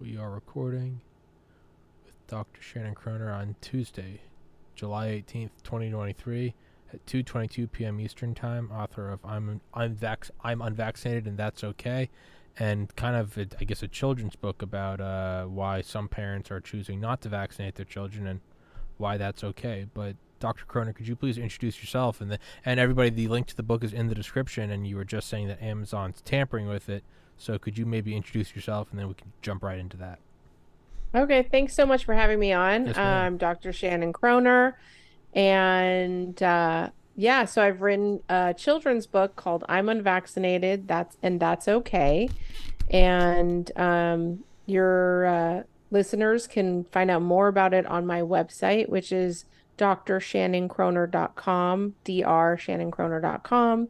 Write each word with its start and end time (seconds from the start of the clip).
We 0.00 0.16
are 0.16 0.30
recording 0.30 1.02
with 2.06 2.26
Dr. 2.26 2.62
Shannon 2.62 2.94
Kroner 2.94 3.30
on 3.30 3.54
Tuesday, 3.60 4.22
July 4.74 5.08
18th, 5.08 5.50
2023 5.62 6.54
at 6.94 7.04
2:22 7.04 7.70
p.m. 7.70 8.00
Eastern 8.00 8.34
Time. 8.34 8.70
Author 8.72 9.10
of 9.10 9.20
I'm 9.26 9.60
I'm 9.74 9.94
vac- 9.94 10.30
I'm 10.42 10.62
unvaccinated 10.62 11.26
and 11.26 11.36
that's 11.36 11.62
okay, 11.62 12.08
and 12.58 12.96
kind 12.96 13.14
of 13.14 13.36
a, 13.36 13.46
I 13.60 13.64
guess 13.64 13.82
a 13.82 13.88
children's 13.88 14.36
book 14.36 14.62
about 14.62 15.02
uh, 15.02 15.44
why 15.44 15.82
some 15.82 16.08
parents 16.08 16.50
are 16.50 16.62
choosing 16.62 16.98
not 16.98 17.20
to 17.20 17.28
vaccinate 17.28 17.74
their 17.74 17.84
children 17.84 18.26
and 18.26 18.40
why 18.96 19.18
that's 19.18 19.44
okay. 19.44 19.86
But 19.92 20.16
Dr. 20.38 20.64
Kroner, 20.64 20.94
could 20.94 21.08
you 21.08 21.16
please 21.16 21.36
introduce 21.36 21.78
yourself 21.78 22.22
and 22.22 22.30
the 22.30 22.38
and 22.64 22.80
everybody? 22.80 23.10
The 23.10 23.28
link 23.28 23.48
to 23.48 23.56
the 23.56 23.62
book 23.62 23.84
is 23.84 23.92
in 23.92 24.06
the 24.06 24.14
description, 24.14 24.70
and 24.70 24.86
you 24.86 24.96
were 24.96 25.04
just 25.04 25.28
saying 25.28 25.48
that 25.48 25.62
Amazon's 25.62 26.22
tampering 26.22 26.68
with 26.68 26.88
it. 26.88 27.04
So 27.40 27.58
could 27.58 27.76
you 27.78 27.86
maybe 27.86 28.14
introduce 28.14 28.54
yourself 28.54 28.88
and 28.90 29.00
then 29.00 29.08
we 29.08 29.14
can 29.14 29.32
jump 29.40 29.62
right 29.62 29.78
into 29.78 29.96
that? 29.96 30.18
Okay, 31.14 31.42
thanks 31.42 31.72
so 31.74 31.86
much 31.86 32.04
for 32.04 32.12
having 32.14 32.38
me 32.38 32.52
on. 32.52 32.84
Yes, 32.86 32.98
I'm. 32.98 33.38
Dr. 33.38 33.72
Shannon 33.72 34.12
Kroner, 34.12 34.78
and 35.34 36.40
uh, 36.42 36.90
yeah, 37.16 37.46
so 37.46 37.62
I've 37.62 37.80
written 37.80 38.20
a 38.28 38.52
children's 38.54 39.06
book 39.06 39.36
called 39.36 39.64
"I'm 39.68 39.88
Unvaccinated." 39.88 40.86
That's 40.86 41.16
and 41.22 41.40
that's 41.40 41.66
okay. 41.66 42.28
And 42.90 43.72
um, 43.76 44.44
your 44.66 45.26
uh, 45.26 45.62
listeners 45.90 46.46
can 46.46 46.84
find 46.84 47.10
out 47.10 47.22
more 47.22 47.48
about 47.48 47.74
it 47.74 47.86
on 47.86 48.06
my 48.06 48.20
website, 48.20 48.88
which 48.88 49.10
is 49.12 49.46
drshannonkroner.com, 49.78 51.94
drshannonkroner.com, 52.04 53.88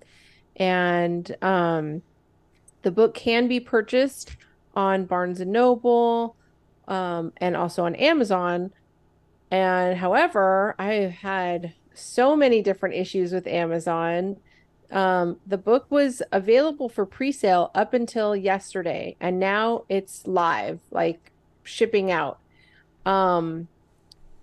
and 0.56 1.37
um, 1.42 2.01
the 2.82 2.90
book 2.90 3.14
can 3.14 3.48
be 3.48 3.60
purchased 3.60 4.36
on 4.74 5.04
Barnes 5.04 5.40
and 5.40 5.52
Noble 5.52 6.36
um, 6.88 7.32
and 7.38 7.56
also 7.56 7.84
on 7.84 7.94
Amazon. 7.94 8.72
And 9.50 9.98
however, 9.98 10.74
I've 10.78 11.10
had 11.10 11.74
so 11.95 12.37
many 12.37 12.62
different 12.62 12.95
issues 12.95 13.32
with 13.32 13.46
Amazon. 13.46 14.37
Um, 14.90 15.38
the 15.46 15.59
book 15.59 15.87
was 15.90 16.22
available 16.32 16.88
for 16.88 17.06
pre-sale 17.06 17.70
up 17.74 17.95
until 17.95 18.34
yesterday, 18.34 19.16
and 19.20 19.38
now 19.38 19.84
it's 19.88 20.26
live, 20.26 20.80
like 20.90 21.30
shipping 21.62 22.10
out. 22.10 22.38
Um, 23.06 23.68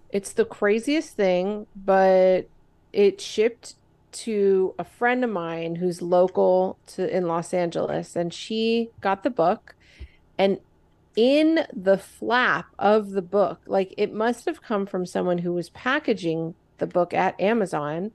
it's 0.09 0.31
the 0.33 0.45
craziest 0.45 1.16
thing, 1.16 1.67
but 1.75 2.47
it 2.94 3.19
shipped 3.19 3.75
to 4.23 4.73
a 4.79 4.83
friend 4.83 5.23
of 5.23 5.29
mine 5.29 5.75
who's 5.75 6.01
local 6.01 6.77
to 6.87 7.15
in 7.15 7.27
Los 7.27 7.53
Angeles, 7.53 8.15
and 8.15 8.33
she 8.33 8.89
got 9.01 9.23
the 9.23 9.29
book. 9.29 9.75
And 10.37 10.59
in 11.15 11.65
the 11.73 11.97
flap 11.97 12.67
of 12.77 13.11
the 13.11 13.21
book, 13.21 13.61
like 13.65 13.93
it 13.97 14.13
must 14.13 14.45
have 14.45 14.61
come 14.61 14.85
from 14.85 15.05
someone 15.05 15.39
who 15.39 15.53
was 15.53 15.69
packaging 15.69 16.55
the 16.77 16.88
book 16.88 17.13
at 17.13 17.39
Amazon, 17.39 18.11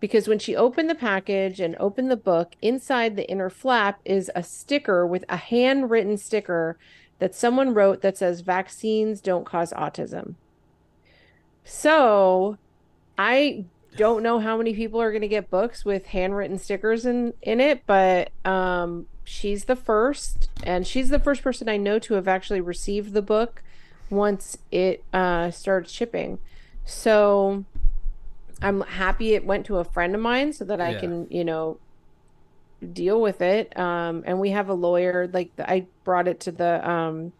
because 0.00 0.26
when 0.26 0.38
she 0.38 0.56
opened 0.56 0.88
the 0.88 0.94
package 0.94 1.60
and 1.60 1.76
opened 1.78 2.10
the 2.10 2.16
book, 2.16 2.54
inside 2.62 3.16
the 3.16 3.30
inner 3.30 3.50
flap 3.50 4.00
is 4.04 4.30
a 4.34 4.42
sticker 4.42 5.06
with 5.06 5.24
a 5.28 5.36
handwritten 5.36 6.16
sticker 6.16 6.78
that 7.18 7.34
someone 7.34 7.74
wrote 7.74 8.00
that 8.00 8.16
says 8.16 8.40
vaccines 8.40 9.20
don't 9.20 9.44
cause 9.44 9.72
autism. 9.74 10.34
So 11.64 12.56
I 13.18 13.64
don't 13.96 14.22
know 14.22 14.38
how 14.38 14.56
many 14.56 14.74
people 14.74 15.00
are 15.00 15.10
going 15.10 15.22
to 15.22 15.28
get 15.28 15.50
books 15.50 15.84
with 15.84 16.06
handwritten 16.06 16.58
stickers 16.58 17.04
in 17.06 17.32
in 17.42 17.60
it, 17.60 17.82
but 17.86 18.30
um 18.44 19.06
she's 19.24 19.64
the 19.66 19.76
first 19.76 20.48
and 20.64 20.86
she's 20.86 21.08
the 21.10 21.18
first 21.18 21.42
person 21.42 21.68
I 21.68 21.76
know 21.76 21.98
to 22.00 22.14
have 22.14 22.28
actually 22.28 22.60
received 22.60 23.12
the 23.12 23.22
book 23.22 23.62
once 24.08 24.56
it 24.70 25.04
uh 25.12 25.50
started 25.50 25.90
shipping. 25.90 26.38
So 26.84 27.64
I'm 28.62 28.82
happy 28.82 29.34
it 29.34 29.44
went 29.44 29.66
to 29.66 29.78
a 29.78 29.84
friend 29.84 30.14
of 30.14 30.20
mine 30.20 30.52
so 30.52 30.64
that 30.64 30.80
I 30.80 30.92
Yeah. 30.92 31.00
can, 31.00 31.26
you 31.30 31.44
know, 31.44 31.78
deal 32.92 33.20
with 33.20 33.40
it. 33.40 33.76
Um 33.78 34.22
and 34.26 34.40
we 34.40 34.50
have 34.50 34.68
a 34.68 34.74
lawyer 34.74 35.28
like 35.32 35.52
I 35.58 35.86
brought 36.04 36.28
it 36.28 36.40
to 36.40 36.52
the 36.52 36.88
um 36.88 37.32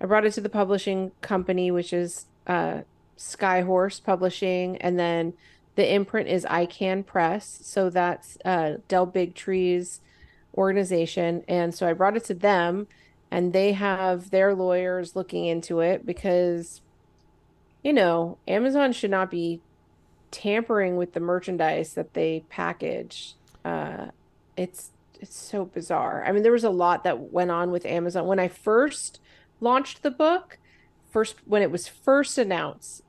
I 0.00 0.06
brought 0.06 0.24
it 0.24 0.32
to 0.34 0.40
the 0.40 0.48
publishing 0.48 1.12
company, 1.20 1.70
which 1.70 1.92
is 1.92 2.26
uh, 2.48 2.80
Skyhorse 3.16 4.02
Publishing, 4.02 4.76
and 4.78 4.98
then 4.98 5.34
the 5.74 5.94
imprint 5.94 6.28
is 6.28 6.44
ICAN 6.44 7.06
Press. 7.06 7.60
So 7.62 7.90
that's 7.90 8.36
uh, 8.44 8.76
Bigtree's 8.88 10.00
organization, 10.54 11.44
and 11.48 11.74
so 11.74 11.88
I 11.88 11.92
brought 11.92 12.16
it 12.16 12.24
to 12.24 12.34
them, 12.34 12.86
and 13.30 13.52
they 13.52 13.72
have 13.72 14.30
their 14.30 14.54
lawyers 14.54 15.16
looking 15.16 15.46
into 15.46 15.80
it 15.80 16.04
because, 16.04 16.82
you 17.82 17.92
know, 17.92 18.38
Amazon 18.46 18.92
should 18.92 19.10
not 19.10 19.30
be 19.30 19.60
tampering 20.30 20.96
with 20.96 21.12
the 21.12 21.20
merchandise 21.20 21.94
that 21.94 22.14
they 22.14 22.44
package. 22.48 23.34
Uh, 23.64 24.08
it's 24.56 24.90
it's 25.20 25.36
so 25.36 25.64
bizarre. 25.64 26.24
I 26.26 26.32
mean, 26.32 26.42
there 26.42 26.52
was 26.52 26.64
a 26.64 26.70
lot 26.70 27.04
that 27.04 27.32
went 27.32 27.52
on 27.52 27.70
with 27.70 27.86
Amazon 27.86 28.26
when 28.26 28.40
I 28.40 28.48
first 28.48 29.20
launched 29.60 30.02
the 30.02 30.10
book 30.10 30.58
first 31.08 31.36
when 31.44 31.62
it 31.62 31.70
was 31.70 31.86
first 31.86 32.36
announced 32.38 33.02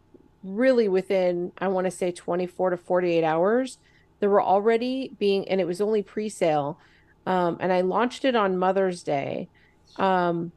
really 0.43 0.87
within 0.87 1.51
i 1.59 1.67
want 1.67 1.85
to 1.85 1.91
say 1.91 2.11
24 2.11 2.71
to 2.71 2.77
48 2.77 3.23
hours. 3.23 3.77
There 4.19 4.29
were 4.29 4.41
already 4.41 5.11
being 5.19 5.47
and 5.47 5.59
it 5.59 5.67
was 5.67 5.81
only 5.81 6.03
pre-sale 6.03 6.79
um, 7.25 7.57
and 7.59 7.71
i 7.71 7.81
launched 7.81 8.25
it 8.25 8.35
on 8.35 8.57
mother's 8.57 9.03
day. 9.03 9.49
Um, 9.97 10.51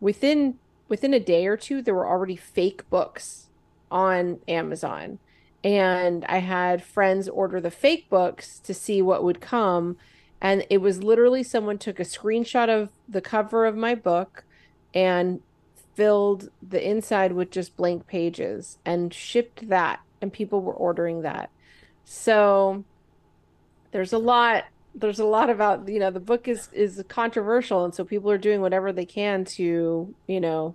within 0.00 0.58
within 0.88 1.12
a 1.14 1.20
day 1.20 1.46
or 1.46 1.56
two 1.56 1.82
there 1.82 1.94
were 1.94 2.08
already 2.08 2.36
fake 2.36 2.88
books 2.90 3.48
on 3.90 4.40
amazon. 4.48 5.18
And 5.62 6.24
i 6.26 6.38
had 6.38 6.82
friends 6.82 7.28
order 7.28 7.60
the 7.60 7.70
fake 7.70 8.08
books 8.08 8.58
to 8.60 8.72
see 8.74 9.02
what 9.02 9.24
would 9.24 9.40
come. 9.40 9.96
And 10.40 10.66
it 10.68 10.78
was 10.78 11.02
literally 11.02 11.42
someone 11.42 11.78
took 11.78 11.98
a 11.98 12.04
screenshot 12.04 12.68
of 12.68 12.90
the 13.08 13.22
cover 13.22 13.64
of 13.64 13.76
my 13.76 13.94
book 13.94 14.44
and 14.94 15.40
filled 15.96 16.50
the 16.62 16.88
inside 16.88 17.32
with 17.32 17.50
just 17.50 17.74
blank 17.76 18.06
pages 18.06 18.78
and 18.84 19.12
shipped 19.14 19.68
that 19.68 20.00
and 20.20 20.30
people 20.30 20.60
were 20.60 20.74
ordering 20.74 21.22
that 21.22 21.50
so 22.04 22.84
there's 23.92 24.12
a 24.12 24.18
lot 24.18 24.64
there's 24.94 25.18
a 25.18 25.24
lot 25.24 25.48
about 25.48 25.88
you 25.88 25.98
know 25.98 26.10
the 26.10 26.20
book 26.20 26.46
is 26.46 26.68
is 26.72 27.02
controversial 27.08 27.82
and 27.82 27.94
so 27.94 28.04
people 28.04 28.30
are 28.30 28.38
doing 28.38 28.60
whatever 28.60 28.92
they 28.92 29.06
can 29.06 29.42
to 29.44 30.14
you 30.26 30.40
know 30.40 30.74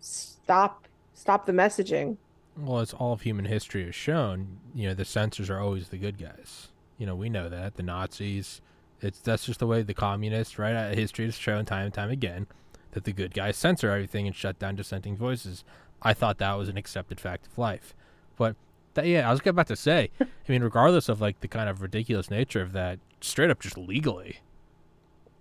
stop 0.00 0.88
stop 1.14 1.44
the 1.44 1.52
messaging 1.52 2.16
Well, 2.56 2.80
as 2.80 2.94
all 2.94 3.12
of 3.12 3.22
human 3.22 3.46
history 3.46 3.86
has 3.86 3.94
shown, 3.94 4.58
you 4.74 4.86
know, 4.88 4.94
the 4.94 5.06
censors 5.06 5.48
are 5.48 5.58
always 5.58 5.88
the 5.88 5.96
good 5.96 6.18
guys. 6.18 6.68
You 6.98 7.06
know, 7.06 7.14
we 7.14 7.30
know 7.30 7.48
that 7.48 7.76
the 7.76 7.82
Nazis. 7.82 8.60
It's 9.00 9.20
that's 9.20 9.46
just 9.46 9.58
the 9.58 9.66
way 9.66 9.82
the 9.82 9.94
communists, 9.94 10.58
right? 10.58 10.74
Uh, 10.74 10.94
history 10.94 11.24
has 11.24 11.36
shown 11.36 11.64
time 11.64 11.86
and 11.86 11.94
time 11.94 12.10
again 12.10 12.46
that 12.92 13.04
the 13.04 13.12
good 13.12 13.34
guys 13.34 13.56
censor 13.56 13.90
everything 13.90 14.26
and 14.26 14.34
shut 14.36 14.58
down 14.58 14.76
dissenting 14.76 15.16
voices. 15.16 15.64
I 16.00 16.14
thought 16.14 16.38
that 16.38 16.54
was 16.54 16.68
an 16.68 16.76
accepted 16.76 17.20
fact 17.20 17.46
of 17.46 17.58
life, 17.58 17.94
but 18.36 18.56
that, 18.94 19.06
yeah, 19.06 19.28
I 19.28 19.30
was 19.30 19.40
about 19.44 19.68
to 19.68 19.76
say. 19.76 20.10
I 20.20 20.26
mean, 20.48 20.62
regardless 20.62 21.08
of 21.08 21.20
like 21.20 21.40
the 21.40 21.48
kind 21.48 21.68
of 21.68 21.80
ridiculous 21.82 22.30
nature 22.30 22.60
of 22.62 22.72
that, 22.72 22.98
straight 23.20 23.50
up 23.50 23.60
just 23.60 23.78
legally, 23.78 24.40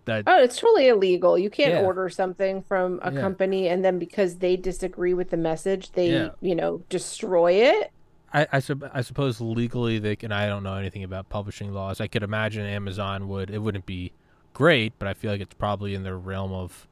that 0.05 0.23
oh 0.25 0.41
it's 0.43 0.57
totally 0.57 0.87
illegal 0.87 1.37
you 1.37 1.49
can't 1.49 1.73
Yeah. 1.73 1.81
order 1.81 2.09
something 2.09 2.63
from 2.63 2.99
a 3.03 3.11
Yeah. 3.13 3.21
company 3.21 3.67
and 3.67 3.85
then 3.85 3.99
because 3.99 4.37
they 4.37 4.55
disagree 4.57 5.13
with 5.13 5.29
the 5.29 5.37
message 5.37 5.91
they 5.91 6.11
Yeah. 6.11 6.29
you 6.41 6.55
know 6.55 6.81
destroy 6.89 7.51
it 7.53 7.91
I, 8.33 8.47
I, 8.51 8.59
sup- 8.61 8.89
I 8.93 9.01
suppose 9.01 9.41
legally 9.41 9.99
they 9.99 10.15
can. 10.15 10.31
I 10.31 10.47
don't 10.47 10.63
know 10.63 10.75
anything 10.75 11.03
about 11.03 11.27
publishing 11.27 11.73
laws. 11.73 11.99
I 11.99 12.07
could 12.07 12.23
imagine 12.23 12.65
Amazon 12.65 13.27
would. 13.27 13.49
It 13.51 13.57
wouldn't 13.57 13.85
be 13.85 14.13
great, 14.53 14.93
but 14.97 15.09
I 15.09 15.13
feel 15.13 15.31
like 15.31 15.41
it's 15.41 15.53
probably 15.53 15.93
in 15.93 16.03
the 16.03 16.15
realm 16.15 16.53
of 16.53 16.87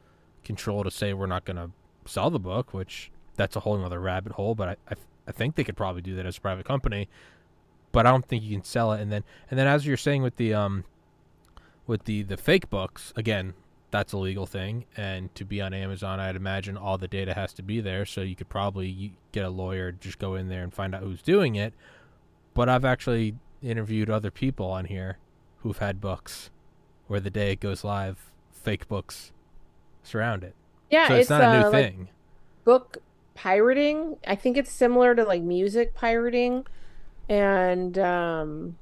control 0.50 0.84
to 0.84 0.90
say 0.90 1.14
we're 1.14 1.28
not 1.28 1.46
going 1.46 1.58
to 1.58 1.70
sell 2.06 2.32
the 2.32 2.40
book, 2.40 2.74
which 2.74 3.12
that's 3.36 3.56
a 3.56 3.60
whole 3.60 3.86
other 3.86 4.00
rabbit 4.00 4.32
hole. 4.32 4.56
But 4.56 4.70
I, 4.70 4.76
I, 4.90 4.96
I 5.28 5.32
think 5.32 5.56
they 5.56 5.64
could 5.64 5.78
probably 5.78 6.02
do 6.02 6.16
that 6.16 6.26
as 6.26 6.38
a 6.38 6.42
private 6.42 6.66
company. 6.66 7.08
But 7.92 8.08
I 8.08 8.12
don't 8.12 8.28
think 8.28 8.44
you 8.44 8.56
can 8.56 8.64
sell 8.64 8.92
it. 8.94 9.00
And 9.00 9.12
then 9.12 9.24
and 9.50 9.60
then 9.60 9.68
as 9.68 9.86
you're 9.86 9.96
saying 10.08 10.24
with 10.24 10.38
the 10.38 10.56
um, 10.56 10.86
with 11.86 12.06
the 12.06 12.24
the 12.24 12.38
fake 12.38 12.70
books 12.70 13.14
again. 13.16 13.54
That's 13.92 14.14
a 14.14 14.20
legal 14.20 14.46
thing, 14.46 14.86
and 14.96 15.34
to 15.34 15.44
be 15.44 15.62
on 15.62 15.74
Amazon, 15.74 16.20
I'd 16.20 16.36
imagine 16.36 16.78
all 16.78 17.00
the 17.00 17.08
data 17.08 17.34
has 17.34 17.54
to 17.54 17.64
be 17.64 17.82
there. 17.82 18.06
So 18.06 18.22
you 18.22 18.36
could 18.36 18.48
probably 18.48 19.14
get 19.32 19.46
a 19.46 19.50
lawyer, 19.50 19.92
just 19.92 20.20
go 20.20 20.36
in 20.36 20.48
there 20.48 20.62
and 20.62 20.72
find 20.72 20.94
out 20.94 21.02
who's 21.02 21.24
doing 21.24 21.56
it. 21.56 21.74
But 22.54 22.70
I've 22.70 22.86
actually 22.86 23.34
interviewed 23.64 24.08
other 24.08 24.30
people 24.30 24.68
on 24.68 24.86
here 24.86 25.18
who've 25.64 25.80
had 25.80 26.00
books 26.00 26.52
where 27.08 27.20
the 27.20 27.32
day 27.32 27.54
it 27.54 27.60
goes 27.60 27.84
live, 27.84 28.30
fake 28.52 28.88
books 28.88 29.32
surround 30.04 30.44
it. 30.44 30.56
yeah 30.90 31.08
so 31.08 31.16
it's, 31.16 31.30
not 31.30 31.42
a 31.42 31.60
new 31.60 31.66
uh, 31.68 31.72
like 31.72 31.94
thing. 31.94 32.10
book 32.64 32.98
pirating. 33.36 34.18
I 34.28 34.36
think 34.36 34.58
it's 34.58 34.72
similar 34.72 35.16
to 35.16 35.24
like 35.24 35.42
music 35.42 35.94
pirating. 35.94 36.66
And 37.30 37.98
um 37.98 38.78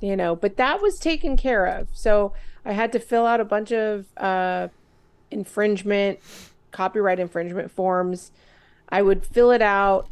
you 0.00 0.16
know, 0.16 0.34
but 0.34 0.56
that 0.56 0.82
was 0.82 0.98
taken 0.98 1.36
care 1.36 1.66
of. 1.66 1.88
So 1.92 2.32
I 2.64 2.72
had 2.72 2.90
to 2.92 2.98
fill 2.98 3.26
out 3.26 3.40
a 3.40 3.44
bunch 3.44 3.70
of 3.70 4.06
uh 4.16 4.68
infringement 5.30 6.20
copyright 6.70 7.20
infringement 7.20 7.70
forms. 7.70 8.32
I 8.88 9.02
would 9.02 9.24
fill 9.24 9.50
it 9.50 9.62
out. 9.62 10.08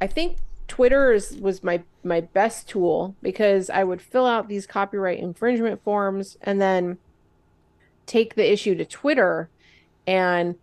I 0.00 0.06
think 0.06 0.36
Twitter 0.66 1.12
is, 1.12 1.36
was 1.36 1.62
my 1.62 1.82
my 2.02 2.20
best 2.20 2.68
tool 2.68 3.14
because 3.22 3.70
I 3.70 3.84
would 3.84 4.02
fill 4.02 4.26
out 4.26 4.48
these 4.48 4.66
copyright 4.66 5.18
infringement 5.18 5.82
forms 5.82 6.36
and 6.42 6.60
then 6.60 6.98
take 8.06 8.34
the 8.34 8.52
issue 8.52 8.74
to 8.74 8.84
Twitter 8.84 9.48
and 10.06 10.56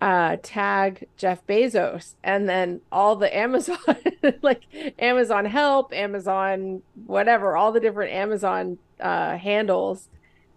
uh, 0.00 0.36
tag 0.42 1.06
Jeff 1.16 1.46
Bezos 1.46 2.14
and 2.24 2.48
then 2.48 2.80
all 2.90 3.16
the 3.16 3.34
Amazon, 3.36 3.78
like 4.42 4.62
Amazon 4.98 5.44
Help, 5.44 5.92
Amazon, 5.92 6.82
whatever, 7.06 7.56
all 7.56 7.72
the 7.72 7.80
different 7.80 8.12
Amazon 8.12 8.78
uh, 8.98 9.36
handles, 9.36 10.08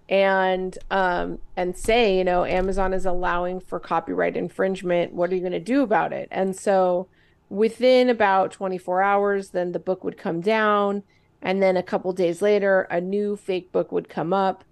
and 0.09 0.77
um, 0.91 1.39
and 1.55 1.77
say, 1.77 2.17
you 2.17 2.23
know, 2.23 2.45
Amazon 2.45 2.93
is 2.93 3.05
allowing 3.05 3.59
for 3.59 3.79
copyright 3.79 4.37
infringement. 4.37 5.13
What 5.13 5.31
are 5.31 5.35
you 5.35 5.41
going 5.41 5.53
to 5.53 5.59
do 5.59 5.81
about 5.81 6.13
it? 6.13 6.27
And 6.31 6.55
so, 6.55 7.07
within 7.49 8.09
about 8.09 8.51
24 8.51 9.01
hours, 9.01 9.49
then 9.49 9.71
the 9.71 9.79
book 9.79 10.03
would 10.03 10.17
come 10.17 10.41
down, 10.41 11.03
and 11.41 11.61
then 11.61 11.75
a 11.75 11.83
couple 11.83 12.11
days 12.13 12.41
later, 12.41 12.81
a 12.89 13.01
new 13.01 13.35
fake 13.35 13.71
book 13.71 13.91
would 13.91 14.07
come 14.07 14.33
up, 14.33 14.63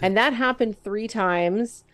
and 0.00 0.16
that 0.16 0.34
happened 0.34 0.78
three 0.82 1.08
times 1.08 1.84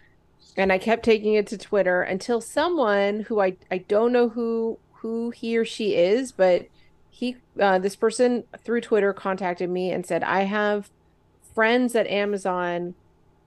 and 0.58 0.72
I 0.72 0.78
kept 0.78 1.04
taking 1.04 1.34
it 1.34 1.46
to 1.46 1.56
Twitter 1.56 2.02
until 2.02 2.40
someone 2.40 3.20
who 3.20 3.40
I 3.40 3.56
I 3.70 3.78
don't 3.78 4.12
know 4.12 4.28
who 4.28 4.78
who 4.94 5.30
he 5.30 5.56
or 5.56 5.64
she 5.64 5.94
is, 5.94 6.32
but 6.32 6.66
he 7.08 7.36
uh, 7.58 7.78
this 7.78 7.96
person 7.96 8.44
through 8.64 8.80
Twitter 8.80 9.12
contacted 9.12 9.70
me 9.70 9.92
and 9.92 10.04
said 10.04 10.24
I 10.24 10.42
have 10.42 10.90
friends 11.54 11.94
at 11.94 12.08
Amazon 12.08 12.96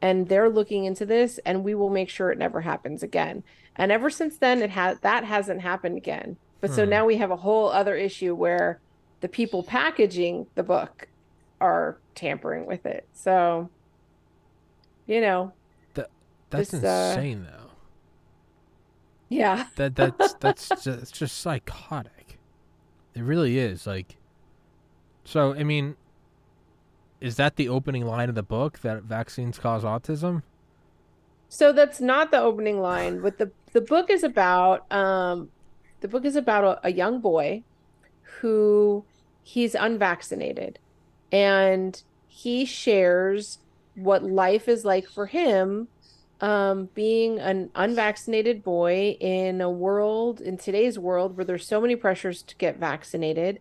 and 0.02 0.30
they're 0.30 0.50
looking 0.50 0.86
into 0.86 1.06
this 1.06 1.38
and 1.46 1.64
we 1.64 1.76
will 1.76 1.90
make 1.90 2.10
sure 2.10 2.32
it 2.32 2.38
never 2.38 2.62
happens 2.62 3.04
again. 3.04 3.44
And 3.76 3.92
ever 3.92 4.10
since 4.10 4.38
then 4.38 4.62
it 4.62 4.70
has 4.70 5.00
that 5.02 5.26
hasn't 5.26 5.62
happened 5.62 5.98
again. 5.98 6.38
But 6.62 6.70
hmm. 6.70 6.78
so 6.78 6.86
now 6.86 7.06
we 7.06 7.18
have 7.18 7.32
a 7.32 7.36
whole 7.36 7.70
other 7.70 7.96
issue 7.96 8.34
where 8.34 8.80
the 9.20 9.28
people 9.28 9.64
packaging 9.64 10.48
the 10.56 10.64
book 10.64 11.10
are 11.60 11.98
tampering 12.16 12.66
with 12.66 12.86
it. 12.86 13.06
So 13.14 13.70
you 15.08 15.20
know, 15.20 15.52
that's 16.52 16.72
this, 16.72 16.84
uh, 16.84 17.16
insane, 17.16 17.48
uh, 17.48 17.52
though. 17.52 17.72
Yeah. 19.30 19.68
that 19.76 19.96
that's 19.96 20.34
that's 20.36 20.70
just, 20.84 21.14
just 21.14 21.38
psychotic. 21.38 22.38
It 23.16 23.24
really 23.24 23.58
is. 23.58 23.88
Like, 23.88 24.18
so 25.24 25.54
I 25.54 25.64
mean, 25.64 25.96
is 27.20 27.38
that 27.38 27.56
the 27.56 27.70
opening 27.70 28.06
line 28.06 28.30
of 28.30 28.36
the 28.36 28.44
book 28.44 28.80
that 28.80 29.04
vaccines 29.04 29.58
cause 29.58 29.84
autism? 29.84 30.44
So 31.48 31.72
that's 31.72 32.00
not 32.00 32.32
the 32.32 32.40
opening 32.40 32.80
line. 32.80 33.22
What 33.22 33.38
the 33.38 33.52
the 33.74 33.82
book 33.82 34.10
is 34.10 34.24
about. 34.24 34.92
Um, 34.92 35.50
the 36.02 36.08
book 36.08 36.26
is 36.26 36.36
about 36.36 36.64
a, 36.64 36.88
a 36.88 36.92
young 36.92 37.22
boy 37.22 37.64
who 38.40 39.06
he's 39.44 39.76
unvaccinated, 39.76 40.80
and 41.32 42.02
he 42.28 42.66
shares 42.66 43.60
what 43.96 44.24
life 44.24 44.68
is 44.68 44.84
like 44.84 45.08
for 45.08 45.28
him 45.28 45.88
um, 46.42 46.90
being 46.96 47.40
an 47.40 47.70
unvaccinated 47.76 48.64
boy 48.64 49.16
in 49.20 49.62
a 49.62 49.70
world, 49.70 50.42
in 50.42 50.58
today's 50.58 50.98
world, 50.98 51.38
where 51.38 51.46
there's 51.46 51.68
so 51.68 51.80
many 51.80 51.96
pressures 51.96 52.42
to 52.44 52.56
get 52.56 52.78
vaccinated, 52.78 53.60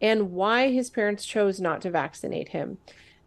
and 0.00 0.32
why 0.32 0.70
his 0.70 0.90
parents 0.90 1.24
chose 1.24 1.60
not 1.60 1.82
to 1.82 1.90
vaccinate 1.90 2.48
him. 2.48 2.78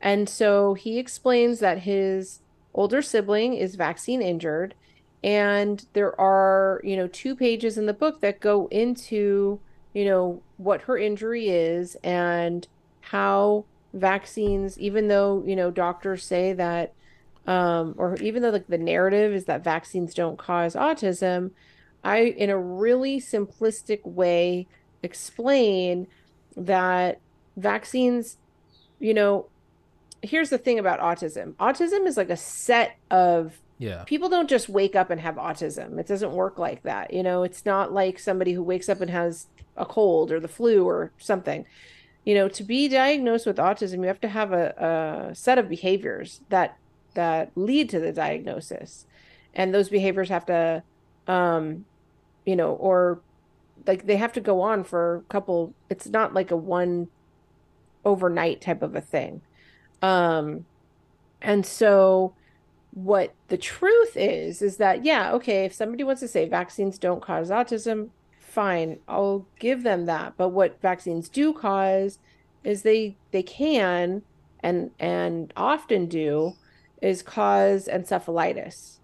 And 0.01 0.27
so 0.27 0.73
he 0.73 0.99
explains 0.99 1.59
that 1.59 1.79
his 1.79 2.41
older 2.73 3.01
sibling 3.01 3.53
is 3.53 3.75
vaccine 3.75 4.21
injured. 4.21 4.75
And 5.23 5.85
there 5.93 6.19
are, 6.19 6.81
you 6.83 6.97
know, 6.97 7.07
two 7.07 7.35
pages 7.35 7.77
in 7.77 7.85
the 7.85 7.93
book 7.93 8.21
that 8.21 8.39
go 8.39 8.67
into, 8.67 9.59
you 9.93 10.05
know, 10.05 10.41
what 10.57 10.81
her 10.81 10.97
injury 10.97 11.49
is 11.49 11.95
and 12.03 12.67
how 13.01 13.65
vaccines, 13.93 14.77
even 14.77 15.07
though, 15.07 15.43
you 15.47 15.55
know, 15.55 15.71
doctors 15.71 16.23
say 16.23 16.53
that 16.53 16.93
um, 17.47 17.93
or 17.97 18.15
even 18.17 18.41
though 18.41 18.49
like 18.49 18.67
the 18.67 18.77
narrative 18.77 19.33
is 19.33 19.45
that 19.45 19.63
vaccines 19.63 20.13
don't 20.13 20.37
cause 20.37 20.75
autism, 20.75 21.51
I 22.03 22.19
in 22.19 22.49
a 22.49 22.57
really 22.57 23.19
simplistic 23.19 24.05
way 24.05 24.67
explain 25.03 26.07
that 26.57 27.19
vaccines, 27.57 28.37
you 28.99 29.13
know, 29.13 29.47
here's 30.21 30.49
the 30.49 30.57
thing 30.57 30.79
about 30.79 30.99
autism. 30.99 31.53
Autism 31.55 32.05
is 32.07 32.17
like 32.17 32.29
a 32.29 32.37
set 32.37 32.97
of 33.11 33.59
yeah. 33.77 34.03
People 34.05 34.29
don't 34.29 34.49
just 34.49 34.69
wake 34.69 34.95
up 34.95 35.09
and 35.09 35.19
have 35.19 35.35
autism. 35.35 35.99
It 35.99 36.07
doesn't 36.07 36.31
work 36.31 36.57
like 36.57 36.83
that. 36.83 37.13
You 37.13 37.23
know, 37.23 37.43
it's 37.43 37.65
not 37.65 37.91
like 37.91 38.19
somebody 38.19 38.53
who 38.53 38.63
wakes 38.63 38.87
up 38.87 39.01
and 39.01 39.11
has 39.11 39.47
a 39.75 39.85
cold 39.85 40.31
or 40.31 40.39
the 40.39 40.47
flu 40.47 40.85
or 40.87 41.11
something. 41.17 41.65
You 42.23 42.35
know, 42.35 42.47
to 42.47 42.63
be 42.63 42.87
diagnosed 42.87 43.45
with 43.45 43.57
autism, 43.57 43.97
you 43.97 44.07
have 44.07 44.21
to 44.21 44.29
have 44.29 44.53
a, 44.53 45.29
a 45.31 45.35
set 45.35 45.57
of 45.57 45.67
behaviors 45.67 46.39
that 46.49 46.77
that 47.15 47.51
lead 47.55 47.89
to 47.89 47.99
the 47.99 48.11
diagnosis. 48.11 49.05
And 49.53 49.73
those 49.73 49.89
behaviors 49.89 50.29
have 50.29 50.45
to 50.47 50.83
um 51.27 51.85
you 52.45 52.55
know 52.55 52.73
or 52.73 53.19
like 53.87 54.05
they 54.05 54.17
have 54.17 54.33
to 54.33 54.41
go 54.41 54.61
on 54.61 54.83
for 54.83 55.15
a 55.15 55.21
couple 55.23 55.73
it's 55.89 56.07
not 56.07 56.33
like 56.33 56.51
a 56.51 56.55
one 56.55 57.07
overnight 58.03 58.61
type 58.61 58.81
of 58.81 58.95
a 58.95 59.01
thing. 59.01 59.41
Um 60.01 60.65
and 61.41 61.65
so 61.65 62.35
what 62.91 63.33
the 63.49 63.57
truth 63.57 64.15
is 64.15 64.61
is 64.61 64.77
that 64.77 65.03
yeah 65.03 65.33
okay 65.33 65.65
if 65.65 65.73
somebody 65.73 66.03
wants 66.03 66.21
to 66.21 66.27
say 66.27 66.47
vaccines 66.47 66.97
don't 66.97 67.21
cause 67.21 67.49
autism 67.49 68.09
fine 68.39 68.97
i'll 69.07 69.45
give 69.59 69.83
them 69.83 70.05
that. 70.05 70.33
But 70.37 70.49
what 70.49 70.81
vaccines 70.81 71.27
do 71.27 71.51
cause 71.53 72.19
is 72.63 72.81
they 72.81 73.17
they 73.31 73.43
can 73.43 74.23
and 74.61 74.91
and 74.99 75.53
often 75.55 76.07
do 76.07 76.53
is 77.05 77.21
cause 77.21 77.87
encephalitis, 77.87 78.97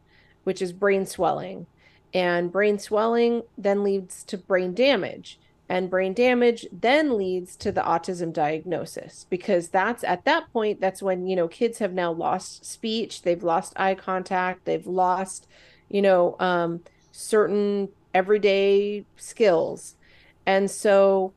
which 0.44 0.62
is 0.62 0.74
brain 0.74 1.06
swelling. 1.06 1.68
And 2.14 2.52
brain 2.52 2.80
swelling 2.80 3.44
then 3.58 3.84
leads 3.84 4.24
to 4.26 4.38
brain 4.38 4.74
damage. 4.74 5.40
And 5.70 5.90
brain 5.90 6.14
damage 6.14 6.66
then 6.72 7.18
leads 7.18 7.56
to 7.58 7.72
the 7.72 7.82
autism 7.82 8.34
diagnosis 8.34 9.26
because 9.30 9.70
that's 9.70 10.04
at 10.04 10.26
that 10.26 10.52
point, 10.52 10.82
that's 10.82 11.02
when, 11.02 11.28
you 11.28 11.36
know, 11.36 11.48
kids 11.48 11.78
have 11.78 11.94
now 11.94 12.12
lost 12.12 12.66
speech, 12.66 13.22
they've 13.22 13.44
lost 13.44 13.72
eye 13.78 13.96
contact, 13.96 14.66
they've 14.66 14.86
lost, 14.86 15.48
you 15.88 16.02
know, 16.02 16.36
um, 16.40 16.82
certain 17.14 17.88
everyday 18.14 19.06
skills. 19.16 19.96
And 20.46 20.70
so, 20.70 21.32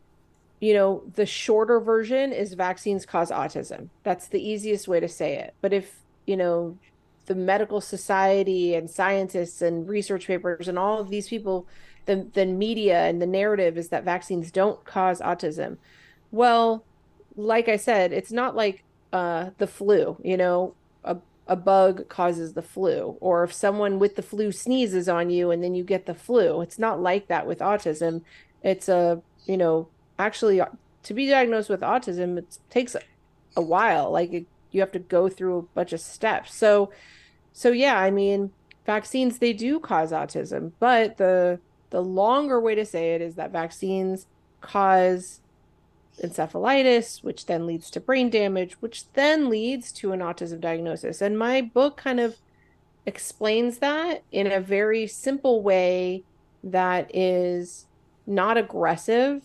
you 0.61 0.75
know, 0.75 1.05
the 1.15 1.27
shorter 1.27 1.79
version 1.79 2.33
is 2.33 2.55
vaccines 2.55 3.07
cause 3.07 3.31
autism. 3.31 3.91
That's 4.03 4.27
the 4.27 4.43
easiest 4.43 4.89
way 4.89 4.99
to 4.99 5.09
say 5.09 5.37
it. 5.37 5.55
But 5.61 5.73
if 5.73 6.01
you 6.27 6.37
know 6.37 6.77
the 7.27 7.35
medical 7.35 7.81
society 7.81 8.75
and 8.75 8.91
scientists 8.91 9.63
and 9.63 9.89
research 9.89 10.27
papers 10.27 10.69
and 10.69 10.79
all 10.79 10.99
of 10.99 11.09
these 11.09 11.29
people 11.29 11.67
the 12.07 12.29
the 12.35 12.45
media 12.45 13.07
and 13.07 13.21
the 13.21 13.27
narrative 13.27 13.79
is 13.79 13.89
that 13.89 14.05
vaccines 14.05 14.51
don't 14.51 14.85
cause 14.85 15.21
autism. 15.21 15.79
Well 16.31 16.85
like 17.37 17.69
i 17.69 17.77
said 17.77 18.13
it's 18.13 18.31
not 18.31 18.55
like 18.55 18.85
uh, 19.13 19.51
the 19.59 19.67
flu 19.67 20.17
you 20.23 20.37
know 20.37 20.75
a, 21.05 21.17
a 21.47 21.57
bug 21.57 22.09
causes 22.09 22.55
the 22.55 22.63
flu 22.63 23.17
or 23.21 23.45
if 23.45 23.53
someone 23.53 23.99
with 23.99 24.17
the 24.17 24.23
flu 24.23 24.51
sneezes 24.51 25.09
on 25.09 25.31
you 25.31 25.51
and 25.51 25.63
then 25.63 25.75
you 25.75 25.85
get 25.85 26.07
the 26.07 26.15
flu. 26.15 26.61
It's 26.61 26.79
not 26.79 27.01
like 27.01 27.29
that 27.29 27.47
with 27.47 27.61
autism. 27.61 28.23
It's 28.63 28.89
a 28.89 29.23
you 29.47 29.57
know 29.57 29.89
actually 30.19 30.61
to 31.03 31.15
be 31.15 31.29
diagnosed 31.29 31.69
with 31.69 31.81
autism 31.81 32.39
it 32.39 32.59
takes 32.71 32.95
a, 32.95 33.03
a 33.57 33.63
while. 33.63 34.11
Like 34.11 34.33
it 34.33 34.47
you 34.75 34.81
have 34.81 34.93
to 34.93 34.99
go 34.99 35.29
through 35.29 35.59
a 35.59 35.63
bunch 35.63 35.93
of 35.93 36.01
steps. 36.01 36.55
So 36.55 36.91
so 37.53 37.71
yeah, 37.71 37.99
I 37.99 38.11
mean, 38.11 38.51
vaccines 38.85 39.39
they 39.39 39.53
do 39.53 39.79
cause 39.79 40.13
autism, 40.13 40.73
but 40.79 41.17
the 41.17 41.61
the 41.91 42.03
longer 42.03 42.61
way 42.61 42.75
to 42.75 42.85
say 42.85 43.15
it 43.15 43.23
is 43.23 43.37
that 43.37 43.53
vaccines 43.53 44.27
cause 44.61 45.41
encephalitis, 46.23 47.23
which 47.23 47.47
then 47.47 47.67
leads 47.67 47.91
to 47.91 48.01
brain 48.01 48.31
damage, 48.31 48.75
which 48.81 49.11
then 49.13 49.49
leads 49.49 49.93
to 49.93 50.13
an 50.13 50.21
autism 50.21 50.61
diagnosis. 50.61 51.21
And 51.21 51.39
my 51.39 51.61
book 51.61 51.97
kind 51.97 52.21
of 52.21 52.37
explains 53.07 53.79
that 53.79 54.23
in 54.33 54.51
a 54.51 54.61
very 54.61 55.07
simple 55.07 55.63
way 55.63 56.25
that 56.63 57.15
is 57.15 57.87
not 58.27 58.57
aggressive 58.57 59.43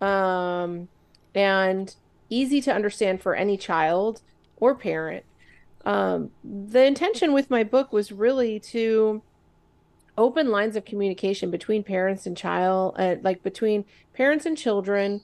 um, 0.00 0.88
and 1.34 1.94
easy 2.30 2.60
to 2.62 2.72
understand 2.72 3.20
for 3.20 3.34
any 3.34 3.56
child 3.56 4.22
or 4.62 4.76
parent. 4.76 5.24
Um, 5.84 6.30
the 6.44 6.84
intention 6.84 7.32
with 7.32 7.50
my 7.50 7.64
book 7.64 7.92
was 7.92 8.12
really 8.12 8.60
to 8.60 9.20
open 10.16 10.52
lines 10.52 10.76
of 10.76 10.84
communication 10.84 11.50
between 11.50 11.82
parents 11.82 12.26
and 12.26 12.36
child, 12.36 12.94
uh, 12.96 13.16
like 13.22 13.42
between 13.42 13.84
parents 14.14 14.46
and 14.46 14.56
children 14.56 15.20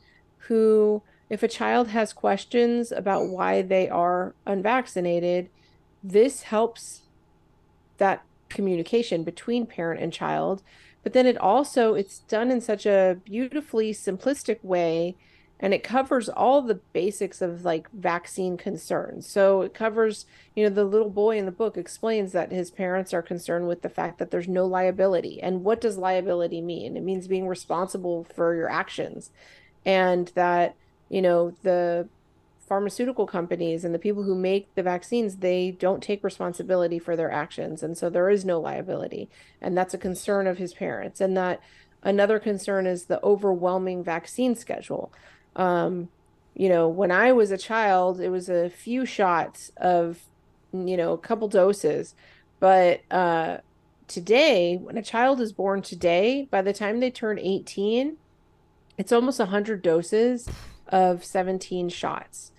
who, 0.49 1.05
if 1.31 1.45
a 1.45 1.49
child 1.49 1.87
has 1.89 2.13
questions 2.13 2.91
about 2.91 3.29
why 3.29 3.63
they 3.63 3.89
are 3.89 4.35
unvaccinated, 4.45 5.51
this 6.03 6.43
helps 6.43 7.03
that 7.99 8.25
communication 8.49 9.23
between 9.23 9.67
parent 9.67 10.01
and 10.01 10.13
child 10.13 10.65
but 11.05 11.13
then 11.13 11.27
it 11.27 11.37
also 11.37 11.95
it's 11.95 12.21
done 12.21 12.51
in 12.51 12.61
such 12.61 12.87
a 12.87 13.19
beautifully 13.25 13.93
simplistic 13.93 14.63
way 14.65 15.15
and 15.61 15.75
it 15.75 15.83
covers 15.83 16.29
all 16.29 16.63
the 16.63 16.81
basics 16.93 17.43
of 17.43 17.65
like 17.65 17.91
vaccine 17.91 18.57
concerns. 18.57 19.27
So 19.27 19.63
it 19.63 19.75
covers, 19.75 20.25
you 20.55 20.65
know, 20.65 20.71
the 20.71 20.85
little 20.85 21.11
boy 21.11 21.37
in 21.37 21.47
the 21.47 21.53
book 21.53 21.77
explains 21.77 22.33
that 22.33 22.53
his 22.53 22.71
parents 22.71 23.13
are 23.13 23.23
concerned 23.23 23.67
with 23.67 23.83
the 23.83 23.89
fact 23.89 24.19
that 24.19 24.31
there's 24.31 24.49
no 24.49 24.67
liability. 24.67 25.43
And 25.43 25.65
what 25.65 25.81
does 25.81 25.99
liability 25.99 26.61
mean? 26.61 26.97
It 26.97 27.03
means 27.03 27.27
being 27.27 27.49
responsible 27.49 28.25
for 28.35 28.55
your 28.55 28.71
actions. 28.71 29.31
And 29.85 30.29
that, 30.35 30.77
you 31.09 31.23
know, 31.23 31.55
the 31.63 32.09
pharmaceutical 32.69 33.27
companies 33.27 33.85
and 33.85 33.95
the 33.95 33.99
people 33.99 34.23
who 34.23 34.35
make 34.35 34.73
the 34.75 34.83
vaccines 34.83 35.37
they 35.37 35.71
don't 35.71 36.03
take 36.03 36.23
responsibility 36.23 36.99
for 36.99 37.17
their 37.17 37.33
actions 37.33 37.83
and 37.83 37.97
so 37.97 38.11
there 38.11 38.29
is 38.29 38.45
no 38.45 38.61
liability 38.61 39.27
and 39.59 39.75
that's 39.75 39.95
a 39.95 39.99
concern 39.99 40.47
of 40.47 40.59
his 40.59 40.75
parents 40.75 41.19
and 41.19 41.35
that 41.35 41.63
another 42.03 42.39
concern 42.39 42.87
is 42.87 43.07
the 43.07 43.25
overwhelming 43.25 44.05
vaccine 44.05 44.55
schedule 44.55 45.11
um, 45.57 46.09
you 46.55 46.69
know 46.69 46.89
when 46.89 47.11
i 47.11 47.31
was 47.31 47.51
a 47.51 47.59
child 47.59 48.21
it 48.21 48.31
was 48.31 48.49
a 48.49 48.69
few 48.69 49.07
shots 49.07 49.71
of 49.77 50.19
you 50.73 50.97
know 50.97 51.13
a 51.13 51.19
couple 51.19 51.49
doses. 51.49 52.15
But 52.61 53.03
uh, 53.11 53.59
today 54.07 54.77
when 54.77 54.97
a 54.97 55.03
child 55.03 55.41
is 55.41 55.53
born 55.53 55.83
today 55.83 56.49
by 56.51 56.63
the 56.63 56.73
time 56.73 57.01
they 57.01 57.11
turn 57.11 57.39
18 57.39 58.17
it's 58.97 59.13
almost 59.13 59.39
100 59.39 59.81
doses 59.81 60.49
of 60.89 61.25
17 61.25 61.89
shots. 61.89 62.53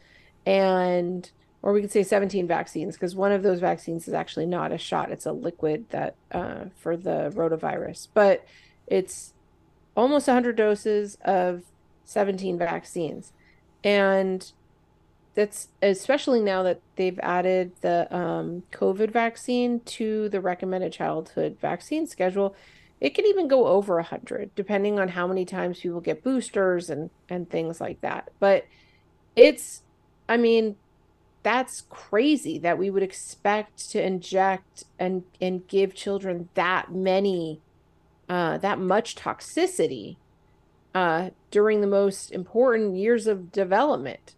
And 0.46 1.30
or 1.62 1.74
we 1.74 1.82
could 1.82 1.92
say 1.92 2.04
17 2.04 2.48
vaccines 2.48 2.96
because 2.96 3.14
one 3.14 3.34
of 3.34 3.44
those 3.44 3.60
vaccines 3.60 4.08
is 4.08 4.14
actually 4.14 4.46
not 4.46 4.72
a 4.72 4.78
shot 4.78 5.12
it's 5.12 5.26
a 5.26 5.34
liquid 5.34 5.86
that 5.90 6.16
uh, 6.32 6.66
for 6.76 6.96
the 6.96 7.32
rotavirus. 7.36 8.08
But 8.14 8.46
it's 8.88 9.34
almost 9.98 10.28
100 10.28 10.56
doses 10.56 11.18
of 11.26 11.64
17 12.10 12.58
vaccines. 12.58 13.34
And 13.84 14.52
that's 15.36 15.70
especially 15.82 16.42
now 16.42 16.64
that 16.64 16.82
they've 16.96 17.20
added 17.20 17.72
the 17.82 18.14
um, 18.14 18.64
covid 18.72 19.12
vaccine 19.12 19.80
to 19.82 20.28
the 20.30 20.42
recommended 20.42 20.92
childhood 20.92 21.56
vaccine 21.62 22.06
schedule 22.08 22.56
it 23.00 23.16
can 23.16 23.26
even 23.26 23.48
go 23.48 23.68
over 23.68 23.96
100 23.96 24.54
depending 24.56 25.00
on 25.00 25.10
how 25.10 25.28
many 25.28 25.46
times 25.46 25.80
people 25.80 26.02
get 26.02 26.24
boosters 26.24 26.90
and 26.90 27.10
and 27.30 27.50
things 27.50 27.80
like 27.80 28.02
that. 28.02 28.30
But 28.40 28.66
it's 29.36 29.84
I 30.28 30.38
mean, 30.38 30.76
that's 31.44 31.82
crazy 31.90 32.60
that 32.60 32.78
we 32.78 32.90
would 32.90 33.04
expect 33.04 33.90
to 33.92 34.06
inject 34.06 34.84
and 34.98 35.24
and 35.40 35.68
give 35.68 35.94
children 35.94 36.50
that 36.56 36.92
many 36.92 37.62
uh, 38.28 38.58
that 38.58 38.80
much 38.80 39.16
toxicity 39.16 40.18
uh, 40.96 41.30
during 41.52 41.82
the 41.82 41.88
most 41.88 42.32
important 42.32 42.96
years 42.96 43.28
of 43.28 43.52
development 43.52 44.36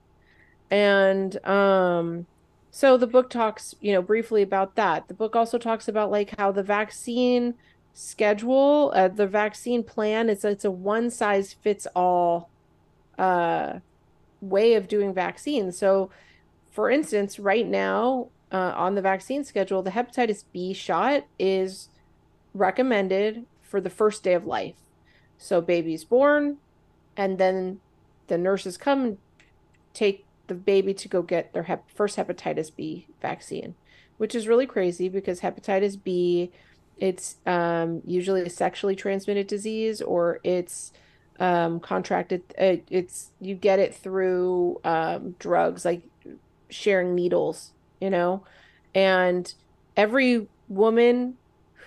and 0.70 1.43
um, 1.46 2.25
so 2.72 2.98
the 2.98 3.08
book 3.08 3.29
talks 3.29 3.75
you 3.81 3.91
know 3.91 4.01
briefly 4.01 4.41
about 4.41 4.75
that 4.75 5.08
the 5.08 5.13
book 5.13 5.36
also 5.36 5.58
talks 5.58 5.88
about 5.88 6.12
like 6.12 6.38
how 6.38 6.51
the 6.51 6.63
vaccine 6.63 7.53
schedule 7.93 8.91
uh, 8.96 9.08
the 9.08 9.27
vaccine 9.27 9.84
plan 9.84 10.29
is 10.29 10.46
it's 10.46 10.65
a 10.65 10.72
one 10.72 11.10
size 11.10 11.53
fits 11.53 11.88
all 11.96 12.50
uh 13.20 13.74
way 14.41 14.74
of 14.74 14.88
doing 14.88 15.13
vaccines. 15.13 15.77
So, 15.77 16.10
for 16.70 16.89
instance, 16.89 17.39
right 17.39 17.67
now 17.67 18.29
uh, 18.51 18.74
on 18.75 18.96
the 18.96 19.01
vaccine 19.01 19.43
schedule, 19.43 19.81
the 19.84 19.91
hepatitis 19.91 20.43
B 20.51 20.74
shot 20.74 21.25
is 21.39 21.89
recommended 22.53 23.46
for 23.62 23.79
the 23.79 23.89
first 23.89 24.24
day 24.24 24.34
of 24.34 24.46
life. 24.46 24.75
So, 25.41 25.60
baby's 25.60 26.03
born, 26.03 26.57
and 27.17 27.39
then 27.39 27.79
the 28.27 28.38
nurses 28.38 28.77
come 28.77 29.03
and 29.03 29.17
take 29.93 30.24
the 30.45 30.53
baby 30.53 30.93
to 30.93 31.07
go 31.07 31.24
get 31.24 31.51
their 31.51 31.63
hep- 31.63 31.89
first 31.89 32.15
hepatitis 32.15 32.69
B 32.75 33.07
vaccine, 33.24 33.74
which 34.17 34.36
is 34.36 34.48
really 34.48 34.67
crazy 34.67 35.10
because 35.10 35.41
hepatitis 35.41 36.01
B, 36.01 36.51
it's 37.00 37.38
um, 37.48 38.03
usually 38.05 38.43
a 38.43 38.50
sexually 38.51 38.95
transmitted 38.95 39.48
disease 39.48 40.00
or 40.00 40.39
it's 40.43 40.93
um, 41.39 41.79
contracted. 41.79 42.43
It, 42.55 42.86
it's 42.91 43.31
you 43.41 43.55
get 43.55 43.79
it 43.79 43.95
through 43.95 44.79
um, 44.83 45.36
drugs, 45.39 45.86
like 45.86 46.03
sharing 46.69 47.15
needles, 47.15 47.71
you 48.00 48.12
know, 48.12 48.43
and 48.93 49.51
every 49.98 50.48
woman 50.69 51.38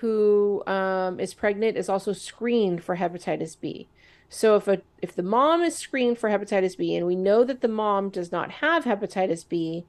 who 0.05 0.63
um, 0.67 1.19
is 1.19 1.33
pregnant 1.33 1.79
is 1.79 1.89
also 1.89 2.13
screened 2.13 2.85
for 2.85 2.97
hepatitis 2.97 3.59
B. 3.59 3.89
So 4.29 4.57
if 4.57 4.69
a 4.69 4.83
if 5.01 5.17
the 5.17 5.23
mom 5.23 5.63
is 5.63 5.77
screened 5.77 6.19
for 6.19 6.29
hepatitis 6.29 6.77
B 6.77 6.95
and 6.95 7.07
we 7.07 7.17
know 7.17 7.43
that 7.45 7.63
the 7.63 7.69
mom 7.69 8.11
does 8.11 8.31
not 8.31 8.51
have 8.51 8.85
hepatitis 8.85 9.49
B, 9.49 9.87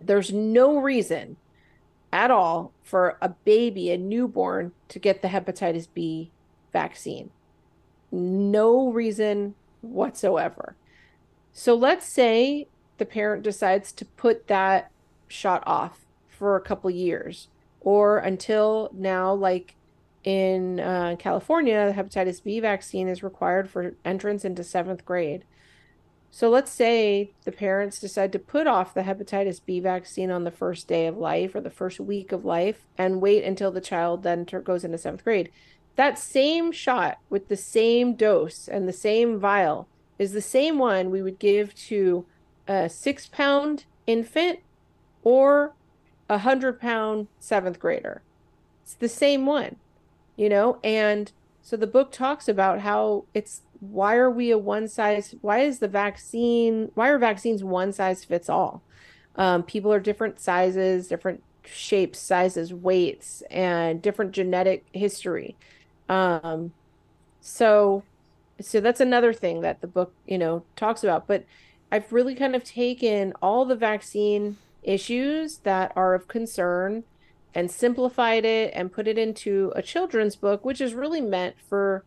there's 0.00 0.32
no 0.32 0.78
reason 0.78 1.36
at 2.10 2.30
all 2.30 2.72
for 2.82 3.18
a 3.20 3.28
baby, 3.28 3.90
a 3.90 3.98
newborn, 3.98 4.72
to 4.88 4.98
get 4.98 5.20
the 5.20 5.28
hepatitis 5.28 5.88
B 5.92 6.30
vaccine 6.72 7.30
no 8.12 8.90
reason 8.90 9.54
whatsoever. 9.80 10.76
So 11.52 11.74
let's 11.74 12.06
say 12.06 12.68
the 12.98 13.06
parent 13.06 13.42
decides 13.42 13.90
to 13.92 14.04
put 14.04 14.46
that 14.46 14.90
shot 15.28 15.62
off 15.66 16.04
for 16.28 16.56
a 16.56 16.60
couple 16.60 16.90
years 16.90 17.48
or 17.82 18.18
until 18.18 18.90
now, 18.92 19.32
like 19.32 19.74
in 20.24 20.80
uh, 20.80 21.16
California, 21.18 21.86
the 21.86 22.02
hepatitis 22.02 22.42
B 22.42 22.60
vaccine 22.60 23.08
is 23.08 23.22
required 23.22 23.68
for 23.68 23.94
entrance 24.04 24.44
into 24.44 24.64
seventh 24.64 25.04
grade. 25.04 25.44
So 26.30 26.48
let's 26.48 26.70
say 26.70 27.32
the 27.44 27.52
parents 27.52 28.00
decide 28.00 28.32
to 28.32 28.38
put 28.38 28.66
off 28.66 28.94
the 28.94 29.02
hepatitis 29.02 29.60
B 29.64 29.80
vaccine 29.80 30.30
on 30.30 30.44
the 30.44 30.50
first 30.50 30.88
day 30.88 31.06
of 31.06 31.18
life 31.18 31.54
or 31.54 31.60
the 31.60 31.70
first 31.70 32.00
week 32.00 32.32
of 32.32 32.44
life 32.44 32.86
and 32.96 33.20
wait 33.20 33.44
until 33.44 33.70
the 33.70 33.82
child 33.82 34.22
then 34.22 34.44
goes 34.44 34.82
into 34.82 34.96
seventh 34.96 35.24
grade 35.24 35.50
that 35.96 36.18
same 36.18 36.72
shot 36.72 37.18
with 37.28 37.48
the 37.48 37.56
same 37.56 38.14
dose 38.14 38.68
and 38.68 38.88
the 38.88 38.92
same 38.92 39.38
vial 39.38 39.88
is 40.18 40.32
the 40.32 40.40
same 40.40 40.78
one 40.78 41.10
we 41.10 41.22
would 41.22 41.38
give 41.38 41.74
to 41.74 42.24
a 42.66 42.88
six 42.88 43.26
pound 43.26 43.84
infant 44.06 44.60
or 45.22 45.74
a 46.32 46.38
hundred 46.38 46.80
pound 46.80 47.28
seventh 47.40 47.78
grader. 47.78 48.22
It's 48.82 48.94
the 48.94 49.08
same 49.08 49.44
one, 49.44 49.76
you 50.34 50.48
know? 50.48 50.78
And 50.82 51.30
so 51.60 51.76
the 51.76 51.86
book 51.86 52.10
talks 52.10 52.48
about 52.48 52.80
how 52.80 53.24
it's 53.34 53.60
why 53.80 54.16
are 54.16 54.30
we 54.30 54.50
a 54.50 54.56
one 54.56 54.88
size, 54.88 55.34
why 55.42 55.58
is 55.58 55.80
the 55.80 55.88
vaccine, 55.88 56.90
why 56.94 57.08
are 57.10 57.18
vaccines 57.18 57.62
one 57.62 57.92
size 57.92 58.24
fits 58.24 58.48
all? 58.48 58.80
Um, 59.36 59.62
people 59.62 59.92
are 59.92 60.00
different 60.00 60.40
sizes, 60.40 61.06
different 61.06 61.42
shapes, 61.64 62.18
sizes, 62.18 62.72
weights, 62.72 63.42
and 63.50 64.00
different 64.00 64.32
genetic 64.32 64.86
history. 64.92 65.54
Um, 66.08 66.72
so, 67.42 68.04
so 68.58 68.80
that's 68.80 69.00
another 69.00 69.34
thing 69.34 69.60
that 69.60 69.82
the 69.82 69.86
book, 69.86 70.14
you 70.26 70.38
know, 70.38 70.64
talks 70.76 71.04
about. 71.04 71.26
But 71.26 71.44
I've 71.90 72.10
really 72.10 72.34
kind 72.34 72.56
of 72.56 72.64
taken 72.64 73.34
all 73.42 73.64
the 73.66 73.76
vaccine 73.76 74.56
issues 74.82 75.58
that 75.58 75.92
are 75.96 76.14
of 76.14 76.28
concern 76.28 77.04
and 77.54 77.70
simplified 77.70 78.44
it 78.44 78.72
and 78.74 78.92
put 78.92 79.06
it 79.06 79.18
into 79.18 79.72
a 79.76 79.82
children's 79.82 80.36
book, 80.36 80.64
which 80.64 80.80
is 80.80 80.94
really 80.94 81.20
meant 81.20 81.56
for, 81.68 82.04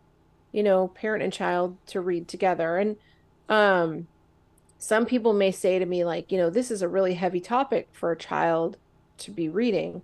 you 0.52 0.64
know, 0.64 0.88
parent 0.90 1.24
and 1.24 1.32
child 1.32 1.78
to 1.88 2.02
read 2.02 2.28
together. 2.28 2.78
And 2.78 2.98
um, 3.48 4.08
some 4.80 5.06
people 5.06 5.34
may 5.34 5.52
say 5.52 5.80
to 5.80 5.86
me, 5.86 6.04
like, 6.04 6.32
you 6.32 6.38
know, 6.38 6.50
this 6.50 6.72
is 6.72 6.82
a 6.82 6.88
really 6.88 7.14
heavy 7.14 7.40
topic 7.40 7.90
for 7.92 8.12
a 8.12 8.18
child 8.18 8.78
to 9.20 9.32
be 9.32 9.48
reading. 9.48 10.02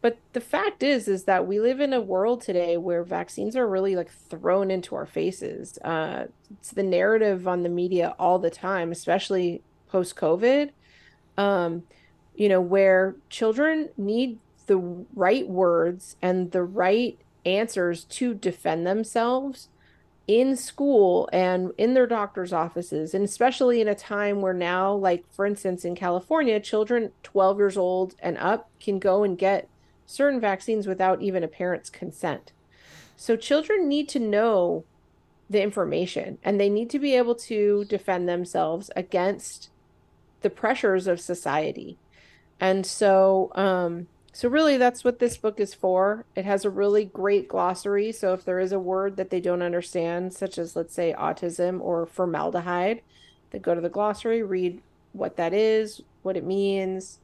But 0.00 0.18
the 0.34 0.40
fact 0.40 0.84
is, 0.84 1.08
is 1.08 1.24
that 1.24 1.48
we 1.48 1.58
live 1.58 1.80
in 1.80 1.92
a 1.92 2.00
world 2.00 2.40
today 2.40 2.76
where 2.76 3.02
vaccines 3.02 3.56
are 3.56 3.66
really 3.66 3.96
like 3.96 4.10
thrown 4.10 4.70
into 4.70 4.94
our 4.94 5.06
faces. 5.06 5.78
Uh, 5.78 6.26
it's 6.52 6.70
the 6.70 6.84
narrative 6.84 7.48
on 7.48 7.64
the 7.64 7.68
media 7.68 8.14
all 8.18 8.38
the 8.38 8.50
time, 8.50 8.92
especially 8.92 9.62
post 9.88 10.14
COVID. 10.14 10.70
Um, 11.36 11.82
you 12.36 12.48
know, 12.48 12.60
where 12.60 13.16
children 13.30 13.88
need 13.96 14.38
the 14.66 14.76
right 15.14 15.48
words 15.48 16.16
and 16.20 16.52
the 16.52 16.62
right 16.62 17.18
answers 17.44 18.04
to 18.04 18.34
defend 18.34 18.86
themselves 18.86 19.68
in 20.26 20.56
school 20.56 21.28
and 21.32 21.70
in 21.78 21.94
their 21.94 22.06
doctor's 22.06 22.52
offices 22.52 23.14
and 23.14 23.24
especially 23.24 23.80
in 23.80 23.86
a 23.86 23.94
time 23.94 24.40
where 24.40 24.52
now 24.52 24.92
like 24.92 25.24
for 25.32 25.46
instance 25.46 25.84
in 25.84 25.94
California 25.94 26.58
children 26.58 27.12
12 27.22 27.58
years 27.58 27.76
old 27.76 28.16
and 28.18 28.36
up 28.38 28.68
can 28.80 28.98
go 28.98 29.22
and 29.22 29.38
get 29.38 29.68
certain 30.04 30.40
vaccines 30.40 30.88
without 30.88 31.22
even 31.22 31.44
a 31.44 31.48
parent's 31.48 31.90
consent. 31.90 32.50
So 33.16 33.36
children 33.36 33.88
need 33.88 34.08
to 34.10 34.18
know 34.18 34.84
the 35.48 35.62
information 35.62 36.38
and 36.42 36.60
they 36.60 36.68
need 36.68 36.90
to 36.90 36.98
be 36.98 37.14
able 37.14 37.36
to 37.36 37.84
defend 37.84 38.28
themselves 38.28 38.90
against 38.96 39.70
the 40.42 40.50
pressures 40.50 41.06
of 41.06 41.20
society. 41.20 41.98
And 42.60 42.84
so 42.86 43.50
um 43.54 44.08
So, 44.32 44.50
really, 44.50 44.76
that's 44.76 45.02
what 45.02 45.18
this 45.18 45.38
book 45.38 45.58
is 45.58 45.72
for. 45.72 46.26
It 46.34 46.44
has 46.44 46.66
a 46.66 46.70
really 46.70 47.06
great 47.06 47.48
glossary. 47.48 48.12
So, 48.12 48.34
if 48.34 48.44
there 48.44 48.60
is 48.60 48.70
a 48.72 48.78
word 48.78 49.16
that 49.16 49.30
they 49.30 49.40
don't 49.40 49.62
understand, 49.62 50.34
such 50.34 50.58
as, 50.58 50.76
let's 50.76 50.94
say, 50.94 51.14
autism 51.18 51.80
or 51.80 52.04
formaldehyde, 52.04 53.00
they 53.50 53.58
go 53.58 53.74
to 53.74 53.80
the 53.80 53.88
glossary, 53.88 54.42
read 54.42 54.82
what 55.14 55.36
that 55.36 55.54
is, 55.54 56.02
what 56.22 56.36
it 56.36 56.44
means 56.44 57.18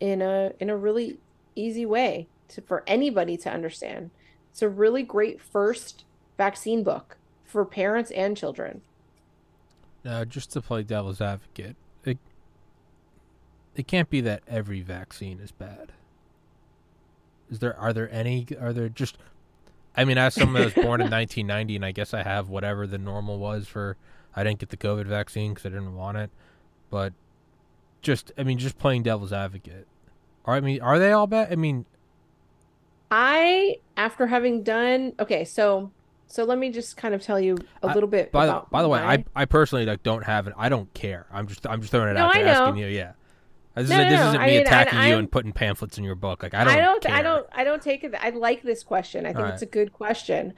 in 0.00 0.22
a 0.22 0.52
in 0.58 0.70
a 0.70 0.76
really 0.76 1.18
easy 1.54 1.84
way 1.84 2.26
to, 2.48 2.62
for 2.62 2.82
anybody 2.86 3.36
to 3.36 3.50
understand. 3.50 4.10
It's 4.50 4.62
a 4.62 4.68
really 4.70 5.02
great 5.02 5.42
first 5.42 6.04
vaccine 6.38 6.82
book 6.82 7.18
for 7.44 7.66
parents 7.66 8.10
and 8.12 8.34
children. 8.34 8.80
Now, 10.04 10.24
just 10.24 10.52
to 10.52 10.62
play 10.62 10.82
devil's 10.84 11.20
advocate, 11.20 11.76
it 13.76 13.86
can't 13.86 14.10
be 14.10 14.20
that 14.22 14.42
every 14.48 14.80
vaccine 14.80 15.38
is 15.40 15.52
bad. 15.52 15.92
Is 17.50 17.60
there 17.60 17.76
are 17.78 17.92
there 17.92 18.10
any 18.12 18.46
are 18.60 18.72
there 18.72 18.88
just 18.88 19.16
I 19.96 20.04
mean 20.04 20.18
as 20.18 20.34
someone 20.34 20.54
that 20.60 20.74
was 20.76 20.84
born 20.84 21.00
in 21.00 21.10
1990 21.10 21.76
and 21.76 21.84
I 21.84 21.92
guess 21.92 22.12
I 22.12 22.22
have 22.22 22.48
whatever 22.48 22.86
the 22.86 22.98
normal 22.98 23.38
was 23.38 23.68
for 23.68 23.96
I 24.34 24.42
didn't 24.42 24.58
get 24.58 24.70
the 24.70 24.76
COVID 24.76 25.06
vaccine 25.06 25.54
cuz 25.54 25.64
I 25.64 25.68
didn't 25.68 25.94
want 25.94 26.16
it. 26.18 26.30
But 26.90 27.12
just 28.02 28.32
I 28.36 28.42
mean 28.42 28.58
just 28.58 28.78
playing 28.78 29.04
devil's 29.04 29.32
advocate. 29.32 29.86
Are 30.44 30.54
I 30.54 30.60
mean 30.60 30.80
are 30.80 30.98
they 30.98 31.12
all 31.12 31.26
bad? 31.26 31.52
I 31.52 31.56
mean 31.56 31.86
I 33.10 33.76
after 33.96 34.26
having 34.26 34.62
done 34.62 35.12
okay, 35.20 35.44
so 35.44 35.92
so 36.26 36.42
let 36.44 36.58
me 36.58 36.70
just 36.70 36.96
kind 36.96 37.14
of 37.14 37.22
tell 37.22 37.38
you 37.38 37.56
a 37.82 37.86
little 37.86 38.08
bit 38.08 38.32
by 38.32 38.46
about 38.46 38.64
the, 38.68 38.70
by 38.72 38.82
the 38.82 38.88
way, 38.88 39.00
my- 39.00 39.12
I 39.12 39.24
I 39.36 39.44
personally 39.44 39.86
like 39.86 40.02
don't 40.02 40.24
have 40.24 40.48
it. 40.48 40.54
I 40.56 40.68
don't 40.68 40.92
care. 40.94 41.26
I'm 41.32 41.46
just 41.46 41.64
I'm 41.66 41.80
just 41.80 41.92
throwing 41.92 42.08
it 42.08 42.14
No, 42.14 42.26
out 42.26 42.34
there 42.34 42.46
I 42.46 42.50
asking 42.50 42.78
you, 42.78 42.88
yeah. 42.88 43.12
This, 43.76 43.90
No, 43.90 43.96
is, 44.00 44.04
no, 44.04 44.10
this 44.10 44.20
no. 44.20 44.28
isn't 44.28 44.40
I 44.40 44.46
me 44.46 44.52
mean, 44.52 44.60
attacking 44.62 45.02
you 45.02 45.16
and 45.16 45.30
putting 45.30 45.52
pamphlets 45.52 45.98
in 45.98 46.04
your 46.04 46.14
book. 46.14 46.42
Like 46.42 46.54
I 46.54 46.64
don't 46.64 46.74
I 46.74 46.80
don't 46.80 47.06
I 47.10 47.22
don't 47.22 47.46
I 47.52 47.64
don't 47.64 47.82
take 47.82 48.04
it 48.04 48.14
I 48.18 48.30
like 48.30 48.62
this 48.62 48.82
question. 48.82 49.26
I 49.26 49.32
think 49.32 49.46
All 49.46 49.52
it's 49.52 49.62
a 49.62 49.66
good 49.66 49.92
question. 49.92 50.54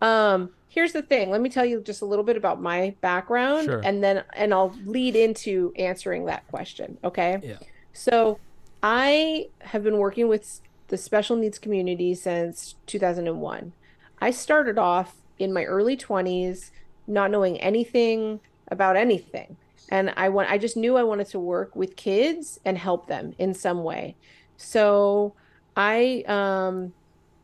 Um 0.00 0.50
here's 0.68 0.92
the 0.92 1.02
thing. 1.02 1.30
Let 1.30 1.42
me 1.42 1.50
tell 1.50 1.66
you 1.66 1.82
just 1.82 2.00
a 2.00 2.06
little 2.06 2.24
bit 2.24 2.36
about 2.36 2.60
my 2.62 2.94
background 3.02 3.66
Sure. 3.66 3.80
and 3.84 4.02
then 4.02 4.24
and 4.34 4.54
I'll 4.54 4.74
lead 4.86 5.16
into 5.16 5.72
answering 5.76 6.24
that 6.26 6.48
question, 6.48 6.96
okay? 7.04 7.38
Yeah. 7.42 7.58
So 7.92 8.38
I 8.82 9.48
have 9.60 9.84
been 9.84 9.98
working 9.98 10.28
with 10.28 10.60
the 10.88 10.96
special 10.96 11.36
needs 11.36 11.58
community 11.58 12.14
since 12.14 12.74
2001. 12.86 13.72
I 14.20 14.30
started 14.30 14.78
off 14.78 15.16
in 15.38 15.52
my 15.52 15.64
early 15.64 15.96
20s 15.96 16.70
not 17.06 17.30
knowing 17.30 17.60
anything 17.60 18.40
about 18.68 18.96
anything. 18.96 19.56
And 19.88 20.12
I 20.16 20.28
want 20.28 20.50
I 20.50 20.58
just 20.58 20.76
knew 20.76 20.96
I 20.96 21.02
wanted 21.02 21.28
to 21.28 21.38
work 21.38 21.76
with 21.76 21.96
kids 21.96 22.58
and 22.64 22.78
help 22.78 23.06
them 23.06 23.34
in 23.38 23.54
some 23.54 23.82
way. 23.82 24.16
So 24.56 25.34
I 25.76 26.24
um 26.26 26.92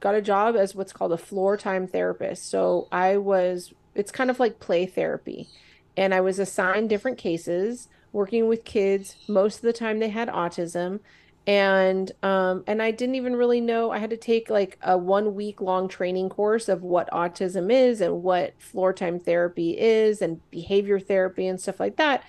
got 0.01 0.15
a 0.15 0.23
job 0.23 0.57
as 0.57 0.75
what's 0.75 0.93
called 0.93 1.13
a 1.13 1.19
floor 1.19 1.57
time 1.57 1.87
therapist. 1.87 2.49
So 2.51 2.89
I 2.93 3.17
was 3.17 3.73
it's 3.95 4.13
kind 4.13 4.31
of 4.31 4.41
like 4.41 4.61
play 4.61 4.87
therapy. 4.87 5.49
And 5.97 6.15
I 6.15 6.21
was 6.21 6.39
assigned 6.39 6.89
different 6.89 7.19
cases 7.19 7.89
working 8.13 8.47
with 8.49 8.65
kids. 8.65 9.17
Most 9.29 9.57
of 9.57 9.63
the 9.63 9.73
time 9.73 9.99
they 9.99 10.11
had 10.11 10.29
autism 10.29 11.01
and 11.49 12.13
um 12.23 12.63
and 12.67 12.83
I 12.83 12.91
didn't 12.91 13.15
even 13.15 13.35
really 13.35 13.63
know 13.63 13.91
I 13.91 13.99
had 13.99 14.11
to 14.11 14.19
take 14.19 14.51
like 14.51 14.79
a 14.83 14.99
one 14.99 15.35
week 15.35 15.63
long 15.63 15.89
training 15.89 16.29
course 16.29 16.69
of 16.69 16.83
what 16.83 17.11
autism 17.11 17.73
is 17.73 18.03
and 18.03 18.23
what 18.23 18.53
floor 18.61 18.93
time 18.93 19.19
therapy 19.19 19.71
is 19.79 20.21
and 20.21 20.43
behavior 20.51 21.01
therapy 21.01 21.47
and 21.47 21.59
stuff 21.59 21.81
like 21.81 21.97
that. 21.97 22.23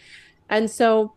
And 0.49 0.71
so 0.71 1.13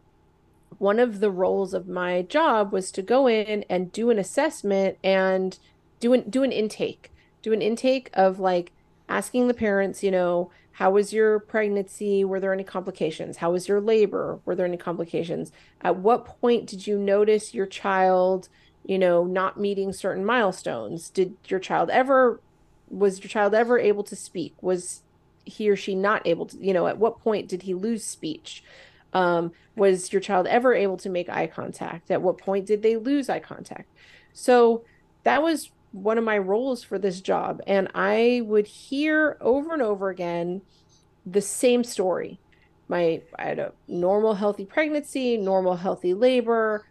one 0.78 0.98
of 0.98 1.20
the 1.20 1.30
roles 1.30 1.74
of 1.74 1.86
my 1.86 2.22
job 2.22 2.72
was 2.72 2.90
to 2.90 3.02
go 3.02 3.28
in 3.28 3.64
and 3.70 3.92
do 3.92 4.10
an 4.10 4.18
assessment 4.18 4.98
and 5.04 5.56
do 6.00 6.12
an 6.12 6.28
do 6.28 6.42
an 6.42 6.50
intake. 6.50 7.12
Do 7.40 7.52
an 7.52 7.62
intake 7.62 8.10
of 8.14 8.40
like 8.40 8.72
asking 9.08 9.46
the 9.46 9.54
parents, 9.54 10.02
you 10.02 10.10
know, 10.10 10.50
how 10.72 10.90
was 10.90 11.12
your 11.12 11.38
pregnancy? 11.38 12.24
Were 12.24 12.40
there 12.40 12.52
any 12.52 12.64
complications? 12.64 13.36
How 13.36 13.52
was 13.52 13.68
your 13.68 13.80
labor? 13.80 14.40
Were 14.44 14.54
there 14.54 14.66
any 14.66 14.76
complications? 14.76 15.52
At 15.82 15.96
what 15.96 16.24
point 16.24 16.66
did 16.66 16.86
you 16.86 16.98
notice 16.98 17.54
your 17.54 17.66
child, 17.66 18.48
you 18.84 18.98
know, 18.98 19.24
not 19.24 19.60
meeting 19.60 19.92
certain 19.92 20.24
milestones? 20.24 21.10
Did 21.10 21.36
your 21.46 21.60
child 21.60 21.90
ever 21.90 22.40
was 22.88 23.20
your 23.20 23.28
child 23.28 23.54
ever 23.54 23.78
able 23.78 24.04
to 24.04 24.16
speak? 24.16 24.54
Was 24.60 25.02
he 25.44 25.68
or 25.68 25.76
she 25.76 25.94
not 25.94 26.26
able 26.26 26.46
to, 26.46 26.56
you 26.58 26.72
know, 26.72 26.86
at 26.86 26.98
what 26.98 27.20
point 27.20 27.48
did 27.48 27.62
he 27.62 27.74
lose 27.74 28.04
speech? 28.04 28.62
Um, 29.14 29.52
was 29.76 30.12
your 30.12 30.20
child 30.20 30.46
ever 30.46 30.74
able 30.74 30.96
to 30.98 31.08
make 31.08 31.28
eye 31.28 31.46
contact? 31.46 32.10
At 32.10 32.22
what 32.22 32.38
point 32.38 32.66
did 32.66 32.82
they 32.82 32.96
lose 32.96 33.28
eye 33.28 33.40
contact? 33.40 33.88
So 34.32 34.84
that 35.24 35.42
was 35.42 35.70
one 35.92 36.18
of 36.18 36.24
my 36.24 36.38
roles 36.38 36.82
for 36.82 36.98
this 36.98 37.20
job. 37.20 37.60
And 37.66 37.88
I 37.94 38.42
would 38.44 38.66
hear 38.66 39.36
over 39.40 39.72
and 39.72 39.82
over 39.82 40.08
again 40.08 40.62
the 41.24 41.40
same 41.40 41.84
story. 41.84 42.40
My 42.88 43.22
I 43.38 43.44
had 43.44 43.58
a 43.58 43.72
normal 43.86 44.34
healthy 44.34 44.64
pregnancy, 44.64 45.36
normal 45.36 45.76
healthy 45.76 46.14
labor, 46.14 46.86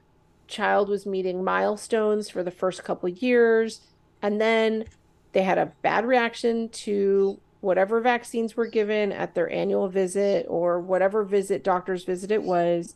child 0.48 0.90
was 0.90 1.06
meeting 1.06 1.44
milestones 1.44 2.30
for 2.30 2.44
the 2.44 2.52
first 2.52 2.84
couple 2.84 3.10
years, 3.10 3.82
and 4.22 4.40
then 4.40 4.86
they 5.32 5.44
had 5.44 5.58
a 5.58 5.72
bad 5.82 6.06
reaction 6.06 6.70
to 6.70 7.40
whatever 7.62 8.02
vaccines 8.02 8.56
were 8.56 8.68
given 8.68 9.12
at 9.12 9.34
their 9.34 9.52
annual 9.52 9.88
visit 9.88 10.46
or 10.50 10.80
whatever 10.80 11.24
visit 11.24 11.64
doctor's 11.64 12.04
visit 12.04 12.32
it 12.32 12.42
was 12.42 12.96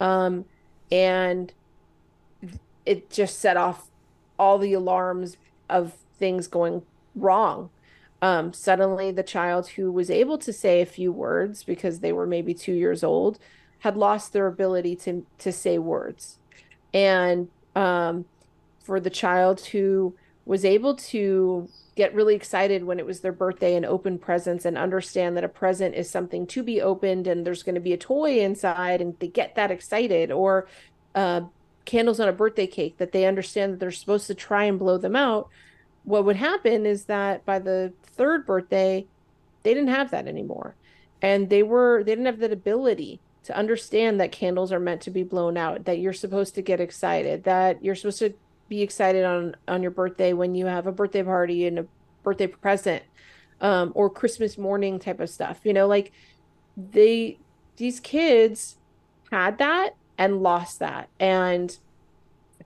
um, 0.00 0.44
and 0.90 1.52
it 2.86 3.10
just 3.10 3.40
set 3.40 3.56
off 3.56 3.88
all 4.38 4.58
the 4.58 4.72
alarms 4.72 5.36
of 5.68 5.94
things 6.18 6.46
going 6.46 6.82
wrong. 7.14 7.70
Um, 8.22 8.52
suddenly 8.52 9.10
the 9.10 9.22
child 9.22 9.68
who 9.70 9.92
was 9.92 10.10
able 10.10 10.38
to 10.38 10.52
say 10.52 10.80
a 10.80 10.86
few 10.86 11.12
words 11.12 11.62
because 11.62 12.00
they 12.00 12.12
were 12.12 12.26
maybe 12.26 12.54
two 12.54 12.72
years 12.72 13.04
old 13.04 13.38
had 13.80 13.96
lost 13.96 14.32
their 14.32 14.46
ability 14.46 14.96
to 14.96 15.26
to 15.38 15.52
say 15.52 15.78
words. 15.78 16.38
And 16.94 17.48
um, 17.76 18.24
for 18.80 19.00
the 19.00 19.10
child 19.10 19.60
who 19.60 20.14
was 20.46 20.64
able 20.64 20.94
to 20.94 21.68
get 21.96 22.14
really 22.14 22.34
excited 22.34 22.84
when 22.84 22.98
it 22.98 23.06
was 23.06 23.20
their 23.20 23.32
birthday 23.32 23.76
and 23.76 23.86
open 23.86 24.18
presents 24.18 24.64
and 24.64 24.76
understand 24.76 25.36
that 25.36 25.44
a 25.44 25.48
present 25.48 25.94
is 25.94 26.10
something 26.10 26.46
to 26.46 26.62
be 26.62 26.80
opened 26.80 27.26
and 27.26 27.46
there's 27.46 27.62
going 27.62 27.74
to 27.74 27.80
be 27.80 27.92
a 27.92 27.96
toy 27.96 28.40
inside 28.40 29.00
and 29.00 29.18
they 29.20 29.28
get 29.28 29.54
that 29.54 29.70
excited 29.70 30.30
or 30.30 30.66
uh, 31.14 31.42
candles 31.84 32.20
on 32.20 32.28
a 32.28 32.32
birthday 32.32 32.66
cake 32.66 32.96
that 32.98 33.12
they 33.12 33.26
understand 33.26 33.72
that 33.72 33.80
they're 33.80 33.90
supposed 33.90 34.26
to 34.26 34.34
try 34.34 34.64
and 34.64 34.78
blow 34.78 34.98
them 34.98 35.16
out 35.16 35.48
what 36.04 36.24
would 36.24 36.36
happen 36.36 36.86
is 36.86 37.06
that 37.06 37.44
by 37.44 37.58
the 37.58 37.92
third 38.02 38.46
birthday 38.46 39.06
they 39.62 39.74
didn't 39.74 39.88
have 39.88 40.10
that 40.12 40.28
anymore. 40.28 40.76
And 41.20 41.50
they 41.50 41.62
were 41.62 42.04
they 42.04 42.12
didn't 42.12 42.26
have 42.26 42.38
that 42.40 42.52
ability 42.52 43.20
to 43.44 43.56
understand 43.56 44.20
that 44.20 44.30
candles 44.30 44.72
are 44.72 44.80
meant 44.80 45.00
to 45.02 45.10
be 45.10 45.22
blown 45.22 45.56
out 45.56 45.86
that 45.86 45.98
you're 45.98 46.12
supposed 46.12 46.54
to 46.54 46.62
get 46.62 46.80
excited 46.80 47.44
that 47.44 47.82
you're 47.84 47.94
supposed 47.94 48.18
to 48.18 48.32
be 48.68 48.80
excited 48.80 49.24
on 49.24 49.54
on 49.68 49.82
your 49.82 49.90
birthday 49.90 50.32
when 50.32 50.54
you 50.54 50.64
have 50.64 50.86
a 50.86 50.92
birthday 50.92 51.22
party 51.22 51.66
and 51.66 51.78
a 51.78 51.86
birthday 52.22 52.46
present 52.46 53.02
um, 53.60 53.92
or 53.94 54.08
christmas 54.08 54.56
morning 54.56 54.98
type 54.98 55.20
of 55.20 55.28
stuff 55.28 55.60
you 55.62 55.74
know 55.74 55.86
like 55.86 56.10
they 56.74 57.38
these 57.76 58.00
kids 58.00 58.78
had 59.30 59.58
that 59.58 59.90
and 60.18 60.42
lost 60.42 60.78
that. 60.78 61.08
And 61.18 61.76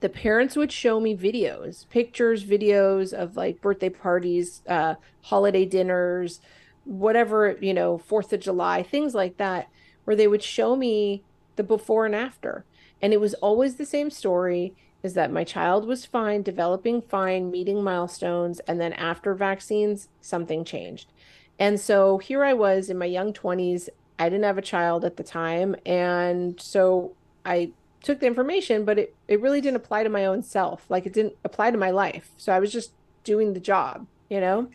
the 0.01 0.09
parents 0.09 0.55
would 0.55 0.71
show 0.71 0.99
me 0.99 1.13
videos 1.17 1.89
pictures 1.89 2.45
videos 2.45 3.11
of 3.11 3.35
like 3.35 3.59
birthday 3.59 3.89
parties 3.89 4.61
uh 4.69 4.95
holiday 5.23 5.65
dinners 5.65 6.39
whatever 6.85 7.57
you 7.59 7.73
know 7.73 7.97
fourth 7.97 8.31
of 8.31 8.39
july 8.39 8.81
things 8.81 9.13
like 9.13 9.35
that 9.35 9.67
where 10.09 10.15
they 10.15 10.27
would 10.27 10.41
show 10.41 10.75
me 10.75 11.21
the 11.55 11.63
before 11.63 12.05
and 12.05 12.15
after. 12.15 12.65
And 12.99 13.13
it 13.13 13.21
was 13.21 13.35
always 13.35 13.75
the 13.75 13.85
same 13.85 14.09
story 14.09 14.73
is 15.03 15.13
that 15.13 15.31
my 15.31 15.43
child 15.43 15.85
was 15.85 16.03
fine 16.03 16.41
developing 16.41 17.01
fine 17.01 17.51
meeting 17.51 17.83
milestones 17.83 18.59
and 18.61 18.81
then 18.81 18.93
after 18.93 19.35
vaccines 19.35 20.09
something 20.19 20.65
changed. 20.65 21.11
And 21.59 21.79
so 21.79 22.17
here 22.17 22.43
i 22.43 22.53
was 22.53 22.89
in 22.89 22.97
my 22.97 23.05
young 23.05 23.33
20s 23.33 23.89
i 24.17 24.29
didn't 24.29 24.45
have 24.45 24.57
a 24.57 24.63
child 24.63 25.05
at 25.05 25.17
the 25.17 25.23
time. 25.23 25.75
And 25.85 26.59
so 26.59 27.13
i 27.45 27.71
took 28.01 28.19
the 28.19 28.27
information, 28.27 28.85
but 28.85 28.97
it, 28.97 29.15
it 29.27 29.41
really 29.41 29.61
didn't 29.61 29.77
apply 29.77 30.03
to 30.03 30.09
my 30.09 30.25
own 30.25 30.41
self. 30.41 30.85
Like 30.89 31.05
it 31.05 31.13
didn't 31.13 31.35
apply 31.43 31.71
to 31.71 31.77
my 31.77 31.91
life. 31.91 32.31
So 32.37 32.53
I 32.53 32.59
was 32.59 32.71
just 32.71 32.93
doing 33.23 33.53
the 33.53 33.59
job, 33.59 34.07
you 34.29 34.39
know? 34.39 34.69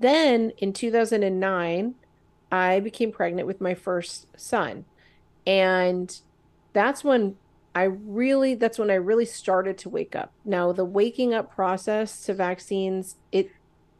Then 0.00 0.50
in 0.58 0.72
2009, 0.72 1.94
I 2.50 2.80
became 2.80 3.12
pregnant 3.12 3.46
with 3.46 3.60
my 3.60 3.74
first 3.74 4.26
son. 4.38 4.84
And 5.46 6.18
that's 6.72 7.04
when 7.04 7.36
I 7.74 7.84
really, 7.84 8.54
that's 8.54 8.78
when 8.78 8.90
I 8.90 8.94
really 8.94 9.24
started 9.24 9.78
to 9.78 9.88
wake 9.88 10.14
up. 10.14 10.32
Now, 10.44 10.72
the 10.72 10.84
waking 10.84 11.34
up 11.34 11.54
process 11.54 12.24
to 12.26 12.34
vaccines, 12.34 13.16
it 13.32 13.50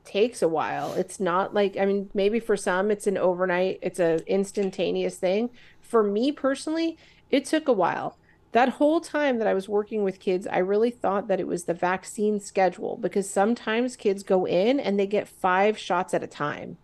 takes 0.04 0.42
a 0.42 0.48
while. 0.48 0.92
It's 0.94 1.18
not 1.18 1.54
like, 1.54 1.76
I 1.76 1.84
mean, 1.86 2.10
maybe 2.14 2.38
for 2.38 2.56
some 2.56 2.90
it's 2.90 3.06
an 3.06 3.16
overnight, 3.16 3.78
it's 3.82 3.98
a 3.98 4.20
instantaneous 4.30 5.16
thing. 5.16 5.50
For 5.80 6.02
me 6.02 6.30
personally, 6.30 6.98
it 7.34 7.44
took 7.44 7.68
a 7.68 7.72
while 7.72 8.16
that 8.54 8.68
whole 8.68 9.00
time 9.00 9.38
that 9.38 9.48
I 9.48 9.54
was 9.54 9.68
working 9.68 10.04
with 10.04 10.20
kids, 10.20 10.46
I 10.46 10.58
really 10.58 10.92
thought 10.92 11.26
that 11.26 11.40
it 11.40 11.48
was 11.48 11.64
the 11.64 11.74
vaccine 11.74 12.38
schedule 12.38 12.96
because 12.96 13.28
sometimes 13.28 13.96
kids 13.96 14.22
go 14.22 14.46
in 14.46 14.78
and 14.78 14.96
they 14.96 15.08
get 15.08 15.26
five 15.26 15.76
shots 15.76 16.14
at 16.14 16.22
a 16.22 16.28
time. 16.28 16.78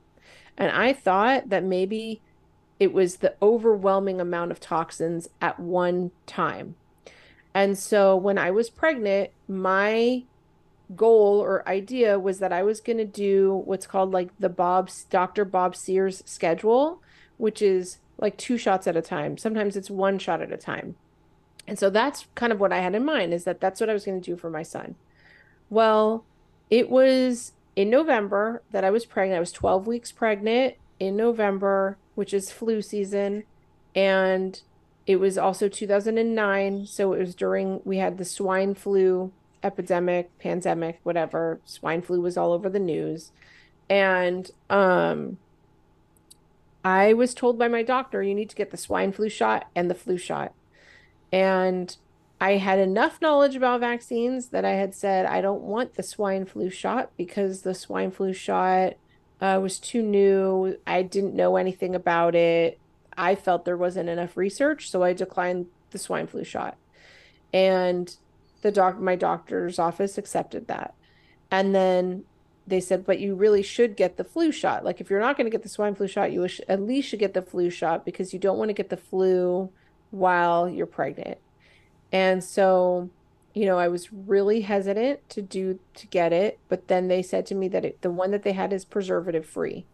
And 0.58 0.72
I 0.72 0.92
thought 0.92 1.48
that 1.48 1.62
maybe 1.62 2.22
it 2.80 2.92
was 2.92 3.18
the 3.18 3.36
overwhelming 3.40 4.20
amount 4.20 4.50
of 4.50 4.58
toxins 4.58 5.28
at 5.40 5.60
one 5.60 6.10
time. 6.26 6.74
And 7.54 7.78
so 7.78 8.16
when 8.16 8.36
I 8.36 8.50
was 8.50 8.68
pregnant, 8.68 9.30
my 9.46 10.24
goal 10.96 11.38
or 11.38 11.68
idea 11.68 12.18
was 12.18 12.40
that 12.40 12.52
I 12.52 12.64
was 12.64 12.80
going 12.80 12.98
to 12.98 13.04
do 13.04 13.62
what's 13.64 13.86
called 13.86 14.10
like 14.10 14.30
the 14.40 14.48
Bob's 14.48 15.04
Dr. 15.04 15.44
Bob 15.44 15.76
Sears 15.76 16.20
schedule, 16.26 17.00
which 17.36 17.62
is 17.62 17.98
like 18.20 18.36
two 18.36 18.58
shots 18.58 18.86
at 18.86 18.96
a 18.96 19.02
time. 19.02 19.38
Sometimes 19.38 19.76
it's 19.76 19.90
one 19.90 20.18
shot 20.18 20.42
at 20.42 20.52
a 20.52 20.56
time. 20.56 20.96
And 21.66 21.78
so 21.78 21.90
that's 21.90 22.26
kind 22.34 22.52
of 22.52 22.60
what 22.60 22.72
I 22.72 22.80
had 22.80 22.94
in 22.94 23.04
mind 23.04 23.32
is 23.32 23.44
that 23.44 23.60
that's 23.60 23.80
what 23.80 23.90
I 23.90 23.92
was 23.92 24.04
going 24.04 24.20
to 24.20 24.30
do 24.30 24.36
for 24.36 24.50
my 24.50 24.62
son. 24.62 24.96
Well, 25.68 26.24
it 26.68 26.90
was 26.90 27.52
in 27.76 27.90
November 27.90 28.62
that 28.72 28.84
I 28.84 28.90
was 28.90 29.06
pregnant. 29.06 29.36
I 29.36 29.40
was 29.40 29.52
12 29.52 29.86
weeks 29.86 30.12
pregnant 30.12 30.74
in 30.98 31.16
November, 31.16 31.96
which 32.14 32.34
is 32.34 32.50
flu 32.50 32.82
season. 32.82 33.44
And 33.94 34.60
it 35.06 35.16
was 35.16 35.38
also 35.38 35.68
2009. 35.68 36.86
So 36.86 37.12
it 37.12 37.20
was 37.20 37.34
during, 37.34 37.80
we 37.84 37.98
had 37.98 38.18
the 38.18 38.24
swine 38.24 38.74
flu 38.74 39.32
epidemic, 39.62 40.36
pandemic, 40.38 41.00
whatever. 41.02 41.60
Swine 41.64 42.02
flu 42.02 42.20
was 42.20 42.36
all 42.36 42.52
over 42.52 42.68
the 42.68 42.78
news. 42.78 43.32
And 43.88 44.50
um, 44.68 45.38
I 46.84 47.12
was 47.12 47.34
told 47.34 47.58
by 47.58 47.68
my 47.68 47.82
doctor, 47.82 48.22
you 48.22 48.34
need 48.34 48.50
to 48.50 48.56
get 48.56 48.70
the 48.70 48.76
swine 48.76 49.12
flu 49.12 49.28
shot 49.28 49.68
and 49.74 49.90
the 49.90 49.94
flu 49.94 50.16
shot. 50.16 50.54
And 51.32 51.94
I 52.40 52.52
had 52.52 52.78
enough 52.78 53.20
knowledge 53.20 53.54
about 53.54 53.80
vaccines 53.80 54.48
that 54.48 54.64
I 54.64 54.72
had 54.72 54.94
said, 54.94 55.26
I 55.26 55.40
don't 55.40 55.62
want 55.62 55.94
the 55.94 56.02
swine 56.02 56.46
flu 56.46 56.70
shot 56.70 57.10
because 57.16 57.62
the 57.62 57.74
swine 57.74 58.10
flu 58.10 58.32
shot 58.32 58.94
uh, 59.40 59.58
was 59.62 59.78
too 59.78 60.02
new. 60.02 60.76
I 60.86 61.02
didn't 61.02 61.34
know 61.34 61.56
anything 61.56 61.94
about 61.94 62.34
it. 62.34 62.78
I 63.16 63.34
felt 63.34 63.66
there 63.66 63.76
wasn't 63.76 64.08
enough 64.08 64.36
research, 64.36 64.90
so 64.90 65.02
I 65.02 65.12
declined 65.12 65.66
the 65.90 65.98
swine 65.98 66.26
flu 66.26 66.44
shot. 66.44 66.78
And 67.52 68.14
the 68.62 68.72
doc, 68.72 68.98
my 68.98 69.16
doctor's 69.16 69.78
office 69.78 70.16
accepted 70.16 70.68
that. 70.68 70.94
And 71.50 71.74
then 71.74 72.24
they 72.70 72.80
said, 72.80 73.04
but 73.04 73.20
you 73.20 73.34
really 73.34 73.62
should 73.62 73.96
get 73.96 74.16
the 74.16 74.24
flu 74.24 74.50
shot. 74.50 74.84
Like, 74.84 75.00
if 75.00 75.10
you're 75.10 75.20
not 75.20 75.36
going 75.36 75.44
to 75.46 75.50
get 75.50 75.62
the 75.62 75.68
swine 75.68 75.94
flu 75.94 76.06
shot, 76.06 76.32
you 76.32 76.46
at 76.68 76.82
least 76.82 77.08
should 77.08 77.18
get 77.18 77.34
the 77.34 77.42
flu 77.42 77.70
shot 77.70 78.04
because 78.04 78.32
you 78.32 78.38
don't 78.38 78.58
want 78.58 78.70
to 78.70 78.74
get 78.74 78.88
the 78.88 78.96
flu 78.96 79.70
while 80.10 80.68
you're 80.68 80.86
pregnant. 80.86 81.38
And 82.12 82.42
so, 82.42 83.10
you 83.54 83.66
know, 83.66 83.78
I 83.78 83.88
was 83.88 84.12
really 84.12 84.62
hesitant 84.62 85.28
to 85.30 85.42
do 85.42 85.78
to 85.94 86.06
get 86.06 86.32
it, 86.32 86.58
but 86.68 86.88
then 86.88 87.08
they 87.08 87.22
said 87.22 87.46
to 87.46 87.54
me 87.54 87.68
that 87.68 87.84
it, 87.84 88.02
the 88.02 88.10
one 88.10 88.30
that 88.30 88.42
they 88.42 88.52
had 88.52 88.72
is 88.72 88.84
preservative 88.84 89.46
free. 89.46 89.86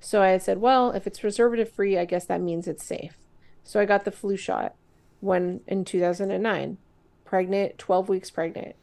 So 0.00 0.22
I 0.22 0.38
said, 0.38 0.58
well, 0.58 0.90
if 0.90 1.06
it's 1.06 1.20
preservative 1.20 1.70
free, 1.70 1.98
I 1.98 2.04
guess 2.04 2.26
that 2.26 2.40
means 2.40 2.68
it's 2.68 2.84
safe. 2.84 3.16
So 3.62 3.80
I 3.80 3.86
got 3.86 4.04
the 4.04 4.10
flu 4.10 4.36
shot 4.36 4.74
when 5.20 5.60
in 5.66 5.84
2009, 5.84 6.76
pregnant, 7.24 7.78
12 7.78 8.08
weeks 8.08 8.30
pregnant. 8.30 8.76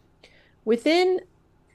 Within 0.66 1.22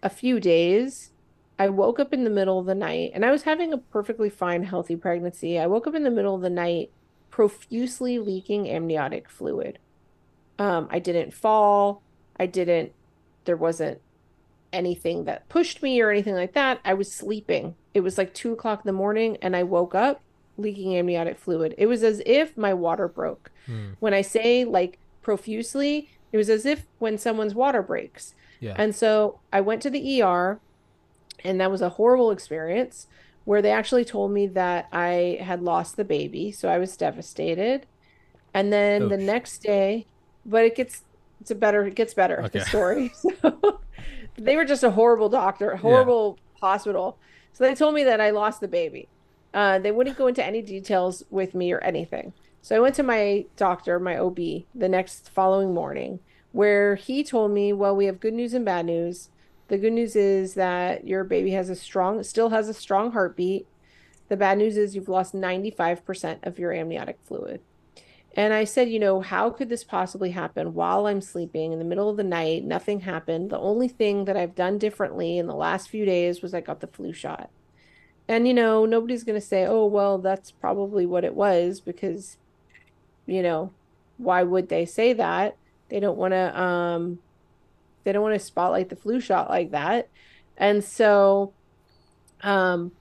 a 0.02 0.10
few 0.10 0.40
days, 0.40 1.12
I 1.58 1.68
woke 1.68 1.98
up 1.98 2.12
in 2.12 2.24
the 2.24 2.30
middle 2.30 2.58
of 2.58 2.66
the 2.66 2.74
night 2.74 3.12
and 3.14 3.24
I 3.24 3.30
was 3.30 3.42
having 3.42 3.72
a 3.72 3.78
perfectly 3.78 4.28
fine, 4.28 4.62
healthy 4.62 4.96
pregnancy. 4.96 5.58
I 5.58 5.66
woke 5.66 5.86
up 5.86 5.94
in 5.94 6.02
the 6.02 6.10
middle 6.10 6.34
of 6.34 6.42
the 6.42 6.50
night 6.50 6.90
profusely 7.30 8.18
leaking 8.18 8.68
amniotic 8.68 9.28
fluid. 9.28 9.78
Um, 10.58 10.88
I 10.90 10.98
didn't 10.98 11.32
fall. 11.32 12.02
I 12.38 12.46
didn't, 12.46 12.92
there 13.46 13.56
wasn't 13.56 14.00
anything 14.72 15.24
that 15.24 15.48
pushed 15.48 15.82
me 15.82 16.00
or 16.00 16.10
anything 16.10 16.34
like 16.34 16.52
that. 16.52 16.80
I 16.84 16.94
was 16.94 17.10
sleeping. 17.10 17.74
It 17.94 18.00
was 18.00 18.18
like 18.18 18.34
two 18.34 18.52
o'clock 18.52 18.80
in 18.84 18.86
the 18.86 18.92
morning 18.92 19.38
and 19.40 19.56
I 19.56 19.62
woke 19.62 19.94
up 19.94 20.20
leaking 20.58 20.96
amniotic 20.96 21.38
fluid. 21.38 21.74
It 21.78 21.86
was 21.86 22.02
as 22.02 22.22
if 22.26 22.56
my 22.56 22.74
water 22.74 23.08
broke. 23.08 23.50
Hmm. 23.66 23.92
When 23.98 24.12
I 24.12 24.20
say 24.20 24.64
like 24.64 24.98
profusely, 25.22 26.10
it 26.32 26.36
was 26.36 26.50
as 26.50 26.66
if 26.66 26.86
when 26.98 27.16
someone's 27.16 27.54
water 27.54 27.82
breaks. 27.82 28.34
Yeah. 28.60 28.74
And 28.76 28.94
so 28.94 29.40
I 29.52 29.60
went 29.60 29.82
to 29.82 29.90
the 29.90 30.22
ER 30.22 30.60
and 31.44 31.60
that 31.60 31.70
was 31.70 31.82
a 31.82 31.90
horrible 31.90 32.30
experience 32.30 33.06
where 33.44 33.62
they 33.62 33.70
actually 33.70 34.04
told 34.04 34.32
me 34.32 34.46
that 34.48 34.88
I 34.92 35.38
had 35.40 35.62
lost 35.62 35.96
the 35.96 36.04
baby. 36.04 36.50
So 36.50 36.68
I 36.68 36.78
was 36.78 36.96
devastated. 36.96 37.86
And 38.52 38.72
then 38.72 39.02
Oof. 39.02 39.10
the 39.10 39.16
next 39.16 39.58
day, 39.58 40.06
but 40.44 40.64
it 40.64 40.74
gets 40.74 41.02
it's 41.40 41.50
a 41.50 41.54
better 41.54 41.86
it 41.86 41.94
gets 41.94 42.14
better 42.14 42.42
okay. 42.42 42.58
the 42.58 42.64
story. 42.66 43.12
So 44.38 44.42
they 44.44 44.56
were 44.56 44.66
just 44.66 44.82
a 44.82 44.90
horrible 44.90 45.30
doctor, 45.30 45.76
horrible 45.76 46.38
yeah. 46.38 46.60
hospital. 46.60 47.16
So 47.54 47.64
they 47.64 47.74
told 47.74 47.94
me 47.94 48.04
that 48.04 48.20
I 48.20 48.30
lost 48.30 48.60
the 48.60 48.68
baby. 48.68 49.08
Uh, 49.54 49.78
they 49.78 49.90
wouldn't 49.90 50.18
go 50.18 50.26
into 50.26 50.44
any 50.44 50.60
details 50.60 51.22
with 51.30 51.54
me 51.54 51.72
or 51.72 51.78
anything. 51.78 52.34
So 52.60 52.76
I 52.76 52.80
went 52.80 52.94
to 52.96 53.02
my 53.02 53.46
doctor, 53.56 53.98
my 53.98 54.18
OB, 54.18 54.36
the 54.74 54.88
next 54.90 55.30
following 55.30 55.72
morning, 55.72 56.18
where 56.52 56.96
he 56.96 57.24
told 57.24 57.52
me, 57.52 57.72
"Well, 57.72 57.96
we 57.96 58.04
have 58.06 58.20
good 58.20 58.34
news 58.34 58.52
and 58.52 58.64
bad 58.64 58.84
news. 58.84 59.30
The 59.68 59.78
good 59.78 59.92
news 59.92 60.14
is 60.14 60.54
that 60.54 61.06
your 61.06 61.24
baby 61.24 61.50
has 61.52 61.70
a 61.70 61.76
strong, 61.76 62.22
still 62.22 62.50
has 62.50 62.68
a 62.68 62.74
strong 62.74 63.12
heartbeat. 63.12 63.66
The 64.28 64.36
bad 64.36 64.58
news 64.58 64.76
is 64.76 64.94
you've 64.94 65.08
lost 65.08 65.34
95% 65.34 66.46
of 66.46 66.58
your 66.58 66.72
amniotic 66.72 67.18
fluid. 67.24 67.60
And 68.36 68.52
I 68.52 68.64
said, 68.64 68.90
you 68.90 68.98
know, 68.98 69.22
how 69.22 69.48
could 69.48 69.70
this 69.70 69.82
possibly 69.82 70.30
happen 70.30 70.74
while 70.74 71.06
I'm 71.06 71.22
sleeping 71.22 71.72
in 71.72 71.78
the 71.78 71.86
middle 71.86 72.10
of 72.10 72.18
the 72.18 72.24
night? 72.24 72.64
Nothing 72.64 73.00
happened. 73.00 73.50
The 73.50 73.58
only 73.58 73.88
thing 73.88 74.26
that 74.26 74.36
I've 74.36 74.54
done 74.54 74.76
differently 74.76 75.38
in 75.38 75.46
the 75.46 75.54
last 75.54 75.88
few 75.88 76.04
days 76.04 76.42
was 76.42 76.52
I 76.52 76.60
got 76.60 76.80
the 76.80 76.86
flu 76.86 77.14
shot. 77.14 77.48
And, 78.28 78.46
you 78.46 78.52
know, 78.52 78.84
nobody's 78.84 79.24
going 79.24 79.40
to 79.40 79.46
say, 79.46 79.64
oh, 79.64 79.86
well, 79.86 80.18
that's 80.18 80.50
probably 80.50 81.06
what 81.06 81.24
it 81.24 81.34
was 81.34 81.80
because, 81.80 82.36
you 83.24 83.42
know, 83.42 83.72
why 84.18 84.42
would 84.42 84.68
they 84.68 84.84
say 84.84 85.14
that? 85.14 85.56
They 85.88 86.00
don't 86.00 86.18
want 86.18 86.32
to 86.32 86.60
um, 86.60 87.20
they 88.06 88.12
don't 88.12 88.22
want 88.22 88.38
to 88.38 88.38
spotlight 88.38 88.88
the 88.88 88.96
flu 88.96 89.20
shot 89.20 89.50
like 89.50 89.72
that. 89.72 90.08
And 90.56 90.82
so 90.82 91.52
um 92.42 92.92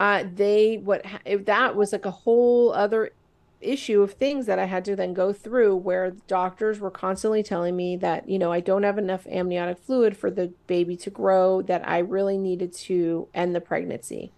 uh 0.00 0.24
they 0.34 0.76
what 0.78 1.04
if 1.24 1.44
that 1.44 1.76
was 1.76 1.92
like 1.92 2.04
a 2.04 2.10
whole 2.10 2.72
other 2.72 3.12
issue 3.60 4.02
of 4.02 4.14
things 4.14 4.46
that 4.46 4.58
I 4.58 4.64
had 4.64 4.84
to 4.86 4.96
then 4.96 5.14
go 5.14 5.32
through 5.32 5.76
where 5.76 6.12
doctors 6.26 6.80
were 6.80 6.90
constantly 6.90 7.42
telling 7.42 7.76
me 7.76 7.94
that, 7.98 8.28
you 8.28 8.38
know, 8.38 8.50
I 8.50 8.60
don't 8.60 8.82
have 8.82 8.98
enough 8.98 9.26
amniotic 9.26 9.78
fluid 9.78 10.16
for 10.16 10.30
the 10.30 10.52
baby 10.66 10.96
to 10.96 11.10
grow, 11.10 11.62
that 11.62 11.86
I 11.86 11.98
really 11.98 12.38
needed 12.38 12.72
to 12.72 13.28
end 13.34 13.54
the 13.54 13.60
pregnancy. 13.60 14.32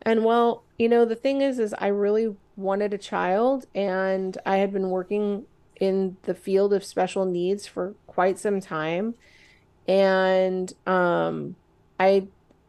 And 0.00 0.24
well, 0.24 0.64
you 0.78 0.88
know, 0.88 1.04
the 1.04 1.14
thing 1.14 1.42
is, 1.42 1.58
is 1.58 1.74
I 1.78 1.88
really 1.88 2.34
wanted 2.56 2.94
a 2.94 2.98
child 2.98 3.66
and 3.74 4.36
I 4.46 4.56
had 4.56 4.72
been 4.72 4.88
working 4.88 5.44
in 5.78 6.16
the 6.22 6.34
field 6.34 6.72
of 6.72 6.84
special 6.84 7.26
needs 7.26 7.66
for 7.66 7.94
quite 8.06 8.38
some 8.38 8.60
time 8.60 9.14
and 9.86 10.72
um 10.86 11.56
i 12.00 12.26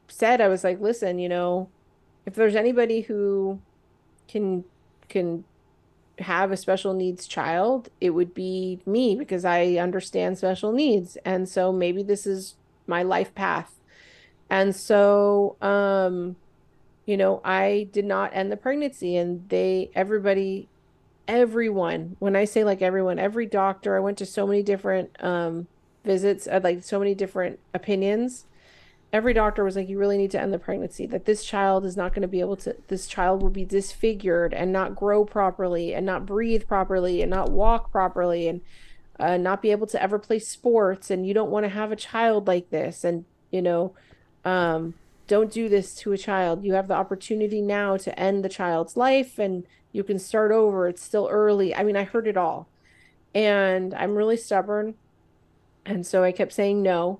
said 0.07 0.41
i 0.41 0.47
was 0.47 0.63
like 0.63 0.79
listen 0.79 1.17
you 1.19 1.29
know 1.29 1.69
if 2.25 2.33
there's 2.35 2.55
anybody 2.55 3.01
who 3.01 3.59
can 4.27 4.63
can 5.07 5.43
have 6.19 6.51
a 6.51 6.57
special 6.57 6.93
needs 6.93 7.27
child 7.27 7.89
it 7.99 8.11
would 8.11 8.33
be 8.33 8.79
me 8.85 9.15
because 9.15 9.43
i 9.43 9.75
understand 9.75 10.37
special 10.37 10.71
needs. 10.71 11.17
And 11.25 11.47
so 11.47 11.71
maybe 11.71 12.03
this 12.03 12.25
is 12.25 12.55
my 12.87 13.03
life 13.03 13.33
path. 13.35 13.73
And 14.49 14.75
so 14.75 15.57
um 15.61 16.37
you 17.05 17.17
know 17.17 17.41
i 17.43 17.87
did 17.91 18.05
not 18.05 18.31
end 18.33 18.51
the 18.51 18.57
pregnancy 18.57 19.15
and 19.15 19.47
they 19.49 19.91
everybody 19.93 20.67
everyone 21.27 22.15
when 22.19 22.35
i 22.35 22.45
say 22.45 22.63
like 22.63 22.81
everyone 22.81 23.19
every 23.19 23.45
doctor 23.45 23.95
i 23.95 23.99
went 23.99 24.17
to 24.17 24.25
so 24.25 24.45
many 24.45 24.63
different 24.63 25.09
um 25.23 25.67
visits, 26.05 26.47
I 26.47 26.59
like 26.59 26.83
so 26.83 26.99
many 26.99 27.15
different 27.15 27.59
opinions. 27.73 28.45
Every 29.13 29.33
doctor 29.33 29.63
was 29.63 29.75
like, 29.75 29.87
you 29.87 29.97
really 29.97 30.17
need 30.17 30.31
to 30.31 30.41
end 30.41 30.53
the 30.53 30.59
pregnancy, 30.59 31.05
that 31.07 31.25
this 31.25 31.43
child 31.43 31.85
is 31.85 31.95
not 31.95 32.13
going 32.13 32.21
to 32.21 32.27
be 32.27 32.41
able 32.41 32.57
to, 32.57 32.75
this 32.87 33.07
child 33.07 33.41
will 33.41 33.49
be 33.49 33.65
disfigured 33.65 34.53
and 34.53 34.71
not 34.71 34.95
grow 34.95 35.23
properly 35.23 35.93
and 35.93 36.05
not 36.05 36.25
breathe 36.25 36.67
properly 36.67 37.21
and 37.21 37.29
not 37.29 37.51
walk 37.51 37.91
properly 37.91 38.47
and 38.47 38.61
uh, 39.19 39.37
not 39.37 39.61
be 39.61 39.71
able 39.71 39.87
to 39.87 40.01
ever 40.01 40.19
play 40.19 40.39
sports. 40.39 41.09
And 41.09 41.25
you 41.25 41.33
don't 41.33 41.51
want 41.51 41.63
to 41.63 41.69
have 41.69 41.91
a 41.91 41.95
child 41.95 42.47
like 42.47 42.69
this. 42.69 43.03
And, 43.03 43.25
you 43.51 43.61
know, 43.61 43.93
um, 44.43 44.95
don't 45.27 45.51
do 45.51 45.69
this 45.69 45.95
to 45.95 46.11
a 46.11 46.17
child. 46.17 46.63
You 46.63 46.73
have 46.73 46.87
the 46.87 46.95
opportunity 46.95 47.61
now 47.61 47.97
to 47.97 48.19
end 48.19 48.43
the 48.43 48.49
child's 48.49 48.97
life 48.97 49.39
and 49.39 49.65
you 49.91 50.03
can 50.03 50.19
start 50.19 50.51
over. 50.51 50.87
It's 50.87 51.01
still 51.01 51.29
early. 51.31 51.73
I 51.73 51.83
mean, 51.83 51.95
I 51.95 52.03
heard 52.03 52.27
it 52.27 52.35
all. 52.35 52.67
And 53.33 53.93
I'm 53.93 54.15
really 54.15 54.37
stubborn. 54.37 54.95
And 55.85 56.05
so 56.05 56.23
I 56.23 56.31
kept 56.31 56.53
saying 56.53 56.81
no. 56.81 57.19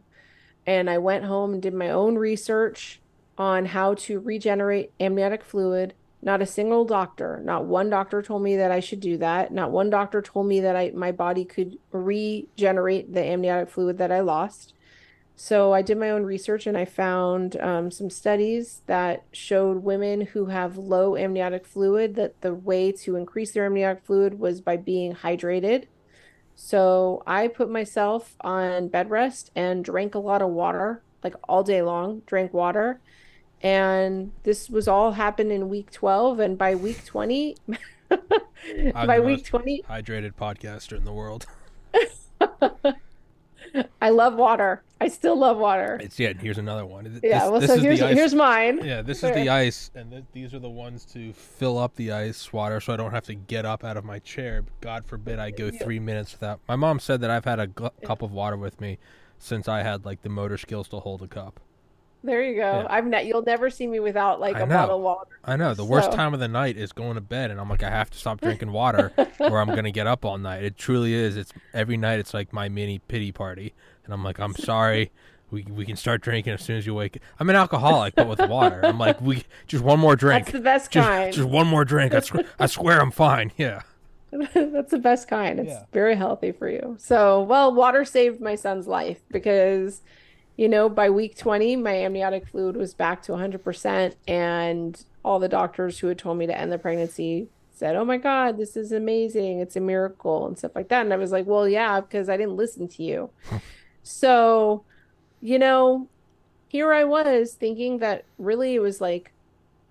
And 0.65 0.89
I 0.89 0.97
went 0.97 1.25
home 1.25 1.53
and 1.53 1.61
did 1.61 1.73
my 1.73 1.89
own 1.89 2.15
research 2.15 2.99
on 3.37 3.65
how 3.67 3.93
to 3.93 4.19
regenerate 4.19 4.91
amniotic 4.99 5.43
fluid 5.43 5.93
Not 6.21 6.41
a 6.41 6.47
single 6.47 6.85
doctor, 6.85 7.39
not 7.43 7.65
one 7.65 7.91
doctor 7.91 8.23
told 8.23 8.41
me 8.41 8.55
that 8.57 8.71
I 8.71 8.79
should 8.79 8.99
do 8.99 9.15
that. 9.17 9.51
Not 9.53 9.69
one 9.69 9.91
doctor 9.91 10.23
told 10.23 10.47
me 10.47 10.59
that 10.61 10.75
I 10.75 10.91
my 10.95 11.11
body 11.11 11.45
could 11.45 11.77
regenerate 11.91 13.13
the 13.13 13.23
amniotic 13.23 13.69
fluid 13.69 13.99
that 13.99 14.11
I 14.11 14.21
lost. 14.21 14.73
So 15.35 15.73
I 15.73 15.83
did 15.83 15.99
my 15.99 16.09
own 16.09 16.23
research 16.23 16.65
and 16.65 16.77
I 16.77 16.85
found 16.85 17.57
um, 17.57 17.91
some 17.91 18.09
studies 18.09 18.81
that 18.87 19.25
showed 19.33 19.83
women 19.83 20.21
who 20.21 20.47
have 20.47 20.77
low 20.77 21.15
amniotic 21.15 21.65
fluid 21.67 22.15
that 22.15 22.41
the 22.41 22.55
way 22.55 22.91
to 23.03 23.17
increase 23.17 23.51
their 23.51 23.65
amniotic 23.65 24.03
fluid 24.03 24.39
was 24.39 24.61
by 24.61 24.77
being 24.77 25.13
hydrated. 25.13 25.85
So 26.55 27.21
I 27.27 27.47
put 27.49 27.69
myself 27.69 28.35
on 28.41 28.87
bed 28.87 29.09
rest 29.09 29.51
and 29.55 29.83
drank 29.83 30.15
a 30.15 30.19
lot 30.19 30.41
of 30.41 30.49
water, 30.49 31.01
like 31.23 31.35
all 31.47 31.63
day 31.63 31.81
long, 31.81 32.21
drank 32.25 32.53
water. 32.53 32.99
And 33.61 34.31
this 34.43 34.69
was 34.69 34.87
all 34.87 35.13
happened 35.13 35.51
in 35.51 35.69
week 35.69 35.91
12. 35.91 36.39
And 36.39 36.57
by 36.57 36.75
week 36.75 37.03
20, 37.05 37.57
by 38.93 39.19
week 39.19 39.45
20, 39.45 39.83
hydrated 39.89 40.35
podcaster 40.35 40.95
in 40.97 41.03
the 41.03 41.13
world. 41.13 41.45
I 44.01 44.09
love 44.09 44.35
water. 44.35 44.83
I 45.01 45.07
still 45.09 45.37
love 45.37 45.57
water. 45.57 45.99
It's 46.01 46.19
yeah. 46.19 46.33
Here's 46.33 46.57
another 46.57 46.85
one. 46.85 47.03
This, 47.05 47.19
yeah. 47.23 47.49
Well, 47.49 47.61
so 47.61 47.77
here's 47.77 47.99
here's 47.99 48.33
mine. 48.33 48.79
Yeah. 48.83 49.01
This 49.01 49.23
is 49.23 49.33
the 49.33 49.49
ice, 49.49 49.91
and 49.95 50.11
th- 50.11 50.23
these 50.31 50.53
are 50.53 50.59
the 50.59 50.69
ones 50.69 51.05
to 51.13 51.33
fill 51.33 51.77
up 51.77 51.95
the 51.95 52.11
ice 52.11 52.53
water, 52.53 52.79
so 52.79 52.93
I 52.93 52.97
don't 52.97 53.11
have 53.11 53.25
to 53.25 53.35
get 53.35 53.65
up 53.65 53.83
out 53.83 53.97
of 53.97 54.05
my 54.05 54.19
chair. 54.19 54.63
God 54.81 55.05
forbid 55.05 55.39
I 55.39 55.51
go 55.51 55.69
three 55.71 55.99
minutes 55.99 56.31
without. 56.31 56.59
My 56.67 56.75
mom 56.75 56.99
said 56.99 57.21
that 57.21 57.29
I've 57.29 57.45
had 57.45 57.59
a 57.59 57.67
cup 57.67 58.21
of 58.21 58.31
water 58.31 58.57
with 58.57 58.79
me 58.79 58.97
since 59.37 59.67
I 59.67 59.83
had 59.83 60.05
like 60.05 60.21
the 60.21 60.29
motor 60.29 60.57
skills 60.57 60.87
to 60.89 60.99
hold 60.99 61.21
a 61.21 61.27
cup. 61.27 61.59
There 62.25 62.43
you 62.43 62.55
go. 62.55 62.81
Yeah. 62.81 62.87
I've 62.89 63.05
ne- 63.05 63.23
you'll 63.27 63.43
never 63.43 63.69
see 63.69 63.85
me 63.85 63.99
without 63.99 64.39
like 64.39 64.55
I 64.55 64.61
a 64.61 64.65
know. 64.65 64.75
bottle 64.75 64.95
of 64.97 65.01
water. 65.03 65.39
I 65.43 65.55
know. 65.55 65.73
The 65.73 65.83
so. 65.83 65.85
worst 65.85 66.11
time 66.11 66.33
of 66.33 66.39
the 66.39 66.47
night 66.47 66.75
is 66.75 66.91
going 66.91 67.15
to 67.15 67.21
bed 67.21 67.51
and 67.51 67.59
I'm 67.59 67.69
like 67.69 67.83
I 67.83 67.89
have 67.89 68.09
to 68.09 68.17
stop 68.17 68.41
drinking 68.41 68.71
water 68.73 69.11
or 69.39 69.59
I'm 69.59 69.67
going 69.67 69.83
to 69.83 69.91
get 69.91 70.07
up 70.07 70.25
all 70.25 70.37
night. 70.37 70.63
It 70.63 70.77
truly 70.77 71.13
is. 71.13 71.37
It's 71.37 71.53
every 71.73 71.97
night 71.97 72.19
it's 72.19 72.33
like 72.33 72.51
my 72.51 72.67
mini 72.67 72.99
pity 72.99 73.31
party 73.31 73.73
and 74.03 74.13
I'm 74.13 74.23
like 74.23 74.39
I'm 74.39 74.53
sorry. 74.55 75.11
We, 75.51 75.61
we 75.63 75.85
can 75.85 75.95
start 75.95 76.21
drinking 76.21 76.53
as 76.53 76.63
soon 76.63 76.77
as 76.77 76.87
you 76.87 76.95
wake. 76.95 77.19
I'm 77.39 77.49
an 77.51 77.55
alcoholic, 77.55 78.15
but 78.15 78.27
with 78.27 78.39
water. 78.49 78.83
I'm 78.83 78.97
like, 78.97 79.21
we 79.21 79.43
just 79.67 79.83
one 79.83 79.99
more 79.99 80.15
drink. 80.15 80.45
That's 80.45 80.53
the 80.53 80.59
best 80.59 80.91
just, 80.91 81.07
kind. 81.07 81.31
Just 81.31 81.47
one 81.47 81.67
more 81.67 81.85
drink. 81.85 82.15
I, 82.15 82.19
sw- 82.21 82.47
I 82.59 82.65
swear 82.65 82.99
I'm 82.99 83.11
fine. 83.11 83.51
Yeah. 83.55 83.83
That's 84.53 84.91
the 84.91 84.97
best 84.97 85.27
kind. 85.27 85.59
It's 85.59 85.69
yeah. 85.69 85.83
very 85.93 86.15
healthy 86.15 86.51
for 86.51 86.67
you. 86.67 86.97
So, 86.99 87.43
well, 87.43 87.73
water 87.73 88.03
saved 88.05 88.41
my 88.41 88.55
son's 88.55 88.87
life 88.87 89.21
because 89.31 90.01
you 90.57 90.69
know, 90.69 90.87
by 90.87 91.09
week 91.09 91.37
20, 91.37 91.75
my 91.77 91.95
amniotic 91.95 92.47
fluid 92.47 92.77
was 92.77 92.93
back 92.93 93.21
to 93.23 93.33
100%. 93.33 94.15
And 94.27 95.03
all 95.23 95.39
the 95.39 95.49
doctors 95.49 95.99
who 95.99 96.07
had 96.07 96.17
told 96.17 96.37
me 96.37 96.47
to 96.47 96.57
end 96.57 96.71
the 96.71 96.77
pregnancy 96.77 97.47
said, 97.73 97.95
Oh 97.95 98.05
my 98.05 98.17
God, 98.17 98.57
this 98.57 98.77
is 98.77 98.91
amazing. 98.91 99.59
It's 99.59 99.75
a 99.75 99.81
miracle 99.81 100.47
and 100.47 100.57
stuff 100.57 100.75
like 100.75 100.87
that. 100.89 101.03
And 101.03 101.13
I 101.13 101.17
was 101.17 101.31
like, 101.31 101.45
Well, 101.45 101.67
yeah, 101.67 101.99
because 101.99 102.29
I 102.29 102.37
didn't 102.37 102.55
listen 102.55 102.87
to 102.89 103.03
you. 103.03 103.29
so, 104.03 104.83
you 105.41 105.59
know, 105.59 106.07
here 106.67 106.93
I 106.93 107.03
was 107.03 107.53
thinking 107.53 107.99
that 107.99 108.23
really 108.37 108.75
it 108.75 108.79
was 108.79 109.01
like, 109.01 109.31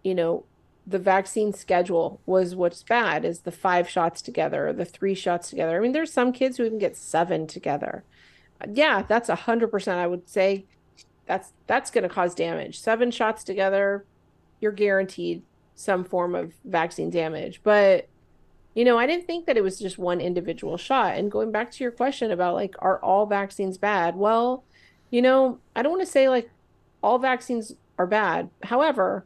you 0.02 0.14
know, 0.14 0.44
the 0.86 0.98
vaccine 0.98 1.52
schedule 1.52 2.20
was 2.26 2.54
what's 2.54 2.82
bad 2.82 3.24
is 3.24 3.40
the 3.40 3.50
five 3.50 3.88
shots 3.88 4.20
together, 4.20 4.70
the 4.72 4.84
three 4.84 5.14
shots 5.14 5.48
together. 5.48 5.76
I 5.76 5.80
mean, 5.80 5.92
there's 5.92 6.12
some 6.12 6.32
kids 6.32 6.56
who 6.56 6.64
even 6.64 6.78
get 6.78 6.96
seven 6.96 7.46
together 7.46 8.04
yeah, 8.72 9.02
that's 9.02 9.28
a 9.28 9.34
hundred 9.34 9.68
percent. 9.68 9.98
I 9.98 10.06
would 10.06 10.28
say 10.28 10.66
that's 11.26 11.52
that's 11.66 11.90
going 11.90 12.02
to 12.02 12.14
cause 12.14 12.34
damage. 12.34 12.80
Seven 12.80 13.10
shots 13.10 13.44
together, 13.44 14.04
you're 14.60 14.72
guaranteed 14.72 15.42
some 15.74 16.04
form 16.04 16.34
of 16.34 16.52
vaccine 16.64 17.10
damage. 17.10 17.60
But 17.62 18.08
you 18.74 18.84
know, 18.84 18.98
I 18.98 19.06
didn't 19.06 19.26
think 19.26 19.46
that 19.46 19.56
it 19.56 19.62
was 19.62 19.78
just 19.78 19.98
one 19.98 20.20
individual 20.20 20.76
shot. 20.76 21.16
And 21.16 21.30
going 21.30 21.52
back 21.52 21.70
to 21.72 21.84
your 21.84 21.92
question 21.92 22.30
about 22.32 22.54
like, 22.54 22.74
are 22.80 22.98
all 22.98 23.26
vaccines 23.26 23.78
bad? 23.78 24.16
Well, 24.16 24.64
you 25.10 25.22
know, 25.22 25.60
I 25.76 25.82
don't 25.82 25.92
want 25.92 26.02
to 26.02 26.10
say 26.10 26.28
like 26.28 26.50
all 27.02 27.18
vaccines 27.18 27.74
are 27.98 28.06
bad. 28.06 28.50
However, 28.64 29.24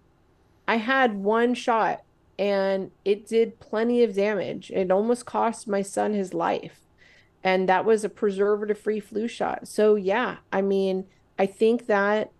I 0.66 0.76
had 0.76 1.16
one 1.16 1.54
shot 1.54 2.02
and 2.38 2.90
it 3.04 3.26
did 3.26 3.58
plenty 3.58 4.02
of 4.02 4.14
damage. 4.14 4.70
It 4.70 4.90
almost 4.90 5.24
cost 5.24 5.66
my 5.66 5.80
son 5.82 6.12
his 6.12 6.34
life 6.34 6.80
and 7.42 7.68
that 7.68 7.84
was 7.84 8.04
a 8.04 8.08
preservative 8.08 8.78
free 8.78 9.00
flu 9.00 9.28
shot. 9.28 9.68
So 9.68 9.94
yeah, 9.94 10.36
I 10.52 10.62
mean, 10.62 11.06
I 11.38 11.46
think 11.46 11.86
that 11.86 12.32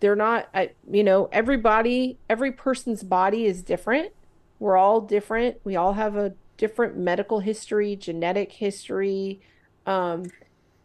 they're 0.00 0.16
not 0.16 0.48
I, 0.52 0.72
you 0.90 1.04
know, 1.04 1.28
everybody, 1.32 2.18
every 2.28 2.52
person's 2.52 3.02
body 3.02 3.46
is 3.46 3.62
different. 3.62 4.12
We're 4.58 4.76
all 4.76 5.00
different. 5.00 5.58
We 5.64 5.76
all 5.76 5.94
have 5.94 6.16
a 6.16 6.34
different 6.56 6.96
medical 6.96 7.40
history, 7.40 7.96
genetic 7.96 8.52
history. 8.52 9.40
Um, 9.86 10.24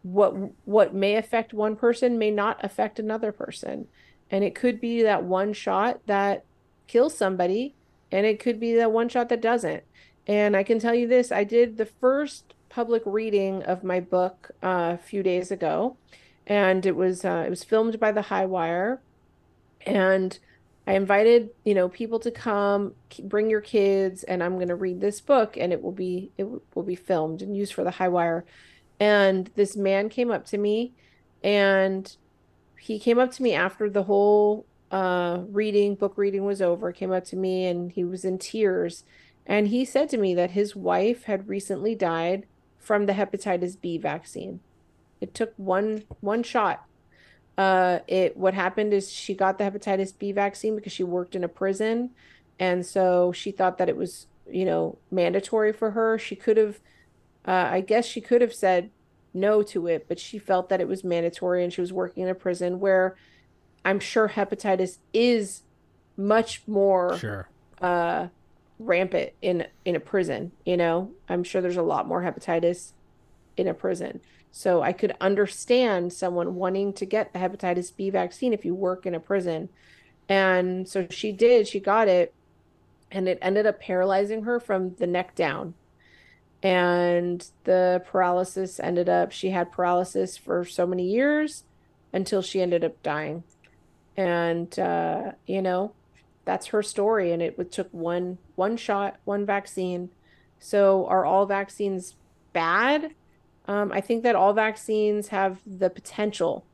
what 0.04 0.34
what 0.66 0.94
may 0.94 1.16
affect 1.16 1.54
one 1.54 1.76
person 1.76 2.18
may 2.18 2.32
not 2.32 2.64
affect 2.64 3.00
another 3.00 3.32
person. 3.32 3.88
And 4.30 4.44
it 4.44 4.56
could 4.56 4.80
be 4.80 5.04
that 5.04 5.24
one 5.24 5.54
shot 5.54 6.02
that 6.06 6.44
kills 6.86 7.18
somebody 7.18 7.76
and 8.12 8.26
it 8.26 8.40
could 8.40 8.60
be 8.60 8.74
that 8.76 8.92
one 8.92 9.10
shot 9.10 9.30
that 9.30 9.42
doesn't. 9.42 9.84
And 10.26 10.56
I 10.56 10.64
can 10.64 10.80
tell 10.80 10.94
you 10.94 11.08
this, 11.08 11.32
I 11.32 11.44
did 11.44 11.78
the 11.78 11.86
first 11.86 12.54
public 12.78 13.02
reading 13.08 13.64
of 13.64 13.84
my 13.84 14.00
book 14.00 14.52
uh, 14.62 14.94
a 14.94 14.98
few 15.00 15.24
days 15.24 15.50
ago, 15.50 15.98
and 16.46 16.86
it 16.86 16.96
was 16.96 17.26
uh, 17.26 17.44
it 17.44 17.50
was 17.50 17.64
filmed 17.64 18.00
by 18.00 18.12
the 18.12 18.22
HighWire, 18.22 19.00
and 19.84 20.38
I 20.86 20.94
invited 20.94 21.50
you 21.66 21.74
know 21.74 21.90
people 21.90 22.20
to 22.20 22.30
come, 22.30 22.94
bring 23.24 23.50
your 23.50 23.62
kids, 23.62 24.22
and 24.22 24.44
I'm 24.44 24.58
going 24.58 24.68
to 24.68 24.76
read 24.76 25.02
this 25.02 25.20
book, 25.22 25.58
and 25.58 25.74
it 25.74 25.82
will 25.82 25.92
be 25.92 26.30
it 26.38 26.48
will 26.76 26.84
be 26.84 26.94
filmed 26.94 27.42
and 27.42 27.58
used 27.58 27.74
for 27.74 27.84
the 27.84 27.90
HighWire. 27.90 28.44
And 29.00 29.50
this 29.56 29.76
man 29.76 30.08
came 30.08 30.30
up 30.30 30.46
to 30.46 30.60
me, 30.60 30.94
and 31.44 32.16
he 32.80 33.00
came 33.00 33.18
up 33.18 33.32
to 33.32 33.42
me 33.42 33.56
after 33.56 33.90
the 33.90 34.04
whole 34.04 34.68
uh, 34.92 35.40
reading 35.50 35.96
book 35.96 36.14
reading 36.16 36.46
was 36.46 36.62
over. 36.62 36.92
Came 36.92 37.12
up 37.12 37.26
to 37.26 37.36
me, 37.36 37.66
and 37.66 37.92
he 37.92 38.04
was 38.04 38.24
in 38.24 38.38
tears. 38.38 39.04
And 39.48 39.70
he 39.70 39.84
said 39.84 40.10
to 40.10 40.18
me 40.18 40.36
that 40.36 40.52
his 40.52 40.76
wife 40.76 41.24
had 41.24 41.50
recently 41.50 41.96
died 41.96 42.46
from 42.88 43.06
the 43.06 43.12
hepatitis 43.12 43.80
B 43.80 43.98
vaccine. 43.98 44.62
It 45.20 45.34
took 45.34 45.54
one 45.58 46.06
one 46.22 46.42
shot. 46.42 46.86
Uh, 47.58 48.00
it 48.08 48.38
what 48.38 48.54
happened 48.54 48.94
is 48.94 49.12
she 49.12 49.34
got 49.34 49.58
the 49.58 49.66
hepatitis 49.66 50.18
B 50.18 50.32
vaccine 50.32 50.74
because 50.74 50.94
she 50.94 51.04
worked 51.04 51.36
in 51.36 51.44
a 51.44 51.50
prison, 51.50 52.12
and 52.58 52.86
so 52.86 53.34
she 53.34 53.52
thought 53.52 53.78
that 53.78 53.90
it 53.90 53.98
was 53.98 54.28
you 54.50 54.64
know 54.64 54.98
mandatory 55.12 55.74
for 55.74 55.92
her. 55.92 56.18
She 56.18 56.38
could 56.38 56.56
have, 56.56 56.80
uh, 57.46 57.68
I 57.72 57.82
guess 57.82 58.06
she 58.06 58.22
could 58.22 58.40
have 58.40 58.54
said 58.54 58.90
no 59.34 59.64
to 59.64 59.88
it, 59.88 60.08
but 60.08 60.18
she 60.18 60.40
felt 60.40 60.70
that 60.70 60.80
it 60.80 60.88
was 60.88 61.04
mandatory, 61.04 61.66
and 61.66 61.74
she 61.74 61.82
was 61.82 61.92
working 61.92 62.24
in 62.24 62.30
a 62.30 62.36
prison 62.36 62.80
where 62.80 63.18
I'm 63.84 64.00
sure 64.00 64.30
hepatitis 64.30 65.00
is 65.14 65.64
much 66.16 66.64
more 66.68 67.18
sure. 67.18 67.50
uh 67.82 68.28
rampant 68.80 69.34
in 69.42 69.66
in 69.86 69.96
a 69.96 70.00
prison 70.00 70.52
you 70.66 70.78
know? 70.78 71.12
I'm 71.28 71.44
sure 71.44 71.62
there's 71.62 71.78
a 71.78 71.82
lot 71.82 72.08
more 72.08 72.22
hepatitis 72.22 72.94
in 73.56 73.68
a 73.68 73.74
prison. 73.74 74.22
So 74.52 74.82
i 74.82 74.94
could 74.94 75.16
understand 75.20 76.14
someone 76.14 76.56
wanting 76.56 76.94
to 76.94 77.06
get 77.06 77.34
the 77.34 77.40
hepatitis 77.40 77.96
b 77.96 78.10
vaccine 78.10 78.54
if 78.54 78.66
you 78.66 78.76
work 78.76 79.06
in 79.06 79.16
a 79.16 79.20
prison. 79.20 79.70
And 80.30 80.88
so 80.88 81.08
she 81.10 81.32
did 81.32 81.68
she 81.68 81.80
got 81.80 82.08
it 82.08 82.34
and 83.12 83.28
it 83.28 83.40
ended 83.42 83.66
up 83.66 83.80
paralyzing 83.80 84.44
her 84.44 84.60
from 84.60 84.96
the 84.96 85.08
neck 85.08 85.34
down. 85.36 85.74
And 86.62 87.48
the 87.64 88.04
paralysis 88.08 88.80
ended 88.80 89.10
up 89.10 89.32
she 89.32 89.50
had 89.50 89.72
paralysis 89.72 90.38
for 90.38 90.66
so 90.66 90.86
many 90.86 91.08
years 91.08 91.64
until 92.14 92.42
she 92.42 92.62
ended 92.62 92.84
up 92.84 93.02
dying. 93.02 93.44
And 94.16 94.78
uh 94.78 95.32
you 95.46 95.62
know 95.62 95.94
that's 96.48 96.68
her 96.68 96.82
story 96.82 97.34
and 97.34 97.42
it 97.42 97.72
took 97.72 97.90
one 97.92 98.40
one 98.56 98.78
shot 98.78 99.18
one 99.26 99.46
vaccine. 99.46 100.10
So 100.60 101.06
are 101.08 101.26
all 101.26 101.46
vaccines 101.46 102.16
bad? 102.54 103.14
Um, 103.68 103.92
i 103.92 104.00
think 104.00 104.24
that 104.24 104.36
all 104.36 104.54
vaccines 104.54 105.28
have 105.28 105.60
the 105.68 105.90
potential 105.90 106.66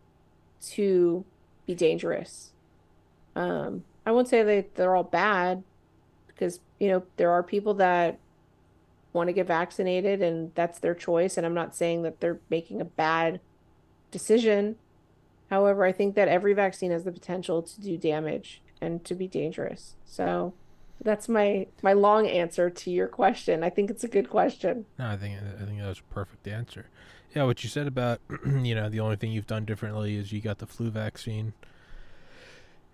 to 0.74 1.26
be 1.66 1.74
dangerous. 1.74 2.54
Um, 3.36 3.84
i 4.06 4.12
won't 4.12 4.28
say 4.28 4.44
that 4.44 4.76
they're 4.76 4.96
all 4.96 5.04
bad 5.04 5.64
because 6.28 6.60
you 6.80 6.88
know 6.88 7.04
there 7.18 7.32
are 7.32 7.42
people 7.42 7.74
that 7.74 8.20
want 9.12 9.28
to 9.28 9.34
get 9.34 9.48
vaccinated 9.48 10.22
and 10.22 10.52
that's 10.54 10.80
their 10.80 10.96
choice 10.96 11.36
and 11.36 11.46
i'm 11.46 11.54
not 11.54 11.76
saying 11.76 12.04
that 12.04 12.20
they're 12.20 12.40
making 12.50 12.80
a 12.80 12.86
bad 12.86 13.40
decision. 14.12 14.76
However 15.50 15.84
i 15.84 15.92
think 15.92 16.14
that 16.14 16.28
every 16.28 16.54
vaccine 16.54 16.92
has 16.92 17.06
the 17.06 17.12
potential 17.12 17.64
to 17.64 17.82
do 17.82 17.98
damage 17.98 18.62
and 18.84 19.04
to 19.06 19.16
be 19.16 19.28
dangerous. 19.28 19.96
So 20.06 20.54
that's 21.02 21.28
my 21.30 21.68
my 21.82 21.94
long 21.94 22.28
answer 22.28 22.70
to 22.70 22.92
your 22.92 23.08
question. 23.08 23.64
I 23.64 23.70
think 23.70 23.90
it's 23.90 24.04
a 24.04 24.08
good 24.08 24.30
question. 24.30 24.86
No, 25.00 25.08
I 25.08 25.18
think 25.18 25.38
I 25.38 25.66
think 25.66 25.80
that 25.80 25.88
was 25.88 26.00
a 26.00 26.14
perfect 26.14 26.48
answer. 26.48 26.88
Yeah, 27.36 27.44
what 27.44 27.64
you 27.64 27.70
said 27.70 27.88
about 27.88 28.20
you 28.46 28.76
know 28.76 28.90
the 28.90 29.00
only 29.00 29.16
thing 29.16 29.32
you've 29.32 29.48
done 29.48 29.66
differently 29.66 30.16
is 30.18 30.32
you 30.32 30.42
got 30.42 30.60
the 30.60 30.68
flu 30.68 30.90
vaccine. 30.90 31.54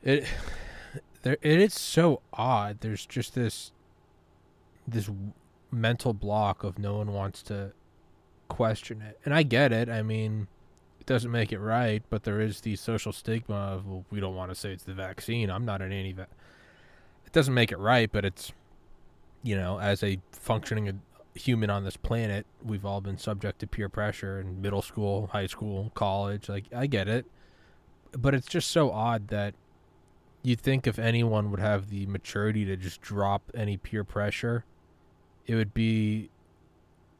It 0.03 0.25
there 1.23 1.37
it 1.41 1.59
is 1.59 1.73
so 1.73 2.21
odd. 2.33 2.77
There's 2.81 3.05
just 3.05 3.35
this 3.35 3.71
this 4.87 5.09
mental 5.71 6.13
block 6.13 6.63
of 6.63 6.79
no 6.79 6.97
one 6.97 7.13
wants 7.13 7.43
to 7.43 7.73
question 8.47 9.01
it. 9.01 9.19
And 9.23 9.33
I 9.33 9.43
get 9.43 9.71
it. 9.71 9.89
I 9.89 10.01
mean, 10.01 10.47
doesn't 11.09 11.31
make 11.31 11.51
it 11.51 11.57
right, 11.57 12.03
but 12.11 12.21
there 12.21 12.39
is 12.39 12.61
the 12.61 12.75
social 12.75 13.11
stigma 13.11 13.55
of 13.55 13.87
well, 13.87 14.05
we 14.11 14.19
don't 14.19 14.35
want 14.35 14.51
to 14.51 14.55
say 14.55 14.71
it's 14.71 14.83
the 14.83 14.93
vaccine. 14.93 15.49
I'm 15.49 15.65
not 15.65 15.81
an 15.81 15.91
anti 15.91 16.11
It 16.11 16.27
doesn't 17.31 17.53
make 17.53 17.71
it 17.71 17.79
right, 17.79 18.11
but 18.11 18.23
it's 18.25 18.53
you 19.41 19.55
know, 19.55 19.79
as 19.79 20.03
a 20.03 20.19
functioning 20.31 21.01
human 21.33 21.71
on 21.71 21.83
this 21.83 21.97
planet, 21.97 22.45
we've 22.63 22.85
all 22.85 23.01
been 23.01 23.17
subject 23.17 23.57
to 23.59 23.67
peer 23.67 23.89
pressure 23.89 24.39
in 24.39 24.61
middle 24.61 24.83
school, 24.83 25.27
high 25.31 25.47
school, 25.47 25.91
college. 25.95 26.47
Like 26.47 26.65
I 26.75 26.85
get 26.85 27.07
it. 27.07 27.25
But 28.11 28.35
it's 28.35 28.47
just 28.47 28.69
so 28.69 28.91
odd 28.91 29.29
that 29.29 29.55
you 30.43 30.55
think 30.55 30.85
if 30.85 30.99
anyone 30.99 31.49
would 31.49 31.59
have 31.59 31.89
the 31.89 32.05
maturity 32.05 32.65
to 32.65 32.77
just 32.77 33.01
drop 33.01 33.51
any 33.55 33.77
peer 33.77 34.03
pressure, 34.03 34.63
it 35.47 35.55
would 35.55 35.73
be 35.73 36.29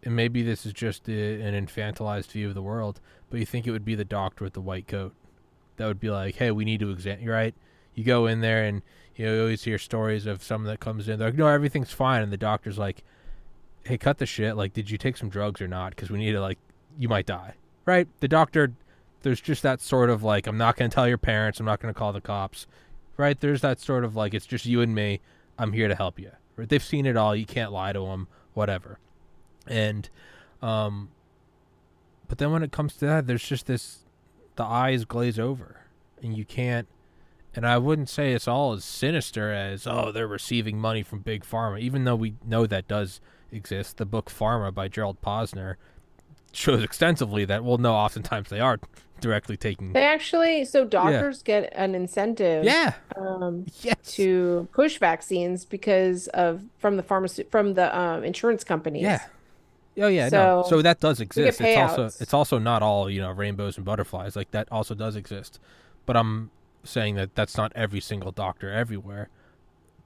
and 0.04 0.16
maybe 0.16 0.44
this 0.44 0.66
is 0.66 0.74
just 0.74 1.10
a, 1.10 1.42
an 1.42 1.66
infantilized 1.66 2.32
view 2.32 2.50
of 2.50 2.54
the 2.54 2.62
world, 2.62 3.02
but 3.30 3.40
you 3.40 3.46
think 3.46 3.68
it 3.68 3.72
would 3.72 3.86
be 3.86 3.96
the 3.96 4.06
doctor 4.06 4.44
with 4.44 4.54
the 4.54 4.62
white 4.62 4.88
coat 4.88 5.14
that 5.78 5.88
would 5.88 6.00
be 6.00 6.10
like, 6.10 6.36
"Hey, 6.36 6.52
we 6.52 6.66
need 6.66 6.80
to 6.82 6.92
examine." 6.92 7.28
Right? 7.28 7.56
You 7.96 8.04
go 8.04 8.28
in 8.28 8.42
there, 8.42 8.64
and 8.64 8.82
you, 9.16 9.26
know, 9.26 9.34
you 9.36 9.42
always 9.42 9.64
hear 9.64 9.78
stories 9.78 10.26
of 10.26 10.44
someone 10.44 10.70
that 10.70 10.80
comes 10.80 11.10
in, 11.10 11.20
they're 11.20 11.30
like, 11.30 11.38
"No, 11.38 11.48
everything's 11.48 11.92
fine," 11.92 12.22
and 12.22 12.32
the 12.32 12.38
doctor's 12.38 12.78
like, 12.78 13.04
"Hey, 13.84 13.98
cut 13.98 14.18
the 14.18 14.26
shit. 14.26 14.56
Like, 14.56 14.74
did 14.74 14.90
you 14.90 14.98
take 14.98 15.18
some 15.18 15.30
drugs 15.30 15.62
or 15.62 15.68
not? 15.68 15.96
Because 15.96 16.10
we 16.10 16.20
need 16.20 16.32
to 16.34 16.42
like, 16.42 16.60
you 16.98 17.10
might 17.10 17.26
die." 17.26 17.56
Right? 17.86 18.08
The 18.20 18.28
doctor, 18.28 18.74
there's 19.22 19.42
just 19.42 19.64
that 19.64 19.82
sort 19.82 20.10
of 20.10 20.24
like, 20.24 20.48
"I'm 20.48 20.58
not 20.58 20.76
going 20.78 20.90
to 20.90 20.96
tell 20.96 21.08
your 21.08 21.18
parents. 21.18 21.60
I'm 21.60 21.66
not 21.66 21.80
going 21.80 21.94
to 21.94 21.98
call 21.98 22.14
the 22.14 22.22
cops." 22.22 22.68
Right? 23.18 23.40
There's 23.40 23.62
that 23.62 23.80
sort 23.80 24.04
of 24.06 24.16
like, 24.16 24.34
"It's 24.34 24.46
just 24.46 24.66
you 24.66 24.82
and 24.82 24.96
me. 24.96 25.22
I'm 25.58 25.74
here 25.74 25.88
to 25.88 25.96
help 25.96 26.20
you." 26.20 26.32
Right? 26.56 26.70
They've 26.70 26.84
seen 26.84 27.06
it 27.06 27.18
all. 27.18 27.36
You 27.36 27.46
can't 27.46 27.72
lie 27.72 27.94
to 27.94 28.02
them. 28.02 28.28
Whatever 28.54 29.00
and 29.70 30.10
um 30.62 31.10
but 32.30 32.38
then 32.38 32.52
when 32.52 32.64
it 32.64 32.72
comes 32.72 32.94
to 32.94 33.06
that 33.06 33.28
there's 33.28 33.44
just 33.44 33.66
this 33.66 34.06
the 34.56 34.64
eyes 34.64 35.04
glaze 35.04 35.38
over 35.38 35.82
and 36.22 36.38
you 36.38 36.46
can't 36.46 36.88
and 37.56 37.68
I 37.68 37.78
wouldn't 37.78 38.10
say 38.10 38.32
it's 38.32 38.48
all 38.48 38.72
as 38.72 38.86
sinister 38.86 39.52
as 39.52 39.86
oh 39.86 40.14
they're 40.14 40.28
receiving 40.28 40.80
money 40.80 41.04
from 41.04 41.20
big 41.20 41.44
pharma 41.44 41.82
even 41.82 42.06
though 42.06 42.16
we 42.16 42.36
know 42.46 42.66
that 42.66 42.88
does 42.88 43.20
exist 43.52 43.98
the 43.98 44.06
book 44.06 44.30
Pharma 44.30 44.74
by 44.74 44.88
Gerald 44.88 45.22
Posner 45.22 45.76
shows 46.52 46.84
extensively 46.84 47.46
that 47.46 47.64
well 47.64 47.78
no 47.78 47.94
oftentimes 47.94 48.50
they 48.50 48.60
are 48.60 48.80
directly 49.20 49.58
taking 49.58 49.92
they 49.94 50.06
actually 50.06 50.64
so 50.64 50.86
doctors 50.86 51.44
yeah. 51.46 51.62
get 51.62 51.74
an 51.76 51.94
incentive 51.94 52.64
yeah 52.64 52.94
um 53.18 53.66
yes. 53.82 53.96
to 54.06 54.68
push 54.72 54.98
vaccines 54.98 55.66
because 55.66 56.28
of 56.30 56.64
from 56.78 56.96
the 56.96 57.04
pharmacy 57.04 57.44
from 57.52 57.74
the 57.74 57.98
um, 57.98 58.24
insurance 58.24 58.64
companies 58.64 59.02
yeah 59.04 59.26
Oh 60.00 60.08
yeah, 60.08 60.30
so, 60.30 60.38
no. 60.38 60.66
So 60.68 60.82
that 60.82 61.00
does 61.00 61.20
exist. 61.20 61.62
It's 61.62 61.78
also 61.78 62.06
it's 62.06 62.34
also 62.34 62.60
not 62.60 62.82
all 62.82 63.10
you 63.10 63.22
know 63.22 63.32
rainbows 63.32 63.78
and 63.78 63.86
butterflies. 63.86 64.36
Like 64.36 64.52
that 64.52 64.68
also 64.72 64.96
does 64.96 65.16
exist, 65.16 65.60
but 66.06 66.16
I'm 66.18 66.52
saying 66.84 67.16
that 67.16 67.36
that's 67.36 67.58
not 67.58 67.72
every 67.76 68.00
single 68.00 68.32
doctor 68.32 68.72
everywhere. 68.72 69.30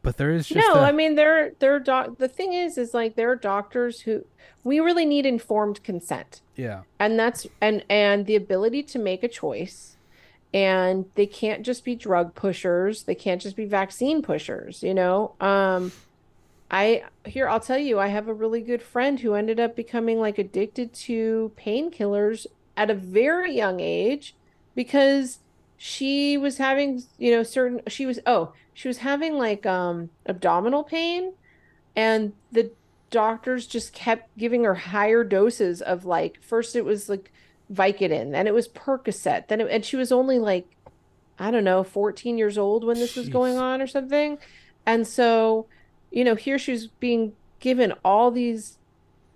But 0.02 0.18
there 0.18 0.32
is 0.32 0.48
just 0.48 0.68
no. 0.68 0.76
A... 0.76 0.82
I 0.82 0.92
mean, 0.92 1.16
there 1.16 1.54
there 1.60 1.80
doc. 1.80 2.18
The 2.18 2.28
thing 2.28 2.54
is, 2.54 2.78
is 2.78 2.94
like 2.94 3.16
there 3.16 3.32
are 3.32 3.38
doctors 3.38 4.02
who 4.02 4.26
we 4.64 4.80
really 4.80 5.06
need 5.06 5.26
informed 5.26 5.82
consent. 5.84 6.42
Yeah, 6.56 6.82
and 7.00 7.18
that's 7.18 7.48
and 7.62 7.86
and 7.90 8.26
the 8.26 8.36
ability 8.36 8.84
to 8.84 9.00
make 9.00 9.24
a 9.24 9.30
choice. 9.30 9.98
And 10.54 11.06
they 11.16 11.26
can't 11.26 11.64
just 11.64 11.84
be 11.84 11.96
drug 11.96 12.36
pushers. 12.36 13.04
They 13.04 13.16
can't 13.16 13.42
just 13.42 13.56
be 13.56 13.66
vaccine 13.66 14.22
pushers. 14.22 14.84
You 14.84 14.94
know. 14.94 15.36
Um, 15.40 15.92
I 16.74 17.04
here 17.24 17.48
I'll 17.48 17.60
tell 17.60 17.78
you 17.78 18.00
I 18.00 18.08
have 18.08 18.28
a 18.28 18.34
really 18.34 18.60
good 18.60 18.82
friend 18.82 19.20
who 19.20 19.36
ended 19.36 19.60
up 19.60 19.76
becoming 19.76 20.20
like 20.20 20.40
addicted 20.40 20.92
to 20.94 21.52
painkillers 21.56 22.48
at 22.76 22.90
a 22.90 22.96
very 22.96 23.56
young 23.56 23.80
age 23.80 24.36
because 24.74 25.38
she 25.78 26.36
was 26.36 26.58
having, 26.58 27.04
you 27.20 27.30
know, 27.30 27.44
certain 27.44 27.82
she 27.88 28.08
was 28.08 28.20
oh, 28.26 28.54
she 28.74 28.88
was 28.88 28.98
having 28.98 29.38
like 29.38 29.68
um 29.68 30.10
abdominal 30.26 30.84
pain 30.84 31.34
and 31.96 32.34
the 32.52 32.72
doctors 33.12 33.68
just 33.68 33.94
kept 33.94 34.36
giving 34.36 34.64
her 34.64 34.74
higher 34.74 35.24
doses 35.24 35.80
of 35.80 36.06
like 36.06 36.42
first 36.42 36.76
it 36.76 36.84
was 36.84 37.08
like 37.08 37.32
Vicodin, 37.72 38.32
then 38.32 38.48
it 38.48 38.54
was 38.54 38.68
Percocet, 38.68 39.48
then 39.48 39.62
it, 39.62 39.68
and 39.70 39.86
she 39.86 39.96
was 39.96 40.12
only 40.12 40.40
like 40.40 40.66
I 41.38 41.52
don't 41.52 41.64
know, 41.64 41.84
14 41.84 42.36
years 42.36 42.58
old 42.58 42.84
when 42.84 42.98
this 42.98 43.14
Jeez. 43.14 43.18
was 43.18 43.30
going 43.30 43.60
on 43.60 43.80
or 43.80 43.88
something. 43.88 44.40
And 44.88 45.08
so 45.08 45.68
you 46.14 46.24
know, 46.24 46.36
here 46.36 46.60
she's 46.60 46.88
being 46.88 47.34
given 47.60 47.94
all 48.06 48.30
these 48.32 48.78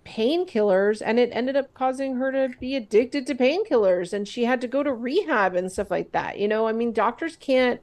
painkillers 0.06 1.02
and 1.04 1.18
it 1.18 1.28
ended 1.32 1.56
up 1.56 1.74
causing 1.74 2.16
her 2.16 2.32
to 2.32 2.56
be 2.58 2.76
addicted 2.76 3.26
to 3.26 3.34
painkillers 3.34 4.12
and 4.12 4.26
she 4.26 4.44
had 4.44 4.60
to 4.60 4.66
go 4.66 4.82
to 4.82 4.92
rehab 4.92 5.54
and 5.54 5.70
stuff 5.70 5.90
like 5.90 6.12
that. 6.12 6.38
You 6.38 6.48
know, 6.48 6.66
I 6.66 6.72
mean, 6.72 6.92
doctors 6.92 7.36
can't 7.36 7.80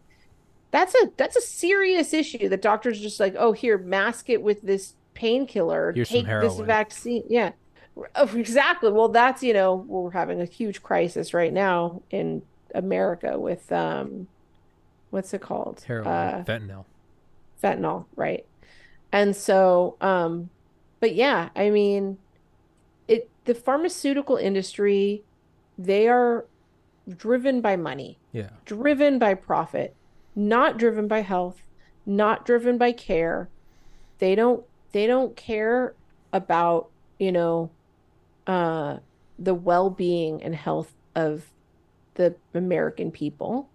that's 0.72 0.96
a 0.96 1.12
that's 1.18 1.36
a 1.36 1.42
serious 1.42 2.14
issue 2.14 2.50
that 2.50 2.62
doctors 2.62 3.00
just 3.00 3.20
like, 3.20 3.36
oh, 3.38 3.52
here, 3.52 3.78
mask 3.78 4.30
it 4.30 4.42
with 4.42 4.62
this 4.62 4.94
painkiller, 5.14 5.94
take 5.94 6.26
this 6.26 6.60
vaccine. 6.60 7.24
Yeah. 7.30 7.52
Oh, 8.16 8.30
exactly. 8.36 8.92
Well, 8.92 9.10
that's, 9.10 9.42
you 9.42 9.54
know, 9.54 9.76
we're 9.76 10.12
having 10.12 10.42
a 10.42 10.46
huge 10.46 10.84
crisis 10.84 11.34
right 11.34 11.54
now 11.54 12.02
in 12.12 12.42
America 12.74 13.40
with 13.40 13.72
um 13.72 14.28
what's 15.12 15.34
it 15.34 15.42
called? 15.42 15.82
Heroin, 15.88 16.08
uh, 16.08 16.44
fentanyl. 16.46 16.86
Fentanyl, 17.64 18.06
right. 18.16 18.46
And 19.16 19.34
so, 19.34 19.96
um, 20.02 20.50
but 21.00 21.16
yeah, 21.16 21.48
I 21.56 21.70
mean, 21.70 22.18
it 23.08 23.30
the 23.46 23.56
pharmaceutical 23.56 24.36
industry, 24.36 25.24
they 25.78 26.10
are 26.10 26.44
driven 27.10 27.62
by 27.62 27.78
money. 27.78 28.20
Yeah. 28.34 28.50
Driven 28.66 29.18
by 29.18 29.36
profit, 29.36 29.96
not 30.36 30.78
driven 30.78 31.08
by 31.08 31.22
health, 31.22 31.62
not 32.06 32.46
driven 32.46 32.78
by 32.78 32.92
care. 32.92 33.48
They 34.20 34.36
don't 34.36 34.66
they 34.92 35.08
don't 35.08 35.38
care 35.38 35.94
about, 36.34 36.90
you 37.18 37.32
know, 37.32 37.72
uh 38.46 38.98
the 39.40 39.56
well-being 39.56 40.44
and 40.44 40.56
health 40.56 40.94
of 41.16 41.54
the 42.16 42.36
American 42.54 43.12
people. 43.12 43.70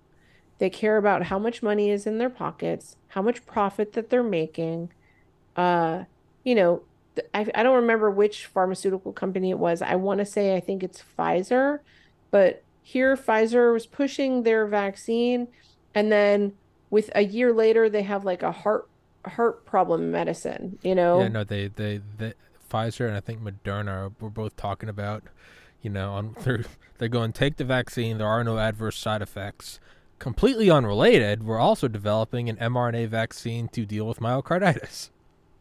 They 0.58 0.68
care 0.68 0.98
about 0.98 1.24
how 1.24 1.38
much 1.38 1.62
money 1.62 1.88
is 1.90 2.06
in 2.06 2.18
their 2.18 2.28
pockets, 2.28 2.96
how 3.08 3.22
much 3.22 3.46
profit 3.46 3.94
that 3.94 4.10
they're 4.10 4.22
making, 4.22 4.90
uh, 5.56 6.04
you 6.44 6.54
know, 6.54 6.82
I, 7.34 7.46
I 7.54 7.62
don't 7.62 7.76
remember 7.76 8.10
which 8.10 8.46
pharmaceutical 8.46 9.12
company 9.12 9.50
it 9.50 9.58
was. 9.58 9.82
I 9.82 9.96
want 9.96 10.18
to 10.18 10.26
say 10.26 10.56
I 10.56 10.60
think 10.60 10.82
it's 10.82 11.02
Pfizer, 11.18 11.80
but 12.30 12.62
here 12.82 13.16
Pfizer 13.16 13.72
was 13.72 13.86
pushing 13.86 14.42
their 14.42 14.66
vaccine, 14.66 15.48
and 15.94 16.10
then 16.10 16.54
with 16.88 17.10
a 17.14 17.22
year 17.22 17.52
later 17.52 17.88
they 17.88 18.02
have 18.02 18.24
like 18.24 18.42
a 18.42 18.52
heart 18.52 18.88
heart 19.26 19.64
problem 19.66 20.10
medicine. 20.10 20.78
You 20.82 20.94
know? 20.94 21.20
Yeah, 21.20 21.28
no, 21.28 21.44
they 21.44 21.68
they, 21.68 22.00
they 22.18 22.34
Pfizer 22.70 23.06
and 23.06 23.16
I 23.16 23.20
think 23.20 23.42
Moderna 23.42 24.12
were 24.20 24.30
both 24.30 24.56
talking 24.56 24.88
about, 24.88 25.24
you 25.82 25.90
know, 25.90 26.12
on 26.12 26.36
they're 26.44 26.64
they're 26.98 27.08
going 27.08 27.32
take 27.32 27.56
the 27.56 27.64
vaccine. 27.64 28.18
There 28.18 28.26
are 28.26 28.44
no 28.44 28.58
adverse 28.58 28.98
side 28.98 29.22
effects. 29.22 29.80
Completely 30.18 30.70
unrelated, 30.70 31.44
we're 31.44 31.58
also 31.58 31.88
developing 31.88 32.50
an 32.50 32.56
mRNA 32.56 33.08
vaccine 33.08 33.68
to 33.68 33.86
deal 33.86 34.06
with 34.06 34.20
myocarditis. 34.20 35.08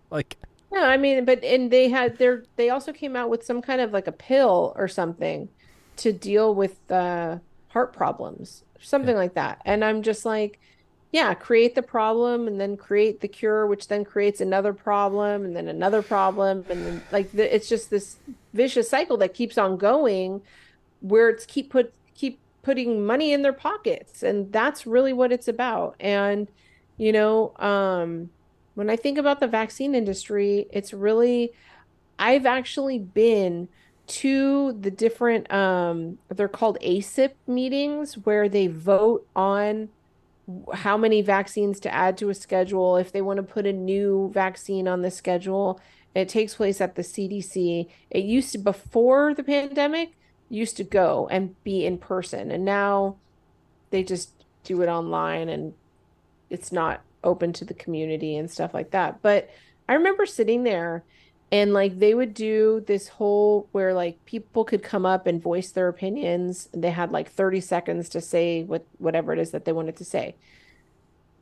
Like 0.10 0.38
no, 0.72 0.84
I 0.84 0.98
mean, 0.98 1.26
but 1.26 1.44
and 1.44 1.72
they 1.72 1.90
had 1.90 2.18
their 2.18 2.44
they 2.56 2.70
also 2.70 2.94
came 2.94 3.16
out 3.16 3.30
with 3.30 3.44
some 3.44 3.62
kind 3.62 3.82
of 3.82 3.92
like 3.92 4.08
a 4.08 4.12
pill 4.12 4.74
or 4.76 4.88
something 4.88 5.50
to 5.98 6.14
deal 6.14 6.54
with 6.54 6.92
uh, 6.92 7.40
heart 7.70 7.94
problems, 7.94 8.64
something 8.80 9.16
yeah. 9.16 9.22
like 9.22 9.34
that. 9.34 9.62
And 9.66 9.84
I'm 9.84 10.04
just 10.04 10.26
like, 10.26 10.60
yeah, 11.12 11.34
create 11.34 11.74
the 11.74 11.82
problem 11.82 12.48
and 12.48 12.62
then 12.62 12.78
create 12.78 13.22
the 13.22 13.28
cure, 13.28 13.66
which 13.66 13.88
then 13.88 14.06
creates 14.06 14.42
another 14.42 14.72
problem 14.72 15.44
and 15.44 15.56
then 15.56 15.68
another 15.68 16.04
problem, 16.04 16.66
and 16.70 16.86
then 16.86 17.04
like 17.12 17.32
the, 17.32 17.54
it's 17.54 17.68
just 17.68 17.90
this 17.90 18.18
vicious 18.54 18.90
cycle 18.90 19.18
that 19.18 19.34
keeps 19.34 19.58
on 19.58 19.76
going, 19.76 20.42
where 21.02 21.30
it's 21.30 21.46
keep 21.46 21.72
put 21.72 21.94
keep 22.14 22.40
putting 22.62 23.04
money 23.06 23.34
in 23.34 23.42
their 23.42 23.54
pockets, 23.54 24.22
and 24.22 24.52
that's 24.52 24.86
really 24.86 25.14
what 25.14 25.32
it's 25.32 25.48
about. 25.48 25.96
And 26.00 26.48
you 26.98 27.12
know, 27.12 27.56
um, 27.58 28.30
when 28.80 28.90
I 28.90 28.96
think 28.96 29.18
about 29.18 29.42
the 29.42 29.48
vaccine 29.48 29.94
industry, 29.94 30.66
it's 30.72 30.94
really, 30.94 31.52
I've 32.18 32.46
actually 32.46 32.98
been 32.98 33.68
to 34.08 34.72
the 34.72 34.90
different, 34.90 35.52
um, 35.52 36.18
they're 36.30 36.48
called 36.48 36.78
ACIP 36.82 37.32
meetings 37.46 38.18
where 38.20 38.48
they 38.48 38.68
vote 38.68 39.28
on 39.36 39.90
how 40.74 40.96
many 40.96 41.22
vaccines 41.22 41.82
to 41.82 41.94
add 41.94 42.18
to 42.20 42.30
a 42.30 42.34
schedule, 42.34 42.96
if 42.96 43.12
they 43.12 43.22
want 43.22 43.36
to 43.36 43.44
put 43.44 43.66
a 43.66 43.74
new 43.74 44.32
vaccine 44.34 44.88
on 44.88 45.02
the 45.02 45.12
schedule. 45.12 45.82
It 46.16 46.30
takes 46.30 46.56
place 46.56 46.80
at 46.80 46.96
the 46.96 47.02
CDC. 47.02 47.90
It 48.10 48.24
used 48.24 48.54
to, 48.54 48.60
before 48.60 49.34
the 49.34 49.44
pandemic, 49.44 50.14
used 50.48 50.78
to 50.78 50.86
go 50.86 51.28
and 51.30 51.62
be 51.66 51.86
in 51.86 51.98
person. 51.98 52.50
And 52.50 52.64
now 52.64 53.18
they 53.90 54.04
just 54.04 54.32
do 54.64 54.82
it 54.82 54.88
online 54.88 55.50
and 55.50 55.74
it's 56.50 56.72
not 56.72 57.02
open 57.24 57.54
to 57.54 57.66
the 57.66 57.74
community 57.74 58.36
and 58.36 58.50
stuff 58.50 58.74
like 58.74 58.92
that. 58.92 59.22
But 59.22 59.50
I 59.88 59.94
remember 59.94 60.26
sitting 60.26 60.64
there 60.64 61.04
and 61.52 61.74
like 61.74 61.98
they 61.98 62.14
would 62.14 62.34
do 62.34 62.84
this 62.86 63.08
whole 63.08 63.68
where 63.72 63.94
like 63.94 64.24
people 64.26 64.64
could 64.64 64.84
come 64.84 65.06
up 65.06 65.26
and 65.26 65.42
voice 65.42 65.72
their 65.72 65.88
opinions. 65.88 66.70
They 66.74 66.92
had 66.92 67.12
like 67.12 67.32
30 67.32 67.62
seconds 67.62 68.10
to 68.10 68.22
say 68.22 68.64
what 68.64 68.86
whatever 68.98 69.34
it 69.34 69.40
is 69.40 69.52
that 69.52 69.66
they 69.66 69.72
wanted 69.72 69.98
to 69.98 70.06
say. 70.06 70.36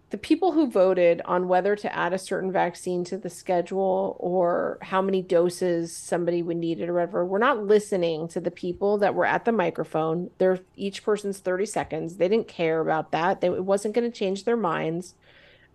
The 0.10 0.18
people 0.18 0.54
who 0.54 0.72
voted 0.72 1.22
on 1.26 1.50
whether 1.50 1.76
to 1.76 1.94
add 1.94 2.14
a 2.14 2.18
certain 2.18 2.50
vaccine 2.50 3.04
to 3.06 3.18
the 3.18 3.30
schedule 3.30 4.16
or 4.20 4.78
how 4.82 5.02
many 5.02 5.22
doses 5.22 5.94
somebody 5.94 6.42
would 6.42 6.56
need 6.56 6.80
it 6.80 6.88
or 6.88 6.94
whatever 6.94 7.26
were 7.26 7.40
not 7.40 7.66
listening 7.66 8.30
to 8.30 8.40
the 8.40 8.50
people 8.50 8.98
that 9.00 9.14
were 9.14 9.26
at 9.26 9.44
the 9.44 9.52
microphone. 9.52 10.30
They're 10.38 10.60
each 10.78 11.04
person's 11.04 11.40
30 11.40 11.66
seconds. 11.66 12.16
They 12.16 12.30
didn't 12.30 12.48
care 12.48 12.80
about 12.80 13.12
that. 13.12 13.42
They, 13.42 13.48
it 13.48 13.66
wasn't 13.66 13.96
going 13.96 14.10
to 14.10 14.18
change 14.18 14.46
their 14.46 14.56
minds 14.56 15.16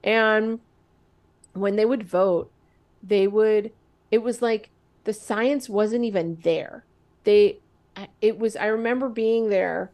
and 0.02 0.60
when 1.52 1.76
they 1.76 1.84
would 1.84 2.02
vote 2.02 2.50
they 3.02 3.26
would 3.26 3.70
it 4.10 4.22
was 4.22 4.42
like 4.42 4.70
the 5.04 5.12
science 5.12 5.68
wasn't 5.68 6.04
even 6.04 6.38
there. 6.42 6.84
They, 7.24 7.58
it 8.20 8.38
was, 8.38 8.56
I 8.56 8.66
remember 8.66 9.08
being 9.08 9.48
there 9.48 9.90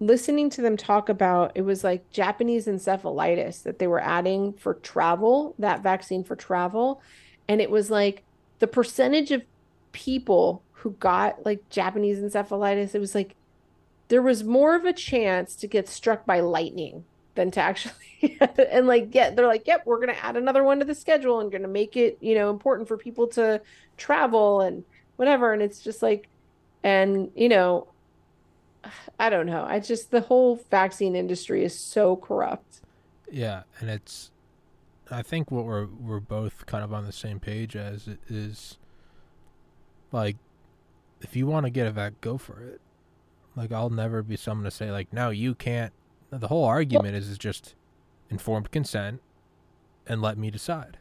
listening 0.00 0.48
to 0.48 0.62
them 0.62 0.76
talk 0.76 1.08
about 1.08 1.52
it 1.54 1.62
was 1.62 1.82
like 1.82 2.08
Japanese 2.10 2.66
encephalitis 2.66 3.62
that 3.64 3.78
they 3.78 3.86
were 3.86 4.00
adding 4.00 4.52
for 4.52 4.74
travel, 4.74 5.54
that 5.58 5.82
vaccine 5.82 6.24
for 6.24 6.36
travel. 6.36 7.02
And 7.48 7.60
it 7.60 7.70
was 7.70 7.90
like 7.90 8.24
the 8.58 8.66
percentage 8.66 9.30
of 9.30 9.42
people 9.92 10.62
who 10.72 10.92
got 10.92 11.44
like 11.44 11.68
Japanese 11.68 12.18
encephalitis, 12.18 12.94
it 12.94 13.00
was 13.00 13.14
like 13.14 13.34
there 14.08 14.22
was 14.22 14.44
more 14.44 14.74
of 14.74 14.84
a 14.84 14.92
chance 14.92 15.54
to 15.56 15.66
get 15.66 15.88
struck 15.88 16.24
by 16.24 16.40
lightning 16.40 17.04
than 17.38 17.50
to 17.52 17.60
actually 17.60 17.92
and 18.72 18.86
like 18.86 19.10
get 19.10 19.36
they're 19.36 19.46
like 19.46 19.66
yep 19.66 19.82
we're 19.86 19.96
going 19.96 20.14
to 20.14 20.24
add 20.24 20.36
another 20.36 20.64
one 20.64 20.80
to 20.80 20.84
the 20.84 20.94
schedule 20.94 21.40
and 21.40 21.52
going 21.52 21.62
to 21.62 21.68
make 21.68 21.96
it 21.96 22.18
you 22.20 22.34
know 22.34 22.50
important 22.50 22.88
for 22.88 22.96
people 22.96 23.28
to 23.28 23.60
travel 23.96 24.60
and 24.60 24.84
whatever. 25.16 25.52
And 25.52 25.60
it's 25.60 25.80
just 25.80 26.02
like 26.02 26.28
and 26.82 27.30
you 27.34 27.48
know 27.48 27.88
i 29.18 29.28
don't 29.28 29.46
know. 29.46 29.64
I 29.68 29.80
just 29.80 30.10
the 30.10 30.22
whole 30.22 30.64
vaccine 30.70 31.14
industry 31.14 31.64
is 31.64 31.78
so 31.78 32.16
corrupt. 32.16 32.80
Yeah 33.30 33.64
and 33.80 33.90
it's 33.90 34.30
i 35.10 35.22
think 35.22 35.50
what 35.50 35.64
we're 35.64 35.86
we're 35.86 36.20
both 36.20 36.66
kind 36.66 36.84
of 36.84 36.92
on 36.92 37.06
the 37.06 37.12
same 37.12 37.40
page 37.40 37.74
as 37.76 38.08
is 38.28 38.76
like 40.12 40.36
if 41.22 41.34
you 41.34 41.46
want 41.46 41.64
to 41.64 41.70
get 41.70 41.86
a 41.86 41.90
vac 41.90 42.20
go 42.20 42.38
for 42.38 42.62
it. 42.62 42.80
Like 43.54 43.72
i'll 43.72 43.90
never 43.90 44.22
be 44.22 44.36
someone 44.36 44.64
to 44.64 44.70
say 44.70 44.90
like 44.90 45.12
no 45.12 45.30
you 45.30 45.54
can't 45.54 45.92
the 46.30 46.48
whole 46.48 46.64
argument 46.64 47.12
well, 47.12 47.14
is 47.14 47.28
is 47.28 47.38
just 47.38 47.74
informed 48.30 48.70
consent 48.70 49.20
and 50.06 50.22
let 50.22 50.38
me 50.38 50.50
decide. 50.50 50.98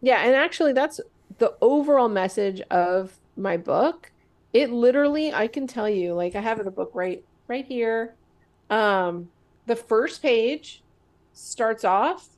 Yeah, 0.00 0.24
and 0.24 0.34
actually 0.34 0.72
that's 0.72 1.00
the 1.38 1.54
overall 1.60 2.08
message 2.08 2.60
of 2.70 3.18
my 3.36 3.56
book. 3.56 4.10
It 4.52 4.70
literally, 4.70 5.32
I 5.32 5.46
can 5.46 5.66
tell 5.66 5.88
you, 5.88 6.14
like 6.14 6.34
I 6.34 6.40
have 6.40 6.64
the 6.64 6.70
book 6.70 6.90
right 6.94 7.24
right 7.46 7.64
here. 7.64 8.14
Um 8.70 9.30
the 9.66 9.76
first 9.76 10.22
page 10.22 10.82
starts 11.32 11.84
off 11.84 12.28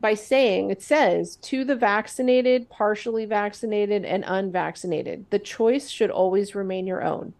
by 0.00 0.14
saying 0.14 0.70
it 0.70 0.82
says 0.82 1.36
to 1.36 1.64
the 1.64 1.76
vaccinated, 1.76 2.68
partially 2.68 3.24
vaccinated, 3.24 4.04
and 4.04 4.24
unvaccinated, 4.26 5.24
the 5.30 5.38
choice 5.38 5.88
should 5.88 6.10
always 6.10 6.54
remain 6.54 6.86
your 6.86 7.02
own. 7.02 7.32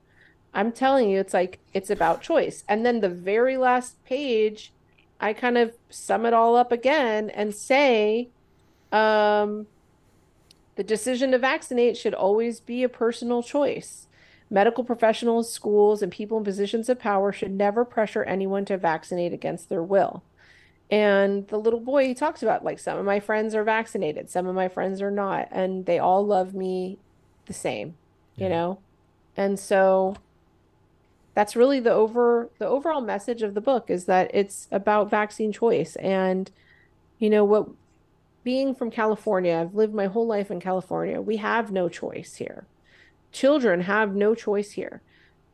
I'm 0.54 0.72
telling 0.72 1.10
you, 1.10 1.18
it's 1.18 1.34
like 1.34 1.58
it's 1.72 1.90
about 1.90 2.22
choice. 2.22 2.64
And 2.68 2.86
then 2.86 3.00
the 3.00 3.08
very 3.08 3.56
last 3.56 4.02
page, 4.04 4.72
I 5.20 5.32
kind 5.32 5.58
of 5.58 5.74
sum 5.90 6.24
it 6.24 6.32
all 6.32 6.56
up 6.56 6.70
again 6.70 7.28
and 7.30 7.54
say, 7.54 8.28
um, 8.92 9.66
the 10.76 10.84
decision 10.84 11.32
to 11.32 11.38
vaccinate 11.38 11.96
should 11.96 12.14
always 12.14 12.60
be 12.60 12.82
a 12.82 12.88
personal 12.88 13.42
choice. 13.42 14.06
Medical 14.50 14.84
professionals, 14.84 15.52
schools, 15.52 16.02
and 16.02 16.12
people 16.12 16.38
in 16.38 16.44
positions 16.44 16.88
of 16.88 16.98
power 16.98 17.32
should 17.32 17.52
never 17.52 17.84
pressure 17.84 18.22
anyone 18.22 18.64
to 18.66 18.76
vaccinate 18.76 19.32
against 19.32 19.68
their 19.68 19.82
will. 19.82 20.22
And 20.90 21.48
the 21.48 21.58
little 21.58 21.80
boy 21.80 22.06
he 22.08 22.14
talks 22.14 22.42
about 22.42 22.64
like 22.64 22.78
some 22.78 22.98
of 22.98 23.04
my 23.04 23.18
friends 23.18 23.54
are 23.54 23.64
vaccinated, 23.64 24.30
some 24.30 24.46
of 24.46 24.54
my 24.54 24.68
friends 24.68 25.00
are 25.00 25.10
not, 25.10 25.48
and 25.50 25.86
they 25.86 25.98
all 25.98 26.24
love 26.24 26.54
me 26.54 26.98
the 27.46 27.54
same, 27.54 27.96
yeah. 28.36 28.44
you 28.44 28.50
know? 28.50 28.78
And 29.36 29.58
so 29.58 30.16
that's 31.34 31.56
really 31.56 31.80
the 31.80 31.92
over 31.92 32.48
the 32.58 32.66
overall 32.66 33.00
message 33.00 33.42
of 33.42 33.54
the 33.54 33.60
book 33.60 33.90
is 33.90 34.06
that 34.06 34.30
it's 34.32 34.68
about 34.70 35.10
vaccine 35.10 35.52
choice. 35.52 35.96
And 35.96 36.50
you 37.18 37.28
know 37.28 37.44
what 37.44 37.68
being 38.44 38.74
from 38.74 38.90
California 38.90 39.56
I've 39.56 39.74
lived 39.74 39.94
my 39.94 40.06
whole 40.06 40.26
life 40.26 40.50
in 40.50 40.60
California 40.60 41.20
we 41.20 41.36
have 41.38 41.72
no 41.72 41.88
choice 41.88 42.36
here. 42.36 42.66
Children 43.32 43.82
have 43.82 44.14
no 44.14 44.34
choice 44.34 44.72
here. 44.72 45.02